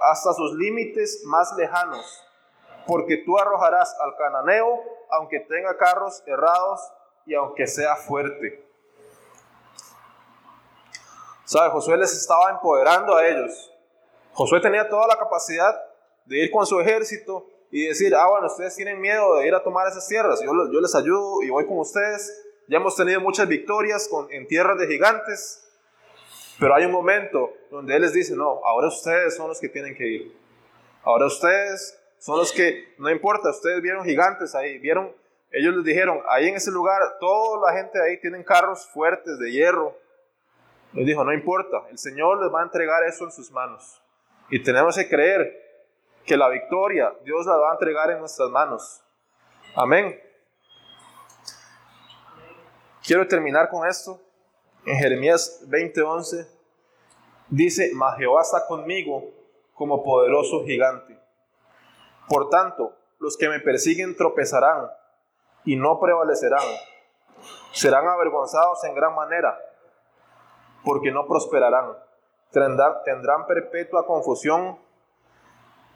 hasta 0.00 0.32
sus 0.32 0.54
límites 0.54 1.22
más 1.24 1.54
lejanos, 1.56 2.20
porque 2.84 3.18
tú 3.18 3.38
arrojarás 3.38 3.96
al 4.00 4.16
cananeo, 4.16 4.80
aunque 5.08 5.38
tenga 5.38 5.76
carros 5.76 6.20
errados 6.26 6.80
y 7.26 7.36
aunque 7.36 7.68
sea 7.68 7.94
fuerte. 7.94 8.68
¿Sabe? 11.44 11.70
Josué 11.70 11.96
les 11.96 12.12
estaba 12.12 12.50
empoderando 12.50 13.14
a 13.14 13.24
ellos. 13.24 13.72
Josué 14.32 14.60
tenía 14.60 14.88
toda 14.88 15.06
la 15.06 15.16
capacidad 15.16 15.80
de 16.24 16.38
ir 16.38 16.50
con 16.50 16.66
su 16.66 16.80
ejército 16.80 17.46
y 17.70 17.86
decir, 17.86 18.16
ah, 18.16 18.30
bueno, 18.30 18.48
ustedes 18.48 18.74
tienen 18.74 19.00
miedo 19.00 19.36
de 19.36 19.46
ir 19.46 19.54
a 19.54 19.62
tomar 19.62 19.86
esas 19.86 20.08
tierras, 20.08 20.40
yo, 20.42 20.50
yo 20.72 20.80
les 20.80 20.94
ayudo 20.96 21.40
y 21.44 21.50
voy 21.50 21.68
con 21.68 21.78
ustedes. 21.78 22.48
Ya 22.66 22.78
hemos 22.78 22.96
tenido 22.96 23.20
muchas 23.20 23.46
victorias 23.46 24.08
con, 24.08 24.26
en 24.32 24.48
tierras 24.48 24.76
de 24.76 24.88
gigantes. 24.88 25.68
Pero 26.60 26.74
hay 26.74 26.84
un 26.84 26.92
momento 26.92 27.54
donde 27.70 27.96
Él 27.96 28.02
les 28.02 28.12
dice, 28.12 28.36
no, 28.36 28.60
ahora 28.64 28.88
ustedes 28.88 29.34
son 29.34 29.48
los 29.48 29.58
que 29.58 29.70
tienen 29.70 29.96
que 29.96 30.06
ir. 30.06 30.36
Ahora 31.02 31.24
ustedes 31.24 31.98
son 32.18 32.36
los 32.36 32.52
que, 32.52 32.94
no 32.98 33.08
importa, 33.08 33.48
ustedes 33.48 33.80
vieron 33.80 34.04
gigantes 34.04 34.54
ahí, 34.54 34.78
vieron, 34.78 35.10
ellos 35.50 35.74
les 35.74 35.84
dijeron, 35.84 36.20
ahí 36.28 36.48
en 36.48 36.56
ese 36.56 36.70
lugar, 36.70 37.00
toda 37.18 37.66
la 37.66 37.78
gente 37.78 37.98
ahí 38.02 38.20
tienen 38.20 38.44
carros 38.44 38.86
fuertes 38.92 39.38
de 39.38 39.50
hierro. 39.50 39.96
Les 40.92 41.06
dijo, 41.06 41.24
no 41.24 41.32
importa, 41.32 41.82
el 41.90 41.96
Señor 41.96 42.42
les 42.42 42.52
va 42.52 42.60
a 42.60 42.64
entregar 42.64 43.04
eso 43.04 43.24
en 43.24 43.32
sus 43.32 43.50
manos. 43.50 44.02
Y 44.50 44.62
tenemos 44.62 44.96
que 44.96 45.08
creer 45.08 45.86
que 46.26 46.36
la 46.36 46.50
victoria 46.50 47.14
Dios 47.24 47.46
la 47.46 47.56
va 47.56 47.70
a 47.70 47.72
entregar 47.72 48.10
en 48.10 48.18
nuestras 48.18 48.50
manos. 48.50 49.02
Amén. 49.74 50.20
Quiero 53.02 53.26
terminar 53.26 53.70
con 53.70 53.88
esto 53.88 54.20
en 54.86 54.96
Jeremías 54.98 55.62
20:11 55.68 56.46
dice, 57.48 57.90
mas 57.94 58.16
Jehová 58.18 58.42
está 58.42 58.66
conmigo 58.66 59.24
como 59.74 60.02
poderoso 60.02 60.64
gigante. 60.64 61.18
Por 62.28 62.48
tanto, 62.48 62.94
los 63.18 63.36
que 63.36 63.48
me 63.48 63.60
persiguen 63.60 64.16
tropezarán 64.16 64.90
y 65.64 65.76
no 65.76 65.98
prevalecerán. 66.00 66.64
Serán 67.72 68.06
avergonzados 68.06 68.82
en 68.84 68.94
gran 68.94 69.14
manera, 69.14 69.58
porque 70.84 71.10
no 71.10 71.26
prosperarán. 71.26 71.96
tendrán, 72.50 72.94
tendrán 73.04 73.46
perpetua 73.46 74.06
confusión 74.06 74.78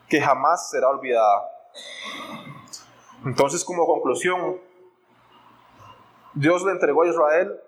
que 0.09 0.21
jamás 0.21 0.71
será 0.71 0.89
olvidada. 0.89 1.51
Entonces, 3.25 3.65
como 3.65 3.87
conclusión, 3.87 4.61
Dios 6.35 6.65
le 6.65 6.73
entregó 6.73 7.03
a 7.03 7.09
Israel 7.09 7.61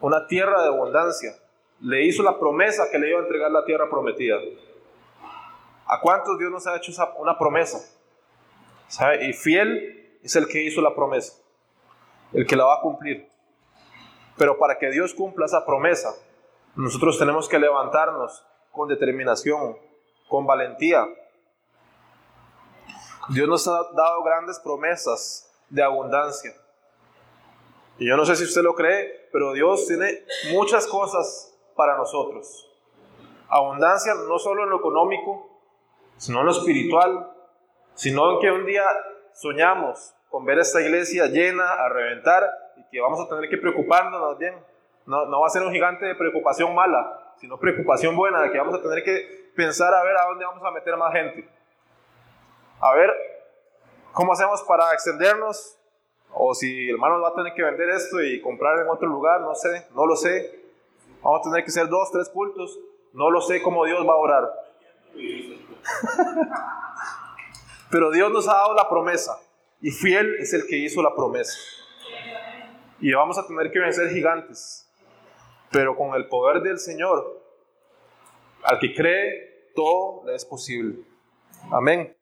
una 0.00 0.26
tierra 0.26 0.62
de 0.62 0.68
abundancia. 0.68 1.34
Le 1.80 2.04
hizo 2.04 2.22
la 2.22 2.38
promesa 2.38 2.90
que 2.90 2.98
le 2.98 3.10
iba 3.10 3.20
a 3.20 3.22
entregar 3.22 3.50
la 3.50 3.64
tierra 3.64 3.88
prometida. 3.88 4.36
¿A 5.86 6.00
cuántos 6.00 6.38
Dios 6.38 6.50
nos 6.50 6.66
ha 6.66 6.76
hecho 6.76 6.92
una 7.18 7.38
promesa? 7.38 7.78
Y 9.20 9.32
fiel 9.32 10.18
es 10.22 10.36
el 10.36 10.48
que 10.48 10.62
hizo 10.62 10.80
la 10.80 10.94
promesa, 10.94 11.34
el 12.32 12.46
que 12.46 12.56
la 12.56 12.64
va 12.64 12.76
a 12.76 12.80
cumplir. 12.80 13.28
Pero 14.36 14.58
para 14.58 14.78
que 14.78 14.90
Dios 14.90 15.14
cumpla 15.14 15.46
esa 15.46 15.64
promesa, 15.64 16.14
nosotros 16.74 17.18
tenemos 17.18 17.48
que 17.48 17.58
levantarnos 17.58 18.44
con 18.70 18.88
determinación, 18.88 19.76
con 20.28 20.46
valentía. 20.46 21.06
Dios 23.30 23.48
nos 23.48 23.66
ha 23.68 23.82
dado 23.94 24.22
grandes 24.22 24.58
promesas 24.60 25.50
de 25.68 25.82
abundancia. 25.82 26.52
Y 27.98 28.08
yo 28.08 28.16
no 28.16 28.24
sé 28.24 28.36
si 28.36 28.44
usted 28.44 28.62
lo 28.62 28.74
cree, 28.74 29.28
pero 29.32 29.52
Dios 29.52 29.86
tiene 29.86 30.24
muchas 30.52 30.86
cosas 30.86 31.58
para 31.74 31.96
nosotros. 31.96 32.70
Abundancia 33.48 34.14
no 34.14 34.38
solo 34.38 34.64
en 34.64 34.70
lo 34.70 34.78
económico, 34.78 35.60
sino 36.16 36.40
en 36.40 36.46
lo 36.46 36.52
espiritual, 36.52 37.32
sino 37.94 38.32
en 38.32 38.40
que 38.40 38.50
un 38.52 38.66
día 38.66 38.84
soñamos 39.32 40.14
con 40.28 40.44
ver 40.44 40.58
esta 40.58 40.80
iglesia 40.80 41.26
llena, 41.26 41.72
a 41.72 41.88
reventar, 41.88 42.48
y 42.76 42.84
que 42.90 43.00
vamos 43.00 43.20
a 43.20 43.28
tener 43.28 43.48
que 43.50 43.56
preocuparnos 43.56 44.38
bien. 44.38 44.54
No, 45.06 45.24
no 45.26 45.40
va 45.40 45.46
a 45.46 45.50
ser 45.50 45.62
un 45.62 45.72
gigante 45.72 46.04
de 46.04 46.14
preocupación 46.14 46.74
mala, 46.74 47.34
sino 47.40 47.58
preocupación 47.58 48.14
buena, 48.14 48.42
de 48.42 48.52
que 48.52 48.58
vamos 48.58 48.74
a 48.74 48.82
tener 48.82 49.02
que 49.02 49.50
pensar 49.56 49.92
a 49.92 50.04
ver 50.04 50.16
a 50.16 50.26
dónde 50.26 50.44
vamos 50.44 50.62
a 50.62 50.70
meter 50.70 50.96
más 50.96 51.12
gente. 51.12 51.48
A 52.80 52.92
ver, 52.92 53.10
¿cómo 54.12 54.32
hacemos 54.32 54.62
para 54.62 54.92
extendernos? 54.92 55.77
O 56.40 56.54
si 56.54 56.88
el 56.88 56.94
hermano 56.94 57.20
va 57.20 57.30
a 57.30 57.34
tener 57.34 57.52
que 57.52 57.62
vender 57.62 57.90
esto 57.90 58.22
y 58.22 58.40
comprar 58.40 58.78
en 58.78 58.88
otro 58.88 59.08
lugar, 59.08 59.40
no 59.40 59.56
sé, 59.56 59.88
no 59.94 60.06
lo 60.06 60.14
sé. 60.14 60.62
Vamos 61.20 61.40
a 61.40 61.50
tener 61.50 61.64
que 61.64 61.70
hacer 61.70 61.88
dos, 61.88 62.12
tres 62.12 62.28
cultos. 62.28 62.78
No 63.12 63.28
lo 63.28 63.40
sé 63.40 63.60
cómo 63.60 63.84
Dios 63.84 64.06
va 64.06 64.12
a 64.12 64.16
orar. 64.16 64.48
Pero 67.90 68.12
Dios 68.12 68.30
nos 68.30 68.46
ha 68.48 68.52
dado 68.52 68.74
la 68.74 68.88
promesa 68.88 69.36
y 69.80 69.90
fiel 69.90 70.36
es 70.38 70.52
el 70.52 70.66
que 70.66 70.76
hizo 70.76 71.02
la 71.02 71.14
promesa. 71.14 71.58
Y 73.00 73.12
vamos 73.12 73.36
a 73.36 73.46
tener 73.46 73.72
que 73.72 73.80
vencer 73.80 74.08
gigantes. 74.10 74.88
Pero 75.72 75.96
con 75.96 76.14
el 76.14 76.28
poder 76.28 76.62
del 76.62 76.78
Señor, 76.78 77.42
al 78.62 78.78
que 78.78 78.94
cree, 78.94 79.72
todo 79.74 80.22
le 80.24 80.36
es 80.36 80.44
posible. 80.44 81.02
Amén. 81.72 82.16